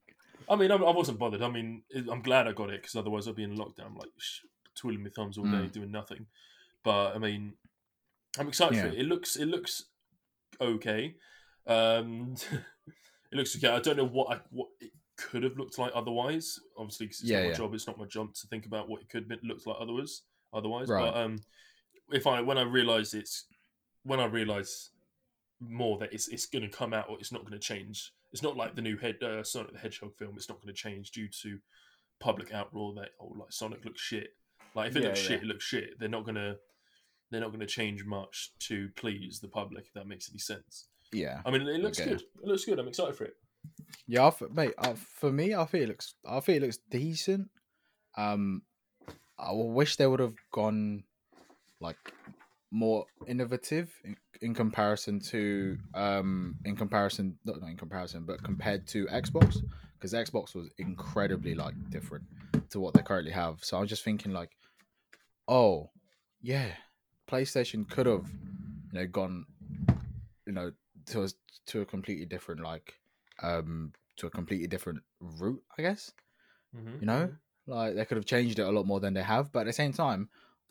[0.49, 1.43] I mean, I, I wasn't bothered.
[1.43, 4.41] I mean, I'm glad I got it because otherwise I'd be in lockdown, like sh-
[4.75, 5.73] twiddling my thumbs all day Mm.
[5.73, 6.27] doing nothing.
[6.83, 7.55] But I mean,
[8.39, 8.95] I'm excited for it.
[8.95, 9.85] It looks it looks
[10.61, 11.15] okay.
[11.67, 12.35] Um,
[13.33, 13.69] it looks okay.
[13.69, 16.59] I don't know what I, what it could have looked like otherwise.
[16.77, 17.57] Obviously, 'cause it's Yeah, not my yeah.
[17.57, 17.75] job.
[17.75, 20.23] It's not my job to think about what it could have looked like otherwise.
[20.55, 21.13] Otherwise, Right.
[21.13, 21.39] but um,
[22.11, 23.47] if I when I realise it's
[24.05, 24.91] when I realise
[25.61, 28.13] more that it's it's going to come out or it's not going to change.
[28.33, 30.35] It's not like the new head uh, Sonic the Hedgehog film.
[30.37, 31.59] It's not going to change due to
[32.19, 34.31] public outroar that oh like Sonic looks shit.
[34.75, 35.29] Like if it Yeah, looks yeah.
[35.29, 35.99] shit, it looks shit.
[35.99, 36.57] They're not gonna
[37.33, 39.87] they're not gonna change much to please the public.
[39.87, 40.87] If that makes any sense.
[41.13, 42.11] Yeah, I mean, it looks Okay.
[42.11, 42.21] good.
[42.23, 42.79] It looks good.
[42.79, 43.35] I'm excited for it.
[44.07, 44.23] yeah.
[44.25, 46.15] I f- mate, uh, for me, I feel it looks.
[46.25, 47.51] I feel it looks decent.
[48.17, 48.63] Um,
[49.39, 51.03] I wish they would have gone
[51.81, 51.97] like
[52.71, 58.87] more innovative in, in comparison to um in comparison not, not in comparison but compared
[58.89, 59.59] to Xbox
[59.99, 62.25] because Xbox was incredibly like different
[62.71, 63.63] to what they currently have.
[63.63, 64.51] So I'm just thinking like,
[65.49, 65.91] oh
[66.41, 66.69] yeah,
[67.29, 68.27] PlayStation could have
[68.93, 69.47] you know gone
[70.47, 70.73] you know
[71.07, 71.29] to a,
[71.67, 72.95] to a completely different like
[73.43, 76.13] um to a completely different route I guess
[76.77, 76.97] Mm-hmm.
[77.01, 77.31] you know?
[77.67, 79.73] like they could have changed it a lot more than they have but at the
[79.75, 80.29] same time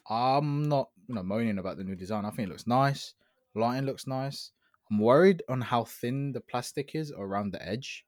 [0.09, 2.25] i'm not you know moaning about the new design.
[2.25, 3.13] I think it looks nice.
[3.53, 4.51] Lighting looks nice.
[4.89, 8.05] I'm worried on how thin the plastic is around the edge.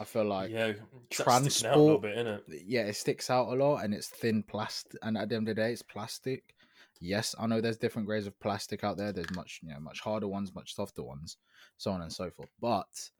[0.00, 0.72] I feel like yeah,
[1.10, 2.62] that's out a little transport- bit, innit?
[2.66, 5.54] yeah it sticks out a lot and it's thin plastic and at the end of
[5.56, 6.54] the day it's plastic
[7.00, 10.00] yes i know there's different grades of plastic out there there's much you know much
[10.00, 11.38] harder ones much softer ones
[11.78, 13.10] so on and so forth but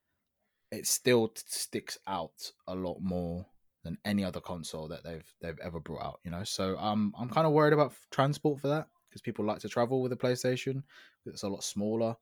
[0.71, 3.47] it still t- sticks out a lot more
[3.83, 6.21] than any other console that they've they've ever brought out.
[6.25, 9.45] You know, so um, I'm kind of worried about f- transport for that because people
[9.45, 10.83] like to travel with a PlayStation.
[11.27, 12.17] It's a lot smaller,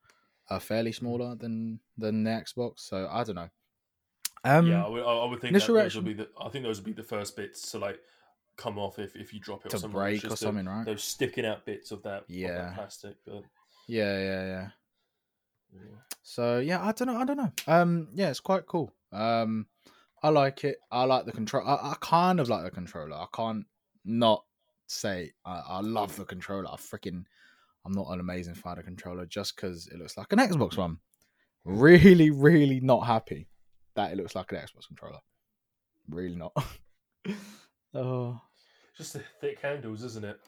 [0.51, 2.81] uh, fairly smaller than than the Xbox.
[2.81, 3.49] So I don't know.
[4.45, 6.29] Um, yeah, I would, I would think that those would be the.
[6.41, 8.01] I think those would be the first bits to like
[8.59, 9.99] come off if, if you drop it or to something.
[9.99, 10.85] break or just the- something, right?
[10.85, 12.73] Those sticking out bits of that, of that Yeah.
[12.75, 13.17] plastic.
[13.25, 13.45] But,
[13.87, 14.69] Yeah, yeah, yeah.
[15.75, 15.81] yeah.
[16.23, 17.17] So yeah, I don't know.
[17.17, 17.53] I don't know.
[17.67, 18.93] Um, yeah, it's quite cool.
[19.13, 19.67] Um,
[20.23, 20.77] I like it.
[20.91, 21.67] I like the control.
[21.67, 23.15] I, I kind of like the controller.
[23.17, 23.65] I can't
[24.05, 24.45] not
[24.89, 26.69] say I, I love the controller.
[26.69, 27.25] I freaking,
[27.87, 30.99] I'm not an amazing fighter controller just because it looks like an Xbox one.
[31.65, 33.49] Really, really not happy
[33.95, 35.21] that it looks like an Xbox controller.
[36.09, 36.53] Really not.
[37.95, 38.41] oh,
[38.97, 40.41] Just the thick handles, isn't it?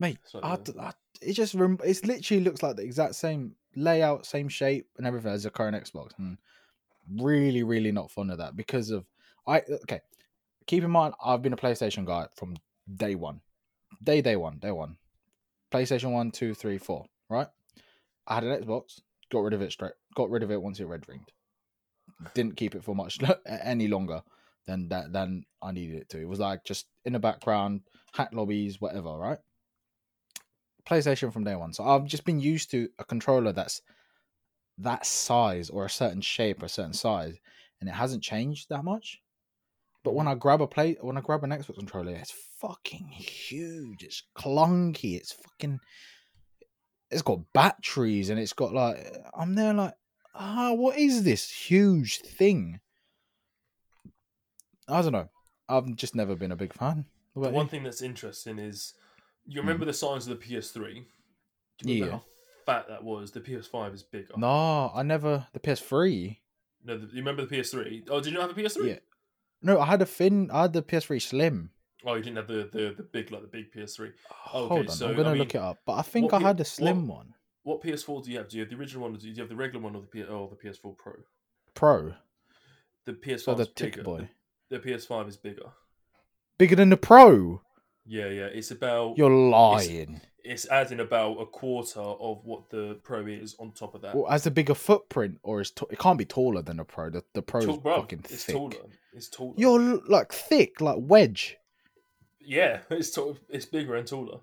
[0.00, 4.26] mate, I, the- I- it just rem- it literally looks like the exact same layout,
[4.26, 6.10] same shape, and everything as a current Xbox.
[6.18, 6.38] And
[7.20, 9.04] really, really not fond of that because of
[9.46, 9.60] I.
[9.84, 10.00] Okay,
[10.66, 12.56] keep in mind, I've been a PlayStation guy from
[12.92, 13.40] day one,
[14.02, 14.96] day day one, day one.
[15.70, 17.06] PlayStation one, two, three, four.
[17.30, 17.46] Right.
[18.26, 19.00] I had an Xbox,
[19.30, 19.92] got rid of it straight.
[20.14, 21.30] Got rid of it once it red ringed.
[22.34, 24.22] Didn't keep it for much any longer
[24.66, 26.20] than that than I needed it to.
[26.20, 27.82] It was like just in the background,
[28.14, 29.16] hack lobbies, whatever.
[29.16, 29.38] Right.
[30.88, 31.72] PlayStation from day one.
[31.72, 33.80] So I've just been used to a controller that's
[34.78, 37.36] that size or a certain shape or a certain size,
[37.80, 39.20] and it hasn't changed that much.
[40.04, 44.02] But when I grab a play, when I grab an Xbox controller, it's fucking huge.
[44.02, 45.16] It's clunky.
[45.16, 45.78] It's fucking.
[47.10, 48.98] It's got batteries and it's got like.
[49.38, 49.94] I'm there like,
[50.34, 52.80] ah, what is this huge thing?
[54.92, 55.28] I don't know.
[55.68, 57.04] I've just never been a big fan.
[57.34, 58.94] The one thing that's interesting is
[59.46, 61.04] you remember the size of the PS3.
[61.78, 61.98] Do you remember Mm.
[61.98, 62.10] Yeah.
[62.10, 62.22] how
[62.66, 63.30] fat that was?
[63.32, 64.34] The PS5 is bigger.
[64.36, 65.46] No, I never.
[65.52, 66.38] The PS3.
[66.84, 68.08] No, the, you remember the PS3?
[68.10, 68.88] Oh, did you not have a PS3?
[68.88, 68.98] Yeah.
[69.62, 70.50] No, I had a thin.
[70.52, 71.70] I had the PS3 Slim.
[72.04, 74.06] Oh, you didn't have the, the, the big like the big PS3.
[74.08, 75.78] Okay, Hold on, so, I'm gonna I look mean, it up.
[75.86, 77.34] But I think I had the Slim one.
[77.62, 78.48] What PS4 do you have?
[78.48, 79.14] Do you have the original one?
[79.14, 81.12] Or do you have the regular one or the P- or the PS4 Pro?
[81.74, 82.12] Pro.
[83.06, 84.02] The PS5 So the tick bigger.
[84.02, 84.28] boy.
[84.72, 85.70] The, the PS5 is bigger.
[86.58, 87.60] Bigger than the Pro.
[88.06, 88.46] Yeah, yeah.
[88.46, 90.20] It's about You're lying.
[90.44, 94.14] it's adding about a quarter of what the Pro is on top of that.
[94.14, 97.10] Well, has a bigger footprint, or is t- it can't be taller than the Pro?
[97.10, 98.54] The, the Pro is bro, fucking it's thick.
[98.56, 98.72] taller.
[99.12, 99.54] It's taller.
[99.56, 101.56] You're like thick, like wedge.
[102.40, 104.40] Yeah, it's tall, it's bigger and taller.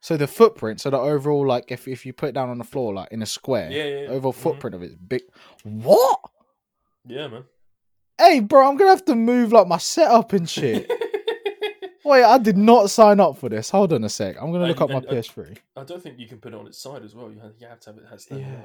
[0.00, 2.64] So the footprint, so the overall, like if if you put it down on the
[2.64, 4.06] floor, like in a square, Yeah, yeah.
[4.06, 4.36] the overall mhm.
[4.36, 5.22] footprint of it's big.
[5.64, 6.20] What?
[7.06, 7.44] Yeah, man.
[8.18, 10.90] Hey, bro, I'm gonna have to move like my setup and shit.
[12.04, 13.70] Wait, I did not sign up for this.
[13.70, 14.36] Hold on a sec.
[14.40, 15.58] I'm gonna And- look up my and- uh, PS3.
[15.76, 17.30] I don't think you can put it on its side as well.
[17.30, 18.38] You have, you have to have it has to.
[18.38, 18.62] Yeah.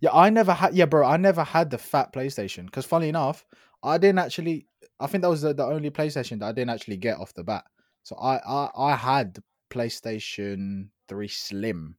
[0.00, 0.74] Yeah, I never had.
[0.74, 3.44] Yeah, bro, I never had the fat PlayStation because, funny enough,
[3.82, 4.66] I didn't actually.
[5.00, 7.44] I think that was the, the only PlayStation that I didn't actually get off the
[7.44, 7.64] bat.
[8.02, 9.38] So I I, I had
[9.70, 11.96] PlayStation Three Slim,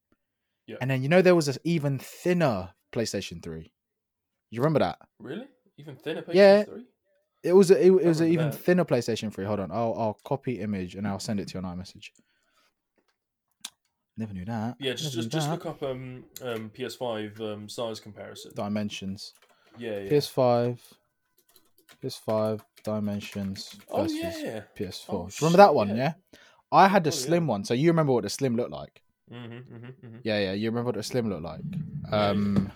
[0.68, 0.76] Yeah.
[0.82, 3.72] and then you know there was an even thinner PlayStation Three.
[4.52, 5.00] You remember that?
[5.20, 5.48] Really?
[5.78, 6.64] Even thinner Yeah.
[6.64, 6.84] PS3?
[7.44, 8.58] It was a, it, it was an even that.
[8.60, 9.46] thinner PlayStation Three.
[9.46, 12.10] Hold on, I'll I'll copy image and I'll send it to your iMessage.
[14.18, 14.76] Never knew that.
[14.80, 18.52] Yeah, just just, just look up um um PS5 um size comparison.
[18.56, 19.34] dimensions.
[19.78, 20.10] Yeah, yeah.
[20.10, 20.80] PS5,
[22.04, 24.62] PS5 dimensions oh versus yeah.
[24.76, 25.06] PS4.
[25.10, 25.90] Oh, remember that one?
[25.90, 25.98] shit.
[25.98, 26.14] Yeah.
[26.72, 27.20] I had the Oh, yeah.
[27.26, 29.02] slim one, so you remember what the slim looked like?
[29.32, 30.18] Mm-hmm, mm-hmm, mm-hmm.
[30.24, 30.54] Yeah, yeah.
[30.54, 31.62] You remember what the slim looked like?
[32.12, 32.30] yeah.
[32.30, 32.72] Um,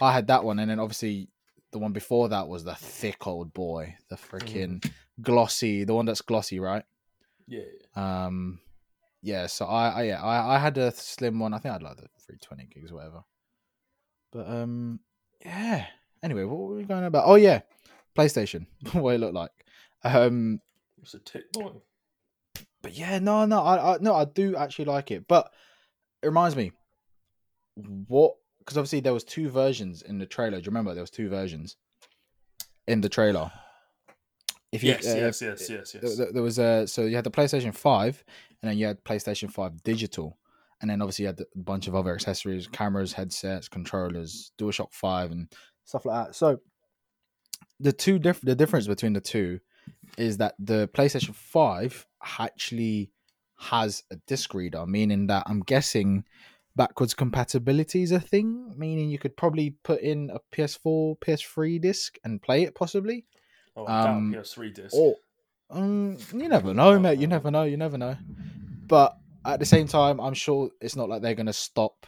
[0.00, 1.28] I had that one, and then obviously
[1.72, 4.84] the one before that was the thick old boy, the freaking
[5.20, 6.84] glossy, the one that's glossy, right?
[7.48, 7.62] Yeah,
[7.96, 8.26] yeah.
[8.26, 8.60] Um,
[9.22, 9.46] yeah.
[9.46, 11.54] So I, I yeah, I, I had a slim one.
[11.54, 13.24] I think I had like the 320 gigs or whatever.
[14.32, 15.00] But um,
[15.44, 15.86] yeah.
[16.22, 17.24] Anyway, what were we going about?
[17.26, 17.60] Oh yeah,
[18.16, 18.66] PlayStation.
[18.92, 19.50] what it looked like.
[20.04, 20.60] Um,
[21.02, 21.72] It's a tick boy.
[22.82, 25.26] but yeah, no, no, I, I no, I do actually like it.
[25.26, 25.50] But
[26.22, 26.72] it reminds me,
[28.06, 28.34] what?
[28.64, 30.58] Because obviously there was two versions in the trailer.
[30.58, 31.76] Do you remember there was two versions
[32.86, 33.50] in the trailer?
[34.70, 36.16] If Yes, uh, yes, yes, yes, yes.
[36.16, 38.24] th- there was a so you had the PlayStation Five,
[38.62, 40.38] and then you had PlayStation Five digital,
[40.80, 45.30] and then obviously you had a bunch of other accessories, cameras, headsets, controllers, DualShock Five,
[45.30, 45.52] and
[45.84, 46.34] stuff like that.
[46.34, 46.60] So
[47.80, 49.60] the two diff- the difference between the two
[50.16, 52.06] is that the PlayStation Five
[52.38, 53.10] actually
[53.58, 56.24] has a disc reader, meaning that I'm guessing
[56.76, 62.16] backwards compatibility is a thing, meaning you could probably put in a PS4, PS3 disc
[62.24, 63.24] and play it possibly.
[63.76, 64.94] Oh, um, PS3 disc.
[64.94, 65.16] Or
[65.70, 67.18] um, you never know, mate.
[67.18, 67.64] You never know.
[67.64, 68.16] You never know.
[68.86, 72.06] But at the same time, I'm sure it's not like they're gonna stop.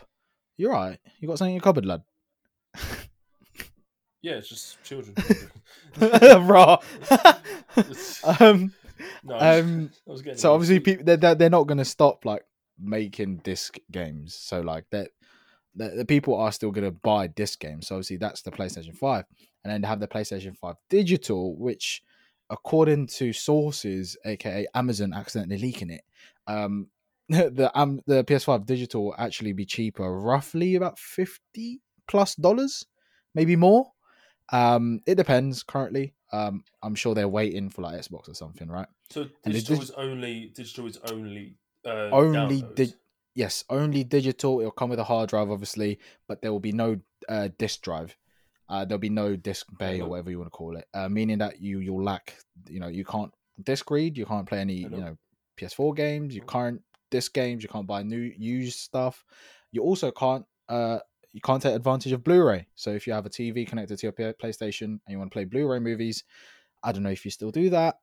[0.56, 0.98] You're right.
[1.18, 2.02] You got something in your cupboard, lad.
[4.24, 5.14] Yeah, it's just children.
[6.48, 6.78] Raw.
[8.40, 8.72] um,
[9.22, 9.90] no, um,
[10.36, 12.42] so obviously people they're, they're not going to stop like
[12.78, 14.34] making disc games.
[14.34, 15.10] So like that
[15.74, 17.88] the, the people are still going to buy disc games.
[17.88, 19.24] So obviously that's the playstation 5
[19.64, 22.02] and then they have the playstation 5 digital which
[22.50, 26.02] according to sources aka amazon accidentally leaking it
[26.46, 26.88] um
[27.30, 32.84] the um the ps5 digital will actually be cheaper roughly about 50 plus dollars
[33.34, 33.86] maybe more.
[34.52, 36.14] Um it depends currently.
[36.32, 38.88] Um i'm sure they're waiting for like xbox or something right?
[39.10, 41.56] So digital dig- is only digital is only
[41.86, 42.94] uh, only di-
[43.34, 45.98] yes only digital it'll come with a hard drive obviously
[46.28, 46.98] but there will be no
[47.28, 48.16] uh disk drive.
[48.68, 51.38] Uh there'll be no disk bay or whatever you want to call it uh meaning
[51.38, 52.36] that you you'll lack
[52.68, 53.32] you know you can't
[53.62, 55.16] disk read you can't play any you know
[55.60, 56.80] ps4 games you can't
[57.10, 59.24] disc games you can't buy new used stuff.
[59.70, 60.98] You also can't uh
[61.32, 62.66] you can't take advantage of blu-ray.
[62.76, 65.44] So if you have a tv connected to your playstation and you want to play
[65.44, 66.24] blu-ray movies
[66.82, 67.98] i don't know if you still do that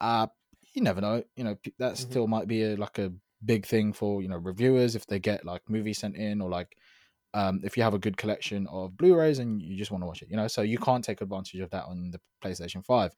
[0.00, 0.26] uh
[0.74, 1.96] you never know you know that Mhm.
[1.96, 3.12] still might be a, like a
[3.44, 6.76] big thing for you know reviewers if they get like movies sent in or like
[7.34, 10.22] um if you have a good collection of blu-rays and you just want to watch
[10.22, 10.48] it you know?
[10.48, 13.12] So you can't take advantage of that on the playstation 5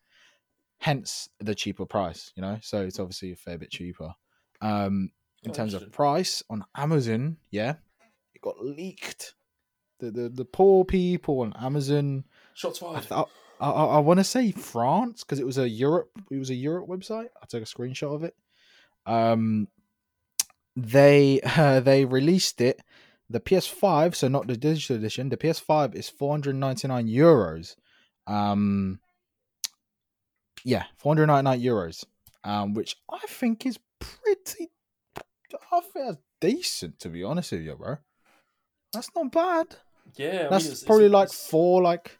[0.80, 2.58] hence the cheaper price you know?
[2.62, 4.12] So it's obviously a fair bit cheaper.
[4.60, 5.10] Um
[5.44, 7.74] in Oh, terms of price on amazon yeah
[8.34, 9.34] it got leaked.
[9.98, 12.24] The the, the poor people on amazon
[12.54, 13.02] Shots I, fired.
[13.08, 13.26] th-
[13.60, 16.10] I, I, I want to say France because it was a Europe.
[16.30, 17.28] It was a Europe website.
[17.42, 18.34] I took a screenshot of it.
[19.06, 19.68] Um,
[20.76, 22.80] they uh, they released it.
[23.30, 25.30] The PS5, so not the digital edition.
[25.30, 27.76] The PS5 is 499 euros.
[28.26, 29.00] Um,
[30.64, 32.04] yeah, 499 euros.
[32.44, 34.70] Um, which I think is pretty.
[35.16, 37.96] I think that's decent to be honest with you, bro.
[38.92, 39.76] That's not bad.
[40.16, 42.18] yeah, I mean, That's it's- it's- probably like it's- four, like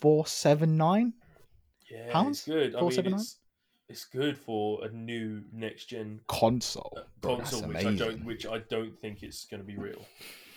[0.00, 1.14] four seven nine.
[1.90, 2.38] yeah, pounds?
[2.38, 2.74] It's good.
[2.74, 3.20] I mean, 479?
[3.20, 3.38] it's,
[3.88, 6.92] it's good for a new next gen console.
[6.96, 8.02] uh, Bro, console, which amazing.
[8.02, 10.04] I don't, which I don't think it's going to be real.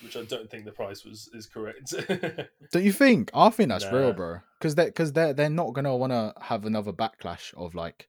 [0.01, 1.93] Which I don't think the price was is correct.
[2.71, 3.31] Don't you think?
[3.33, 4.37] I think that's real, bro.
[4.57, 8.07] Because they because they they're not gonna want to have another backlash of like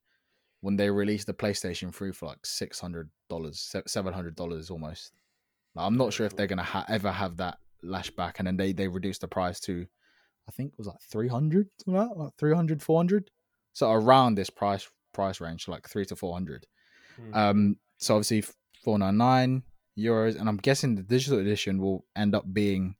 [0.60, 5.10] when they release the PlayStation 3 for like six hundred dollars, seven hundred dollars almost.
[5.74, 8.56] Like, I'm not sure if they're gonna ha- ever have that lash back, and then
[8.56, 9.84] they they reduce the price to,
[10.48, 13.30] I think it was like 300, something like, that, like 300, 400.
[13.72, 16.66] So around this price price range, like three to four hundred.
[17.16, 17.34] Hmm.
[17.34, 18.44] Um, so obviously
[18.82, 19.62] four nine nine
[19.98, 22.96] euros, and I'm guessing the digital edition will end up being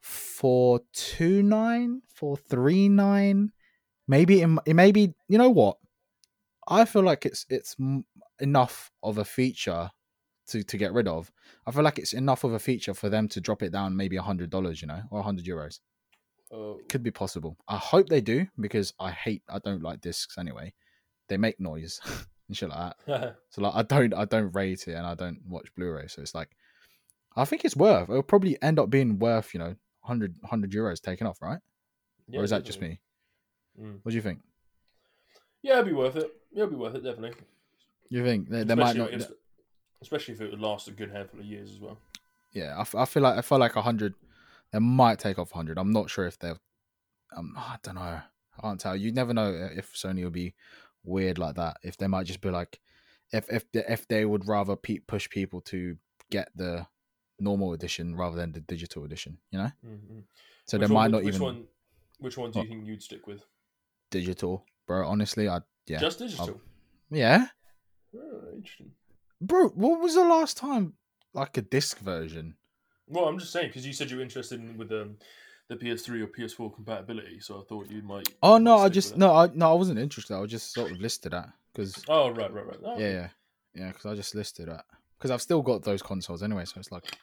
[0.00, 3.52] four two nine, four three nine.
[4.08, 5.14] Maybe it, it may be.
[5.28, 5.76] You know what?
[6.68, 7.76] I feel like it's it's
[8.40, 9.90] enough of a feature
[10.48, 11.30] to to get rid of.
[11.66, 14.16] I feel like it's enough of a feature for them to drop it down maybe
[14.16, 15.78] a hundred dollars, you know, or a hundred euros.
[16.52, 17.56] Oh, Could be possible.
[17.66, 19.42] I hope they do because I hate.
[19.48, 20.74] I don't like discs anyway.
[21.28, 22.00] They make noise
[22.48, 23.36] and shit like that.
[23.50, 26.08] So like I don't I don't rate it and I don't watch Blu-ray.
[26.08, 26.50] So it's like
[27.36, 28.10] I think it's worth.
[28.10, 31.60] It'll probably end up being worth, you know, 100, 100 euros taken off, right?
[32.28, 33.00] yeah, or is that just me?
[33.80, 34.00] Mm.
[34.02, 34.40] What do you think?
[35.62, 36.30] Yeah, it'd be worth it.
[36.52, 37.32] Yeah, it'd be worth it definitely.
[38.10, 39.12] You think they, they might not?
[39.12, 39.30] if-
[40.02, 41.96] especially if it would last a good handful of years as well.
[42.52, 44.14] Yeah, I, f- I feel like I feel like a hundred.
[44.72, 45.78] They might take off hundred.
[45.78, 46.58] I'm not sure if they'll.
[47.36, 48.00] Um, I don't know.
[48.58, 48.96] I can't tell.
[48.96, 50.54] You never know if Sony will be
[51.04, 51.76] weird like that.
[51.82, 52.80] If they might just be like,
[53.32, 55.96] if if they, if they would rather pe- push people to
[56.30, 56.86] get the
[57.38, 59.38] normal edition rather than the digital edition.
[59.50, 60.18] You know, Mm-hmm.
[60.66, 61.64] so which they one, might not which even One,
[62.18, 62.68] which one do you What?
[62.68, 63.44] think you'd stick with?
[64.10, 65.06] digital, bro.
[65.06, 66.60] Honestly, I yeah Just digital.
[67.10, 67.46] yeah,
[68.14, 68.92] Oh, interesting.
[69.40, 69.68] bro.
[69.68, 70.94] What was the last time
[71.34, 72.56] like a disc version?
[73.08, 75.16] Well, I'm just saying because you said you were interested in with um,
[75.68, 78.28] the PS3 or PS4 compatibility, so I thought you might.
[78.42, 80.34] Oh no, I just no, I no, I wasn't interested.
[80.34, 82.78] I was just sort of listed that because Oh right, right, right.
[82.84, 83.28] Oh, yeah, yeah,
[83.74, 83.88] yeah.
[83.88, 84.84] Because I just listed that
[85.18, 87.16] because I've still got those consoles anyway, so it's like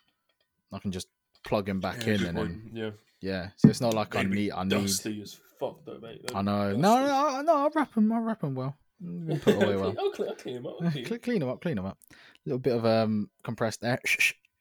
[0.71, 1.07] I can just
[1.43, 2.49] plug them back Yeah, in and point.
[2.49, 2.91] then yeah,
[3.21, 3.49] yeah.
[3.57, 4.69] So it's not like I They'd be need, I need.
[4.69, 6.21] dusty as fuck though, mate.
[6.27, 6.69] They'd I know.
[6.73, 6.81] dusty.
[6.81, 7.55] No, no, no.
[7.65, 8.11] I wrap them.
[8.11, 8.75] I wrap them well.
[9.03, 9.95] Mm, gonna Put away well.
[9.97, 10.75] I'll, clean, I'll clean them up.
[10.81, 11.61] I'll clean, clean them up.
[11.61, 11.97] Clean them up.
[12.11, 12.15] A
[12.45, 13.99] little bit of um compressed air,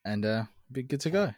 [0.04, 1.34] and uh, be good to go.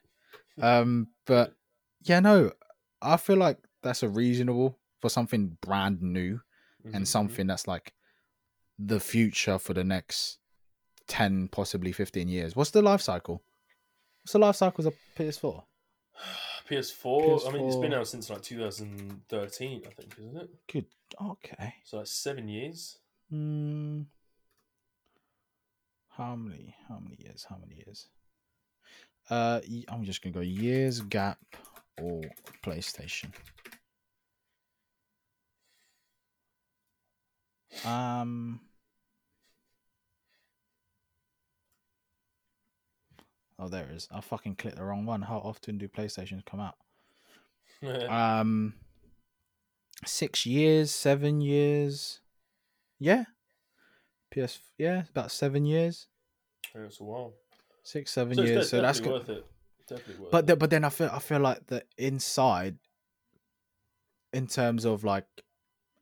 [0.60, 1.54] Um, but
[2.02, 2.52] yeah, no,
[3.00, 6.40] I feel like that's a reasonable for something brand new
[6.84, 7.92] Mhm, and something that's like
[8.78, 10.38] the future for the next
[11.08, 12.56] 10 possibly 15 years.
[12.56, 13.42] What's the life cycle?
[14.22, 15.64] What's the life cycle of ps4
[16.68, 20.50] PS4, I mean, it's been out since like 2013, I think, isn't it?
[20.72, 20.86] good
[21.20, 21.74] okay.
[21.84, 22.98] So that's seven years.
[23.32, 24.06] mm,
[26.10, 28.08] how many how many years how many years
[29.30, 31.38] uh, I'm just going to go years gap
[32.02, 32.22] or
[32.64, 33.30] PlayStation.
[37.84, 38.60] Um.
[43.58, 44.08] Oh, there it is.
[44.10, 45.22] I fucking clicked the wrong one.
[45.22, 46.76] How often do PlayStations come out?
[48.10, 48.74] um,
[50.04, 52.20] six years, seven years.
[52.98, 53.24] Yeah.
[54.30, 54.58] PS.
[54.78, 56.08] Yeah, about seven years.
[56.74, 57.34] Yeah, it's a while
[57.82, 58.68] six, seven So years.
[58.68, 59.12] So that's good.
[59.12, 59.46] worth it.
[59.88, 60.46] Definitely worth But it.
[60.46, 62.78] the, but then I feel I feel like the inside,
[64.32, 65.26] in terms of like,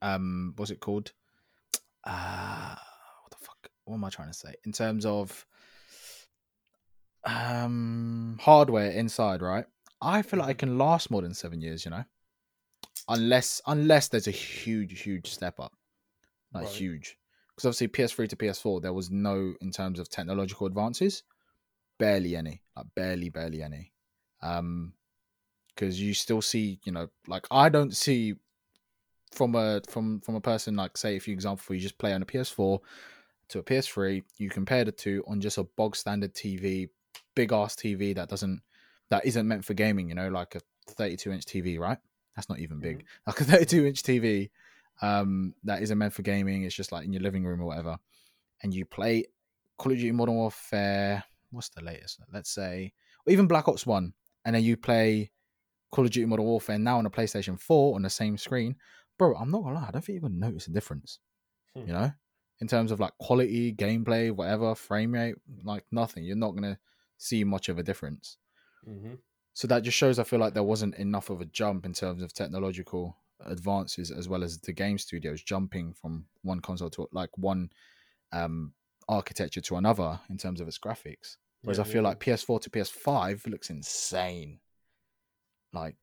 [0.01, 1.11] um, what's it called?
[2.03, 2.75] Uh
[3.23, 3.69] what the fuck?
[3.85, 4.53] What am I trying to say?
[4.65, 5.45] In terms of,
[7.25, 9.65] um, hardware inside, right?
[10.01, 11.83] I feel like it can last more than seven years.
[11.85, 12.05] You know,
[13.09, 15.73] unless unless there's a huge huge step up,
[16.53, 16.73] like Right.
[16.73, 17.17] huge.
[17.49, 21.23] Because obviously PS3 to PS4 there was no in terms of technological advances,
[21.99, 23.93] barely any, like barely barely any.
[24.41, 24.93] Um
[25.75, 28.35] because you still see you know like i don't see
[29.31, 32.21] from a from from a person like say if you example you just play on
[32.21, 32.79] a ps4
[33.47, 36.89] to a ps3 you compare the two on just a bog standard tv
[37.33, 38.61] big ass tv that doesn't
[39.09, 40.59] that isn't meant for gaming you know like a
[40.93, 41.97] 32 inch tv right?
[42.35, 43.05] That's not even big.
[43.27, 44.49] Like a 32 inch tv
[45.01, 46.63] um that isn't meant for gaming.
[46.63, 47.97] It's just like in your living room or whatever.
[48.61, 49.25] And you play
[49.77, 52.91] call of duty modern warfare what's the latest let's say
[53.25, 54.13] or even black ops 1
[54.45, 55.31] and then you play
[55.91, 58.75] Call of Duty Modern Warfare now on a PlayStation 4 on the same screen,
[59.17, 61.19] bro, I'm not gonna lie, I don't think you're gonna notice a difference.
[61.75, 61.87] Hmm.
[61.87, 62.11] You know?
[62.61, 66.25] In terms of like quality, gameplay, whatever, frame rate, like nothing.
[66.25, 66.79] You're not gonna
[67.17, 68.37] see much of a difference.
[68.85, 69.15] hmm
[69.53, 72.21] So that just shows I feel like there wasn't enough of a jump in terms
[72.21, 77.29] of technological advances as well as the game studios jumping from one console to like
[77.37, 77.69] one
[78.33, 78.73] um
[79.09, 81.35] architecture to another in terms of its graphics.
[81.61, 84.59] Whereas I feel like PS4 to PS5 looks insane.
[85.73, 85.97] Like,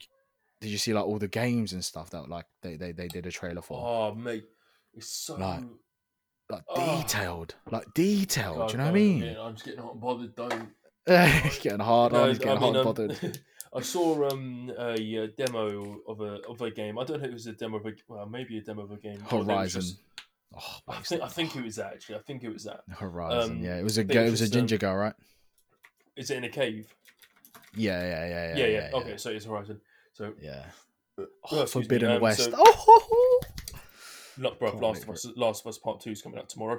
[0.61, 3.27] did you see like all the games and stuff that like they they, they did
[3.27, 3.83] a trailer for?
[3.83, 4.45] Oh mate,
[4.93, 5.37] it's so.
[5.37, 5.65] Like,
[6.51, 6.99] like oh.
[6.99, 8.59] detailed, like detailed.
[8.59, 9.21] God, do you know what I mean?
[9.21, 10.37] man, I'm just getting hot and bothered.
[10.37, 10.69] Don't.
[11.43, 12.21] He's getting hard on.
[12.21, 13.41] No, He's getting I hot mean, and um, bothered.
[13.75, 16.99] I saw um a, demo of a of a game.
[16.99, 18.93] I don't know if it was a demo of a well, maybe a demo of
[18.93, 19.21] a game.
[19.21, 19.85] Horizon.
[20.55, 22.17] Oh, I think I think it was that actually.
[22.17, 22.81] I think it was that.
[22.91, 23.53] Horizon.
[23.59, 25.15] um, yeah, it was a it was a ginger um, girl, right?
[26.17, 26.95] Is it in a cave?
[27.75, 28.57] Yeah, yeah, yeah, yeah.
[28.57, 28.89] Yeah, yeah.
[28.91, 29.81] yeah, Okay, so it's Horizon.
[30.15, 30.65] So Yeah.
[31.19, 32.45] oh, Oh, Forbidden um, West.
[32.45, 33.41] so- oh,
[34.39, 36.77] Look, bro, Last of Us, Last of Us Part Two is coming out tomorrow.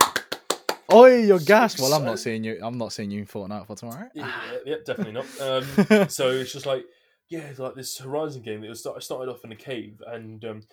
[0.89, 1.80] oh, you're gassed.
[1.80, 2.60] Well, I'm not seeing you.
[2.61, 4.10] I'm not seeing you in Fortnite for tomorrow.
[4.14, 4.31] yeah,
[4.65, 5.26] yeah, definitely not.
[5.41, 6.85] Um, so it's just like,
[7.30, 8.64] yeah, like this Horizon game.
[8.64, 10.64] It was start, started off in a cave, and um,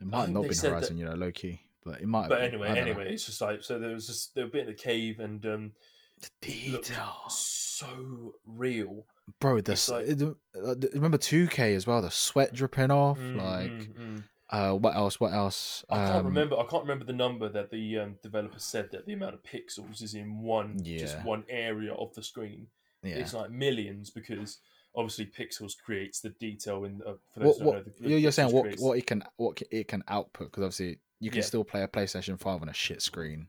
[0.00, 2.28] It might not been said that- Horizon, you know, low key, but it might.
[2.28, 2.48] but been.
[2.48, 2.80] anyway, I know.
[2.80, 3.78] anyway, it's just like so.
[3.78, 5.72] There was just they were a bit in the cave, and um,
[6.20, 9.06] the detail, so real.
[9.40, 9.60] bro.
[9.60, 12.00] The, like- remember 2K as well.
[12.02, 13.18] The sweat dripping off.
[13.18, 14.22] Mm, like, mm, mm.
[14.50, 15.18] uh, what else?
[15.20, 15.84] What else?
[15.90, 16.58] I can't Um, remember.
[16.58, 20.02] I can't remember the number that the um, developer said that the amount of pixels
[20.02, 22.68] is in one just one area of the screen.
[23.02, 23.16] Yeah.
[23.16, 24.58] It's like millions because
[24.96, 27.02] obviously pixels creates the detail in.
[27.06, 28.52] Uh, for What, those who what know, the- the you're, you're saying?
[28.52, 30.50] What creates- what it can what it can output?
[30.50, 31.44] Because obviously you can Yeah.
[31.44, 33.48] still play a PlayStation Five on a shit screen.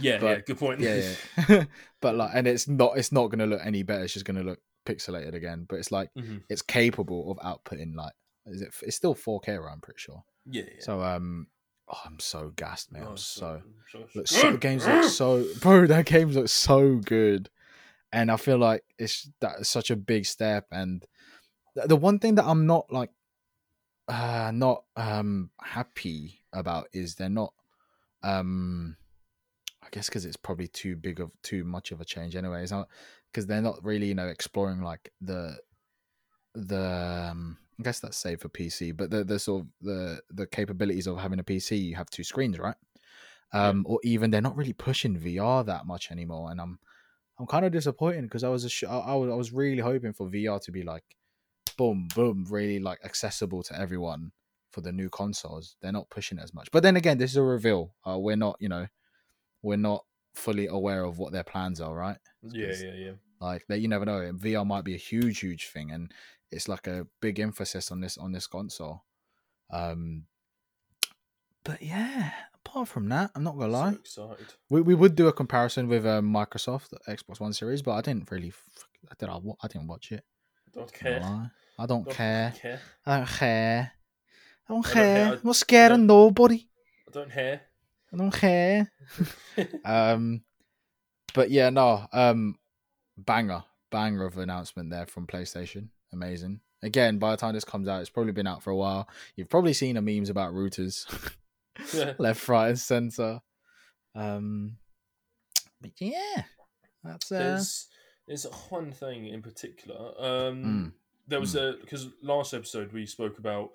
[0.00, 0.80] Yeah, yeah, but- good point.
[0.80, 1.02] yeah,
[1.48, 1.64] yeah.
[2.00, 4.04] but like, and it's not it's not gonna look any better.
[4.04, 5.66] It's just gonna look pixelated again.
[5.68, 6.42] But it's like Mhm.
[6.48, 8.12] it's capable of outputting like
[8.46, 8.72] is it?
[8.82, 9.72] It's still 4K, right?
[9.72, 10.24] I'm pretty sure.
[10.46, 10.80] yeah, yeah.
[10.80, 11.48] So um,
[11.88, 13.02] oh, I'm so gassed, man.
[13.06, 13.62] Oh, I'm so.
[13.92, 15.86] so, Look, so, the games look so, bro.
[15.86, 17.50] That games look so good,
[18.12, 20.66] and I feel like it's that is such a big step.
[20.72, 21.04] And
[21.74, 23.10] the one thing that I'm not like,
[24.08, 27.52] uh, not um happy about is they're not,
[28.22, 28.96] um,
[29.82, 32.62] I guess because it's probably too big of too much of a change anyway.
[32.62, 32.72] It's
[33.32, 35.58] because they're not really you know exploring like the
[36.54, 40.46] the um, I guess that's safe for PC, but the the sort of the the
[40.46, 42.76] capabilities of having a PC, you have two screens, right?
[43.52, 46.78] Um, or even they're not really pushing VR that much anymore, and I'm
[47.38, 49.80] I'm kind of disappointed because I was a sh- I, I was I was really
[49.80, 51.04] hoping for VR to be like,
[51.78, 54.32] boom, boom, really like accessible to everyone
[54.70, 55.76] for the new consoles.
[55.80, 57.94] They're not pushing it as much, but then again, this is a reveal.
[58.06, 58.86] Uh, we're not, you know,
[59.62, 62.18] we're not fully aware of what their plans are, right?
[62.42, 63.12] yeah, yeah, yeah.
[63.40, 64.30] Like that, you never know.
[64.32, 66.12] VR might be a huge, huge thing, and
[66.50, 69.04] it's like a big emphasis on this on this console.
[69.70, 70.24] Um,
[71.62, 73.96] but yeah, apart from that, I'm not gonna lie.
[74.02, 74.54] So excited.
[74.68, 78.00] We, we would do a comparison with um, Microsoft the Xbox One Series, but I
[78.00, 78.48] didn't really.
[78.48, 78.64] f-
[79.08, 79.28] I did.
[79.28, 80.24] I, I didn't watch it.
[80.72, 81.50] Don't not care.
[81.78, 82.52] I don't Don't care.
[82.60, 82.80] care.
[83.06, 83.92] I don't care.
[84.68, 85.24] I don't I don't care.
[85.26, 85.32] care.
[85.34, 86.68] I'm not scared of nobody.
[87.06, 87.60] I don't care.
[88.12, 88.92] I don't care.
[89.84, 90.42] um,
[91.34, 92.06] but yeah, no.
[92.12, 92.56] Um,
[93.16, 95.88] banger, banger of announcement there from PlayStation.
[96.12, 96.60] Amazing.
[96.82, 99.08] Again, by the time this comes out, it's probably been out for a while.
[99.36, 101.06] You've probably seen the memes about routers.
[101.94, 102.12] Yeah.
[102.18, 103.40] left, right, and center.
[104.14, 104.76] Um,
[105.80, 106.42] but yeah,
[107.04, 107.88] that's uh, There's
[108.26, 110.12] there's one thing in particular.
[110.18, 110.92] Um, Mm.
[111.28, 113.70] There was a because last episode we spoke about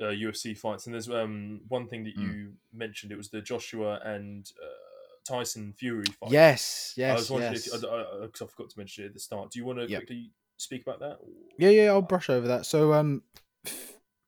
[0.00, 2.22] uh, UFC fights, and there's um one thing that Mm.
[2.22, 3.10] you mentioned.
[3.10, 6.30] It was the Joshua and uh, Tyson Fury fight.
[6.30, 7.66] yes, I yes, was wondering yes.
[7.74, 9.50] if I, I, I forgot to mention it at the start.
[9.50, 10.00] Do you want to Yep.
[10.00, 11.18] quickly speak about that?
[11.58, 12.66] Yeah, yeah, I'll brush over that.
[12.66, 13.22] So, um,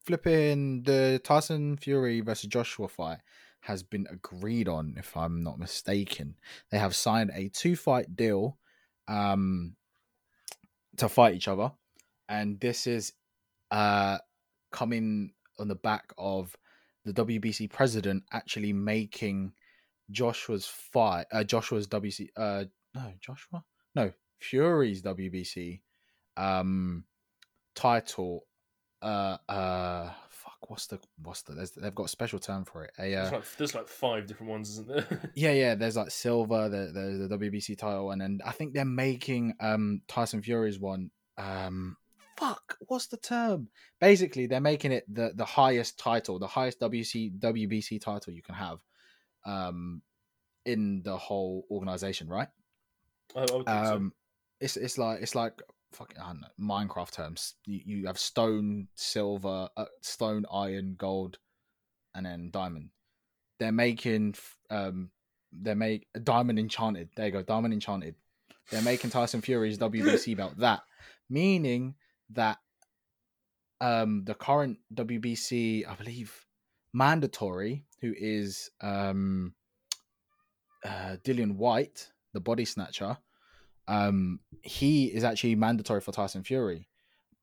[0.04, 3.18] flipping the Tyson Fury versus Joshua fight
[3.62, 6.36] has been agreed on, if I'm not mistaken.
[6.70, 8.58] They have signed a two fight deal,
[9.06, 9.76] um,
[10.96, 11.72] to fight each other,
[12.30, 13.12] and this is,
[13.70, 14.16] uh,
[14.72, 16.56] coming on the back of
[17.04, 19.52] the WBC president actually making
[20.10, 23.62] Joshua's fight, uh, Joshua's WC, uh, no, Joshua,
[23.94, 25.80] no, Fury's WBC
[26.36, 27.04] um
[27.74, 28.46] title
[29.02, 32.92] uh uh fuck what's the what's the there's, they've got a special term for it
[32.98, 35.30] a There's, uh, like, there's like five different ones, isn't there?
[35.34, 38.84] yeah yeah there's like silver the, there's the WBC title and then I think they're
[38.84, 41.96] making um Tyson Fury's one um
[42.40, 43.68] fuck what's the term
[44.00, 48.54] basically they're making it the the highest title the highest WC WBC title you can
[48.54, 48.78] have
[49.44, 50.00] um
[50.64, 52.48] in the whole organization right
[53.36, 53.74] I, I think so.
[53.74, 54.12] um
[54.60, 55.60] it's it's like it's like
[55.92, 57.54] fucking I don't know, Minecraft terms.
[57.64, 61.38] You, you have stone, silver, uh, stone, iron, gold,
[62.14, 62.90] and then diamond.
[63.58, 64.34] They're making
[64.70, 65.10] um
[65.52, 67.08] they make diamond enchanted.
[67.16, 68.14] There you go, diamond enchanted.
[68.70, 70.82] They're making Tyson Fury's WBC belt that,
[71.28, 71.94] meaning
[72.32, 72.58] that
[73.80, 76.46] um the current WBC, I believe,
[76.92, 79.54] mandatory, who is um
[80.84, 83.18] uh Dillian Whyte, the body snatcher,
[83.90, 86.88] um, he is actually mandatory for Tyson Fury.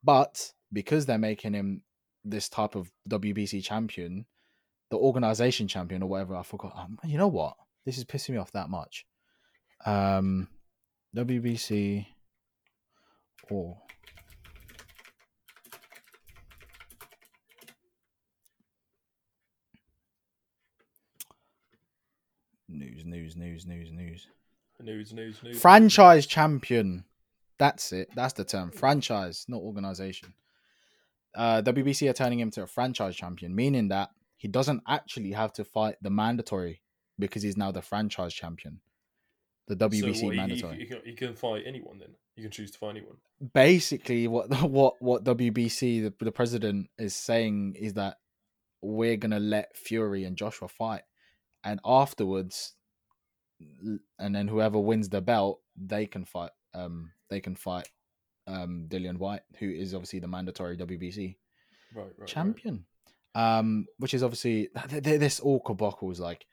[0.04, 1.82] But because they're making him
[2.24, 4.26] this type of WBC champion,
[4.90, 6.74] the organization champion or whatever, I forgot.
[6.76, 7.56] Um, you know what?
[7.86, 9.06] This is pissing me off that much.
[9.86, 10.48] Um,
[11.16, 12.06] WBC
[13.50, 13.78] or
[22.78, 24.28] news, news, news, news, news.
[24.82, 25.60] news, news, news.
[25.62, 27.06] franchise champion.
[27.58, 28.10] That's it.
[28.16, 28.72] That's the term.
[28.72, 30.34] Franchise, not organization.
[31.36, 35.54] Uh, WBC are turning him to a franchise champion, meaning that he doesn't actually have
[35.54, 36.82] to fight the mandatory
[37.20, 38.80] because he's now the franchise champion.
[39.68, 40.78] The So WBC what, he- he, mandatory.
[40.78, 42.10] he, can, he can fight anyone then.
[42.36, 43.18] You can choose to fight anyone.
[43.54, 48.18] Basically, what what what WBC the, the president is saying is that
[48.82, 51.02] we're gonna let Fury and Joshua fight,
[51.68, 52.74] and afterwards,
[54.18, 56.52] and then whoever wins the belt, they can fight.
[56.74, 57.90] Um, they can fight.
[58.48, 61.36] Um, Dillian Whyte, who is obviously the mandatory WBC
[61.94, 62.14] Right, right.
[62.18, 62.28] right.
[62.28, 62.86] champion.
[63.36, 66.46] Um, which is obviously th- th- this all kabockle is like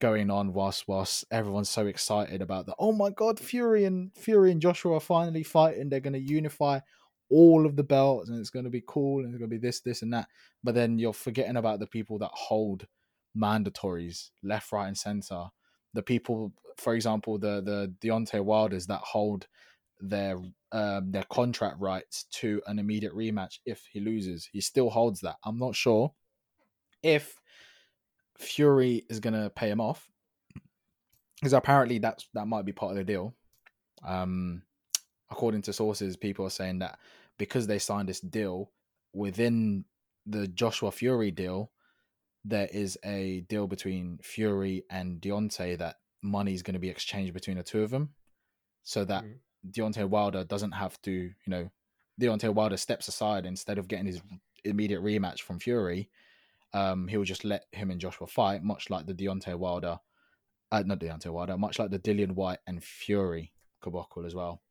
[0.00, 4.52] going on whilst whilst everyone's so excited about the oh my god, Fury and Fury
[4.52, 5.88] and Joshua are finally fighting.
[5.88, 6.78] They're going to unify
[7.30, 9.66] all of the belts, and it's going to be cool, and it's going to be
[9.66, 10.28] this, this, and that.
[10.62, 12.86] But then you're forgetting about the people that hold
[13.36, 15.46] mandatories left, right, and center.
[15.94, 19.46] The people, for example, the the Deontay Wilders that hold
[20.00, 20.38] their
[20.72, 24.48] um, their contract rights to an immediate rematch if he loses.
[24.52, 25.36] He still holds that.
[25.44, 26.12] I'm not sure
[27.02, 27.40] if
[28.38, 30.08] Fury is to pay him off
[31.40, 33.34] because apparently that's that might be part of the deal.
[34.04, 34.62] Um,
[35.30, 36.98] according to sources, people are saying that
[37.38, 38.70] because they signed this deal
[39.12, 39.84] within
[40.26, 41.70] the Joshua Fury deal,
[42.44, 47.32] there is a deal between Fury and Deontay that money is going to be exchanged
[47.34, 48.14] between the two of them,
[48.82, 49.40] so that Mhm.
[49.70, 51.70] Deontay Wilder doesn't have to, you know,
[52.20, 54.22] Deontay Wilder steps aside instead of getting his
[54.64, 56.10] immediate rematch from Fury.
[56.72, 59.98] Um, he'll just let him and Joshua fight, much like the Deontay Wilder,
[60.70, 63.52] uh, not Deontay Wilder, much like the Dillian Whyte and Fury
[63.82, 64.62] Kabokul as well.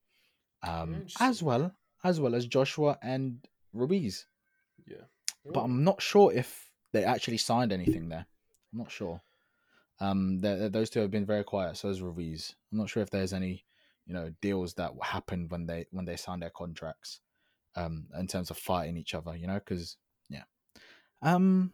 [0.64, 4.26] Um, as well as well as Joshua and Ruiz.
[4.86, 5.06] Yeah.
[5.46, 8.26] But I'm not sure if they actually signed anything there.
[8.74, 9.22] I'm not sure.
[10.00, 11.78] Um, th- th- those two have been very quiet.
[11.78, 12.56] So is Ruiz.
[12.72, 13.66] I'm not sure if there's any,
[14.06, 17.20] you know, deals that happened when they when they signed their contracts,
[17.76, 19.36] um, in terms of fighting each other.
[19.36, 19.98] You know, because
[20.30, 20.44] yeah,
[21.22, 21.74] um,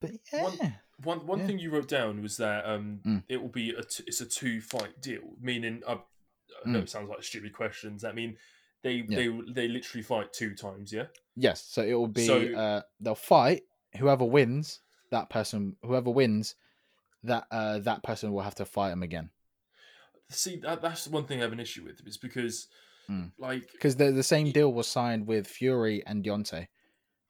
[0.00, 0.72] but yeah, One-
[1.02, 1.46] One one Yeah.
[1.46, 3.24] thing you wrote down was that um, Mm.
[3.28, 5.98] it will be a t- it's a two fight deal, meaning uh,
[6.64, 6.82] I know Mm.
[6.84, 8.02] it sounds like stupid questions.
[8.02, 8.38] That mean
[8.82, 9.16] they Yeah.
[9.16, 11.06] they they literally fight two times, yeah.
[11.36, 11.64] yes.
[11.64, 13.64] So it will be So- uh, they'll fight.
[13.98, 14.80] Whoever wins,
[15.10, 15.76] that person.
[15.82, 16.54] Whoever wins,
[17.22, 19.30] that uh, that person will have to fight him again.
[20.30, 22.68] See, that, that's the one thing I have an issue with is because
[23.10, 23.32] Mm.
[23.36, 26.68] like because the the same deal was signed with Fury and Deontay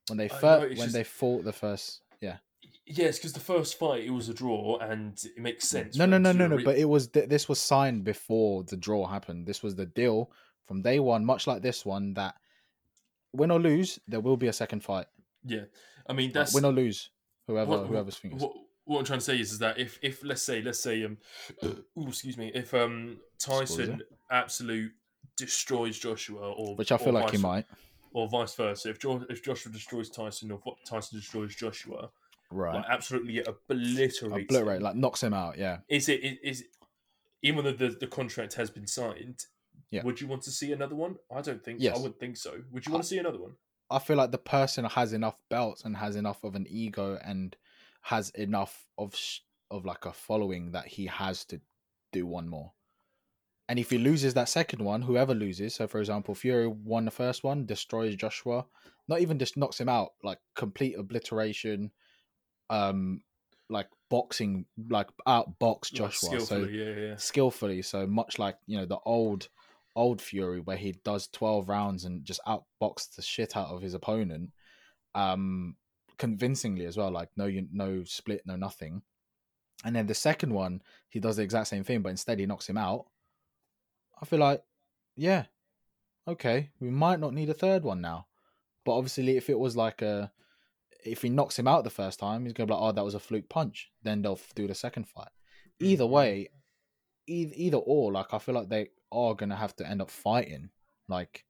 [0.09, 2.01] when they I know, when just- they fought the first.
[2.21, 2.37] Yeah,
[2.87, 5.97] Yes, because the first fight it was a draw, and it makes sense.
[5.97, 6.57] No, no, no, no, no.
[6.57, 9.47] re- But it was th- this was signed before the draw happened.
[9.49, 10.31] This was the deal
[10.65, 12.15] from day one, much like this one.
[12.15, 12.37] That
[13.33, 15.07] win or lose, there will be a second fight.
[15.45, 15.65] yeah,
[16.09, 17.11] I mean that's win or lose,
[17.47, 18.43] whoever what, whoever's fingers.
[18.43, 18.53] what,
[18.85, 21.19] what I'm trying to say is, is that if if let's say let's say um,
[21.65, 24.93] ooh, excuse me, if um Tyson absolute
[25.37, 27.67] destroys Joshua, or which I feel like he might.
[28.13, 32.11] or vice versa, if jo- if Joshua destroys Tyson or what Tyson destroys Joshua,
[32.51, 32.75] Right.
[32.77, 35.59] like absolutely obliterates Obliterate, him, like knocks him out.
[35.59, 35.79] Yeah.
[35.89, 36.65] is it is, is
[37.43, 39.47] even though the, the contract has been signed
[39.91, 40.03] Yeah.
[40.05, 41.97] would you want to see another one i don't think Yes.
[41.97, 43.53] i wouldn't think so would you want to see another one
[43.95, 47.57] I feel like the person has enough belts and has enough of an ego and
[48.03, 49.15] has enough of
[49.71, 51.61] of like a following that he has to
[52.13, 52.73] do one more.
[53.69, 57.11] And if he loses that second one, whoever loses, so for example, Fury won the
[57.11, 58.67] first one, destroys Joshua,
[59.09, 61.91] not even just knocks him out, like complete obliteration,
[62.69, 63.23] um,
[63.71, 66.41] like boxing, like outbox Like, Joshua.
[66.41, 67.81] so yeah yeah skillfully.
[67.81, 69.49] So much like you know the old
[69.97, 73.95] old Fury, where he does twelve rounds and just outboxed the shit out of his
[73.95, 74.51] opponent,
[75.15, 75.77] um,
[76.19, 77.11] convincingly as well.
[77.11, 79.03] Like no, you no split, no nothing.
[79.85, 82.69] And then the second one, he does the exact same thing, but instead he knocks
[82.69, 83.07] him out.
[84.21, 84.63] I feel like,
[85.17, 85.45] yeah,
[86.27, 88.27] okay, we might not need a third one now.
[88.85, 90.33] But obviously, if it was like a,
[91.05, 93.15] if he knocks him out the first time, he's gonna be like, oh, that was
[93.15, 93.91] a fluke punch.
[94.03, 95.29] Then they'll do the second fight.
[95.81, 96.11] Either Mhm.
[96.11, 96.49] way,
[97.27, 100.71] either, either or, like I feel like they are gonna have to end up fighting,
[101.09, 101.45] like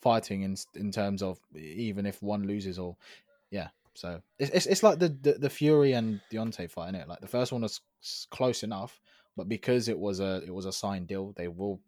[0.00, 2.96] fighting in in terms of even if one loses or
[3.50, 3.68] yeah.
[3.94, 7.08] So it's it's, it's like the, the the Fury and Deontay fight, is it?
[7.08, 7.80] Like the first one was
[8.30, 9.00] close enough,
[9.36, 11.80] but because it was a it was a signed deal, they will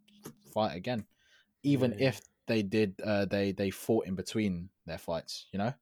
[0.53, 1.07] fight again,
[1.63, 2.09] even Yeah.
[2.09, 5.73] if they did uh they they fought in between their fights, you know.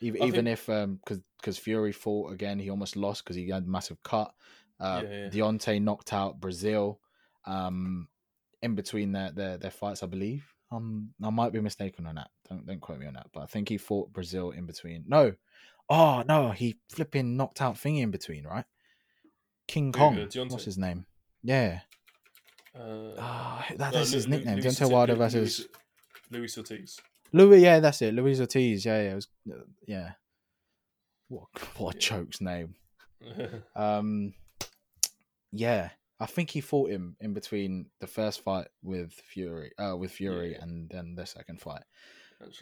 [0.00, 3.36] Even I even think- if um because because Fury fought again, he almost lost because
[3.36, 4.34] he had a massive cut.
[4.80, 5.28] Uh, Yeah, yeah.
[5.30, 7.00] Deontay knocked out Brazil,
[7.44, 8.08] um,
[8.62, 10.44] in between their, their their fights, I believe.
[10.70, 12.30] Um, I might be mistaken on that.
[12.48, 15.04] Don't don't quote me on that, but I think he fought Brazil in between.
[15.06, 15.34] No,
[15.88, 18.64] oh no, he flipping knocked out Thingy in between, right?
[19.68, 20.18] King Kong.
[20.18, 20.50] uh, Deontay?
[20.50, 21.04] What's his name?
[21.42, 21.80] Yeah,
[22.78, 24.60] uh, ah, that, uh, that's his Lu- Lu- nickname.
[24.60, 25.66] Luis Deontay Wilder versus
[26.30, 27.00] Luis, Ortiz
[27.32, 27.60] Louis.
[27.60, 28.14] Yeah, that's it.
[28.14, 28.84] Luis Ortiz.
[28.84, 29.56] Yeah, yeah, it was, uh,
[29.86, 30.12] yeah.
[31.28, 31.48] What
[31.78, 32.00] what a Yeah.
[32.18, 32.74] joke's name.
[33.76, 34.34] Um,
[35.52, 35.90] yeah,
[36.22, 40.52] I think he fought him in between the first fight with Fury, uh, with Fury,
[40.52, 40.62] Yeah.
[40.62, 41.82] and then the second fight.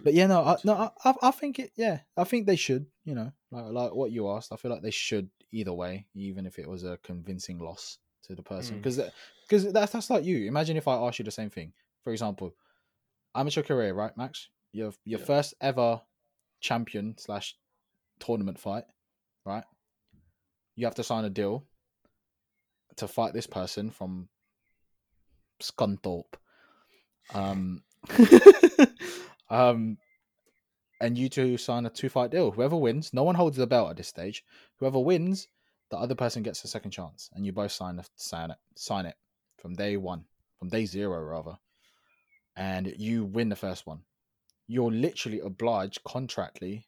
[0.05, 0.75] But yeah, no, I, no,
[1.05, 1.71] I, I- think it.
[1.77, 2.87] Yeah, I think they should.
[3.05, 6.47] You know, like like what you asked, I feel like they should either way, even
[6.47, 8.83] if it was a convincing loss to the person, Mm.
[8.83, 9.01] because
[9.49, 10.47] because that's that's like you.
[10.47, 11.73] Imagine if I asked you the same thing.
[12.05, 12.55] For example,
[13.35, 14.49] amateur career, right, Max?
[14.73, 15.27] Your your Yeah.
[15.27, 16.01] first ever
[16.61, 17.57] champion slash
[18.19, 18.85] tournament fight,
[19.45, 19.65] right?
[20.77, 21.67] You have to sign a deal
[22.97, 24.29] to fight this person from
[25.61, 26.35] Scunthorpe.
[27.35, 27.83] Um,
[29.51, 29.99] um,
[31.01, 32.51] and you two sign a two fight deal.
[32.51, 34.45] Whoever wins, no one holds the belt at this stage.
[34.77, 35.49] Whoever wins,
[35.91, 39.17] the other person gets a second chance, and you both sign sign it sign it
[39.59, 40.25] from day one,
[40.59, 41.59] from day zero rather,
[42.57, 44.01] and you win the first one.
[44.67, 46.85] You're literally obliged contractually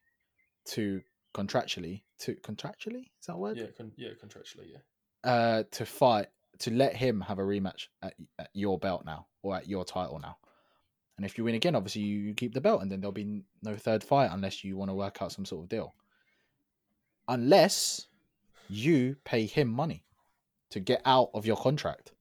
[0.66, 1.02] to
[1.34, 4.78] contractually to contractually is that a word yeah, con- yeah, contractually, yeah.
[5.24, 6.28] Uh to fight
[6.58, 10.20] to let him have a rematch at, at your belt now or at your title
[10.20, 10.36] now.
[11.16, 13.42] And if you win again obviously you, you keep the belt and then there'll be
[13.62, 15.94] no third fight unless you want to work out some sort of deal.
[17.28, 18.06] Unless
[18.68, 20.04] you pay him money
[20.70, 22.12] to get out of your contract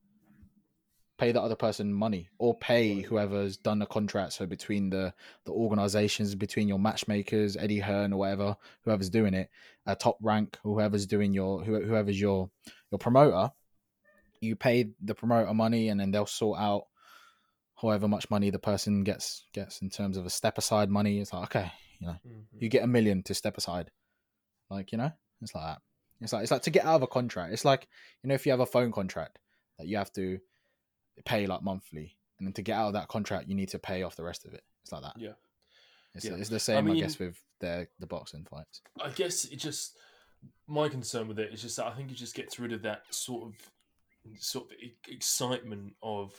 [1.22, 4.34] pay the other person money or pay whoever's done the contract.
[4.34, 5.14] So between the
[5.46, 9.48] the organizations between your matchmakers eddie hearn or whatever whoever's doing it
[9.86, 12.50] a top rank whoever's doing your whoever's your
[12.92, 13.52] your promoter
[14.40, 16.86] you pay the promoter money and then they'll sort out
[17.76, 21.20] however much money the person gets gets in terms of a step aside money.
[21.20, 22.62] It's like okay you know Mhm.
[22.62, 23.92] you get a million to step aside.
[24.72, 25.12] Like you know
[25.44, 25.82] it's like that.
[26.20, 27.54] It's like it's like to get out of a contract.
[27.54, 27.88] It's like
[28.24, 29.38] you know if you have a phone contract
[29.78, 30.40] that you have to
[31.26, 34.04] pay like monthly and then to get out of that contract you need to pay
[34.04, 35.34] off the rest of it it's like that Yeah.
[36.16, 36.36] it's, Yeah.
[36.36, 39.98] it's the same I, mean- guess with the the boxing fights I guess it just
[40.68, 43.04] my concern with it is just that I think it just gets rid of that
[43.14, 44.78] sort of sort of
[45.10, 46.34] excitement of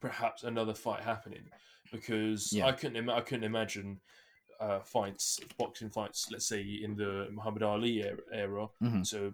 [0.00, 1.44] perhaps another fight happening
[1.92, 2.66] because Yeah.
[2.66, 4.00] I couldn't ima- I couldn't imagine
[4.60, 8.68] uh, fights boxing fights let's say in the Muhammad Ali era, era.
[8.82, 9.06] Mhm.
[9.06, 9.32] so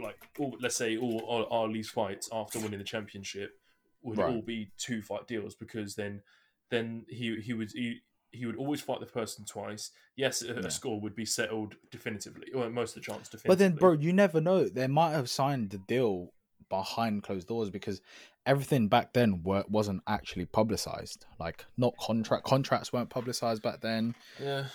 [0.00, 3.58] like all, let's say all, all Ali's fights after winning the championship
[4.04, 4.34] would Right.
[4.34, 6.22] all be two fight deals because then
[6.70, 8.00] then he he would he,
[8.30, 9.90] he would always fight the person twice.
[10.16, 10.68] Yes, a, Yeah.
[10.68, 13.48] score would be settled definitively, or most of the chance definitively.
[13.48, 14.68] But then, bro, you never know.
[14.68, 16.32] They might have signed the deal
[16.68, 18.00] behind closed doors because
[18.46, 21.26] everything back then were, wasn't actually publicized.
[21.38, 24.14] Like, not contract contracts weren't publicized back then.
[24.40, 24.66] yeah,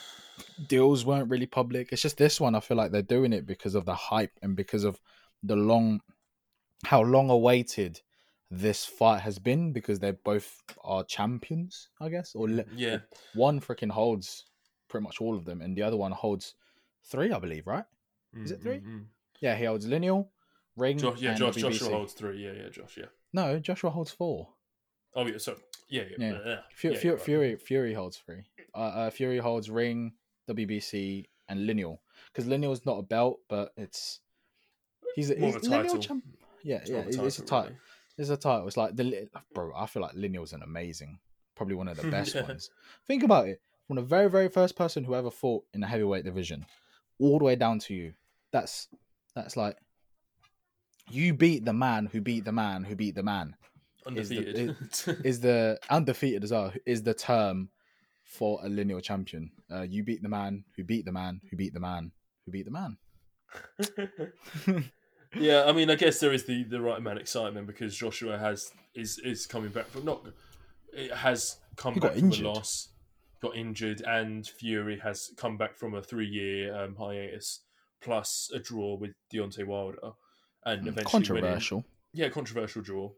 [0.67, 1.91] Deals weren't really public.
[1.91, 2.55] It's just this one.
[2.55, 4.99] I feel like they're doing it because of the hype and because of
[5.43, 5.99] the long,
[6.85, 8.01] how long awaited
[8.51, 9.71] this fight has been.
[9.73, 12.99] Because they both are champions, I guess, or yeah,
[13.33, 14.45] one freaking holds
[14.87, 16.55] pretty much all of them, and the other one holds
[17.03, 17.85] three, I believe, right?
[18.43, 18.77] Is it Mm, three?
[18.77, 19.05] mm, mm.
[19.39, 20.29] Yeah, he holds lineal,
[20.75, 22.43] ring, Josh, yeah, and Josh, Joshua holds three.
[22.43, 23.05] Yeah, yeah, Josh, yeah.
[23.33, 24.49] No, Joshua holds four.
[25.15, 25.55] Oh yeah, so
[25.87, 26.39] yeah, yeah, Yeah.
[26.45, 26.59] yeah.
[26.73, 27.25] Fu- yeah, Fu- you're right.
[27.25, 28.43] Fury, Fury holds three.
[28.75, 30.13] Uh, uh, Fury holds ring,
[30.47, 32.01] WBC, and lineal.
[32.31, 34.19] Because lineal is not a belt, but it's
[35.15, 36.01] he's, More he's a lineal title.
[36.01, 36.23] champ.
[36.63, 37.63] Yeah, It's yeah, more of it's, a title, title.
[37.69, 37.79] really.
[38.19, 38.67] It's a title.
[38.67, 39.71] It's like the bro.
[39.75, 41.19] I feel like lineal's an amazing,
[41.55, 42.43] probably one of the best Yeah.
[42.47, 42.69] ones.
[43.07, 43.61] Think about it.
[43.87, 46.65] From the very, very first person who ever fought in the heavyweight division,
[47.19, 48.13] all the way down to you.
[48.51, 48.87] That's
[49.35, 49.77] that's like
[51.09, 53.55] you beat the man who beat the man who beat the man.
[54.15, 55.25] is the- Undefeated.
[55.25, 56.73] Is the undefeated as well?
[56.85, 57.69] Is the term
[58.25, 59.49] for a lineal champion?
[59.71, 62.11] Uh, you beat the man who beat the man who beat the man
[62.45, 62.97] who beat the man.
[65.35, 68.37] yeah, I mean, I guess there is the, the right amount of excitement because Joshua
[68.37, 70.25] has is is coming back from not
[70.93, 72.45] it has come He back from injured.
[72.45, 72.89] a loss,
[73.41, 77.61] got injured, and Fury has come back from a three year um, hiatus
[78.01, 79.97] plus a draw with Deontay Wilder,
[80.65, 81.03] and eventually winning.
[81.03, 81.09] Hmm,
[81.51, 81.85] Controversial.
[82.13, 83.11] Yeah, controversial draw.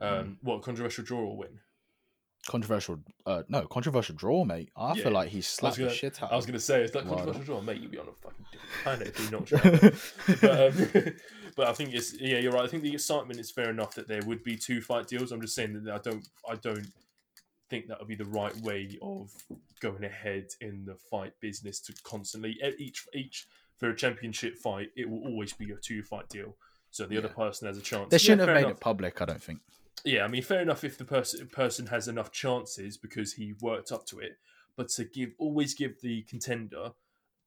[0.00, 1.58] Um, What controversial draw or win?
[2.46, 3.00] Controversial.
[3.26, 4.70] Uh, no, controversial draw, mate.
[4.76, 5.02] I Yeah.
[5.02, 6.32] feel like he slapped gonna- the shit out.
[6.32, 7.24] I was going to say it's like Wilder.
[7.24, 7.80] controversial draw, mate.
[7.82, 10.40] You'd be on a fucking different planet if you out.
[10.40, 11.14] but, um,
[11.58, 12.62] but I think it's yeah, you're right.
[12.62, 15.32] I think the excitement is fair enough that there would be two fight deals.
[15.32, 16.86] I'm just saying that I don't I don't
[17.68, 19.32] think that would be the right way of
[19.80, 25.10] going ahead in the fight business to constantly each each for a championship fight it
[25.10, 26.54] will always be a two fight deal.
[26.92, 28.08] So the other person has a chance.
[28.08, 28.76] They shouldn't have made enough.
[28.76, 29.20] it public.
[29.20, 29.58] I don't think.
[30.04, 33.90] Yeah, I mean, fair enough if the person person has enough chances because he worked
[33.90, 34.38] up to it,
[34.76, 36.92] but to give always give the contender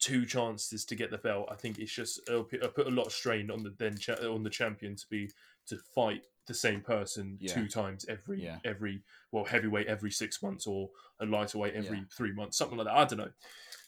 [0.02, 2.92] two chances to get the belt, I think it's just it'll put, it'll put a
[2.92, 5.30] lot of strain on the then cha- on the champion to be
[5.68, 7.54] to fight the same person Yeah.
[7.54, 8.58] two times every Yeah.
[8.66, 10.90] every well heavyweight every six months or
[11.22, 12.04] a lighter weight every Yeah.
[12.18, 12.96] three months, something like that.
[12.98, 13.32] I don't know,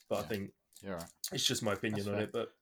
[0.07, 0.51] but I think
[0.83, 1.03] right.
[1.33, 2.23] it's just my opinion That's on fair.
[2.23, 2.53] it, but.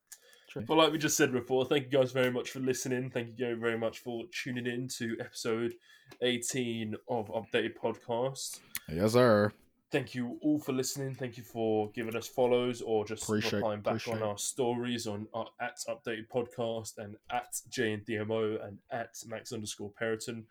[0.49, 0.63] True.
[0.67, 3.09] But like we just said before, thank you guys very much for listening.
[3.09, 5.73] Thank you very much for tuning in to episode
[6.21, 8.59] 18 of Updated Podcast.
[8.89, 9.53] Yes, sir.
[9.91, 11.15] Thank you all for listening.
[11.15, 14.21] Thank you for giving us follows or just Appreciate- replying back appreciate.
[14.21, 19.15] on our stories on our at Updated Podcast and at J and DMO and at
[19.27, 20.45] Max underscore Periton.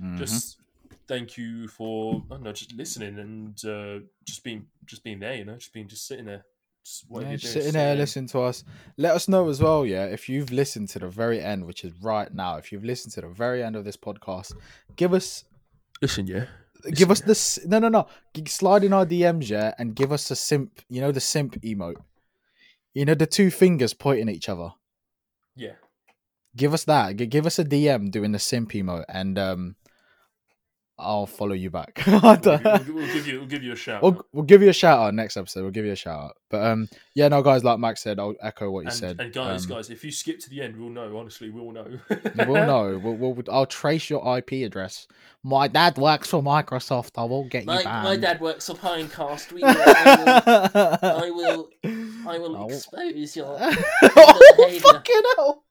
[0.00, 0.18] Mhm.
[0.18, 0.56] Just
[1.06, 5.36] thank you for I don't know, just listening and uh, just being just being there.
[5.36, 6.44] You know, just being just sitting there,
[6.84, 8.64] just Yeah, you're just doing, sitting there listening to us.
[8.96, 11.92] Let us know as well, yeah, if you've listened to the very end, which is
[12.02, 12.56] right now.
[12.56, 14.54] If you've listened to the very end of this podcast,
[14.96, 15.44] give us
[16.00, 16.46] Listen, yeah.
[16.90, 18.06] Give us this no no no.
[18.46, 22.02] Slide in our DMs yeah and give us a simp you know the simp emote.
[22.94, 24.72] You know the two fingers pointing at each other.
[25.56, 25.74] Yeah.
[26.56, 27.16] give us that.
[27.16, 29.76] Give us a DM doing the simp emote and um
[30.98, 32.62] I'll follow you back We'll, don't-
[32.94, 34.02] we'll, give you we'll give you a shout.
[34.02, 36.36] we'll, we'll give you a shout out next episode we'll give you a shout out
[36.50, 39.32] but um yeah no guys like Max said I'll echo what you and, said and
[39.32, 41.16] guys, Um, guys, if you skip to the end, we'll know.
[41.16, 41.86] Honestly, we'll know.
[42.36, 45.06] we'll know we'll, we'll I'll trace your IP address
[45.42, 48.74] my dad works for Microsoft I won't get you My, banned my dad works for
[48.74, 49.50] Pinecast.
[49.50, 53.58] We I will, I will, I will expose your.
[53.60, 55.64] oh, fucking hell.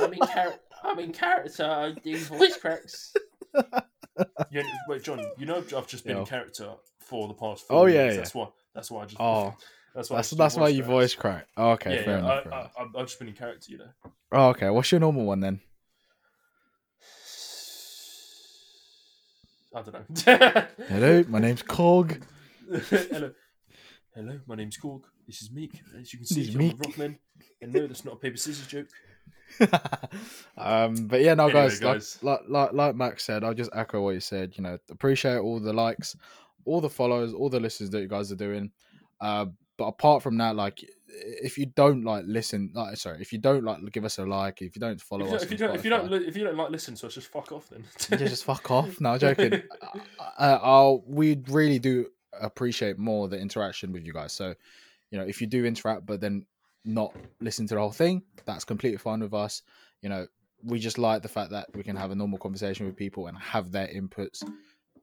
[0.00, 0.54] I'm in, char-
[0.84, 1.64] I'm in character.
[1.64, 3.14] I do voice cracks.
[4.50, 5.24] yeah, wait, John.
[5.38, 6.20] You know I've just been Yo.
[6.22, 7.64] in character for the past.
[7.70, 8.14] Oh, Four yeah, years.
[8.14, 8.20] yeah.
[8.20, 8.48] That's why.
[8.74, 9.20] That's why I just.
[9.20, 9.54] Oh,
[9.94, 10.16] that's why.
[10.16, 10.90] That's that's why you cracks.
[10.90, 11.46] voice crack.
[11.56, 12.18] Oh, okay, Yeah, fair yeah.
[12.18, 12.30] enough.
[12.30, 12.72] I, fair I, enough.
[12.78, 13.90] I, I've just been in character, you know.
[14.32, 14.70] Oh, okay.
[14.70, 15.60] What's your normal one then?
[19.74, 20.66] I don't know.
[20.88, 22.20] Hello, my name's Cog.
[22.88, 23.30] Hello.
[24.14, 25.04] Hello, my name's Cork.
[25.26, 25.80] This is Meek.
[25.98, 26.76] As you can see, I'm a Meek.
[26.78, 27.18] Rockman.
[27.62, 28.88] And no, that's not a paper scissors joke.
[30.56, 32.18] um, but yeah, no, Anyway, guys, guys.
[32.22, 34.54] Like, like like like Max said, I'll just echo what he said.
[34.56, 36.16] You know, appreciate all the likes,
[36.64, 38.70] all the follows, all the listens that you guys are doing.
[39.20, 39.46] Uh,
[39.76, 43.64] but apart from that, like, if you don't like listen, like, sorry, if you don't
[43.64, 45.74] like give us a like, if you don't follow If you, us, if you don't,
[45.74, 47.84] if you don't, if you don't like listen to us, just fuck off then.
[48.10, 49.00] Yeah, just fuck off.
[49.00, 49.62] No, joking.
[50.38, 52.06] uh, I'll, we really do
[52.38, 54.32] appreciate more the interaction with you guys.
[54.32, 54.54] So,
[55.10, 56.44] you know, if you do interact, but then
[56.84, 59.62] not listen to the whole thing, that's completely fine with us.
[60.02, 60.26] You know,
[60.64, 63.36] we just like the fact that we can have a normal conversation with people and
[63.38, 64.42] have their inputs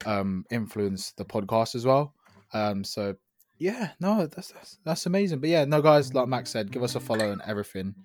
[0.05, 2.13] um, influence the podcast as well.
[2.53, 3.15] Um, so,
[3.57, 5.39] yeah, no, that's, that's that's amazing.
[5.39, 7.95] But yeah, no, guys, like Max said, give us a follow and everything,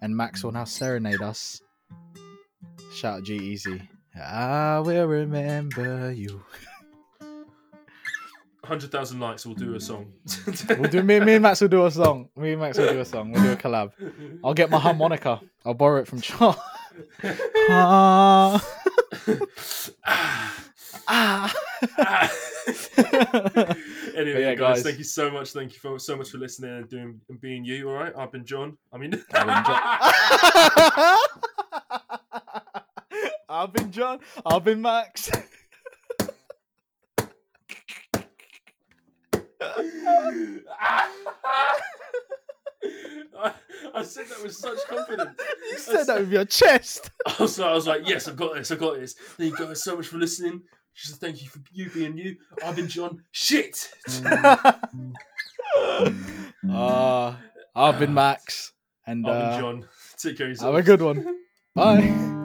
[0.00, 1.60] and Max will now serenade us.
[2.94, 3.86] Shout out G-Eazy.
[4.18, 6.42] I will remember you.
[8.64, 10.12] Hundred thousand likes, we'll do a song.
[10.68, 12.28] We'll do me, me and Max will do a song.
[12.36, 13.32] Me and Max will do a song.
[13.32, 13.90] We'll do a collab.
[14.44, 15.40] I'll get my harmonica.
[15.64, 16.56] I'll borrow it from Charles.
[17.70, 18.64] ah.
[21.08, 21.52] ah.
[24.16, 24.82] anyway, yeah, guys, guys.
[24.82, 25.52] thank you so much.
[25.52, 27.90] Thank you for so much for listening and doing and being you.
[27.90, 28.76] All right, I've been John.
[28.92, 29.20] I mean,
[33.48, 34.20] I've been John.
[34.46, 35.30] I've been Max.
[43.38, 43.52] I,
[43.94, 45.30] I said that with such confidence.
[45.70, 47.10] you said that with your chest.
[47.26, 48.70] I was, I was like, yes, I've got this.
[48.70, 49.14] I've got this.
[49.14, 50.62] Thank you guys so much for listening.
[50.94, 52.36] Just thank you for you being you.
[52.64, 53.22] I've been John.
[53.30, 53.88] Shit.
[56.70, 57.34] uh,
[57.74, 58.72] I've been Max.
[59.06, 59.88] And I've uh, been John.
[60.18, 61.38] Take care of have a good one.
[61.74, 62.40] Bye.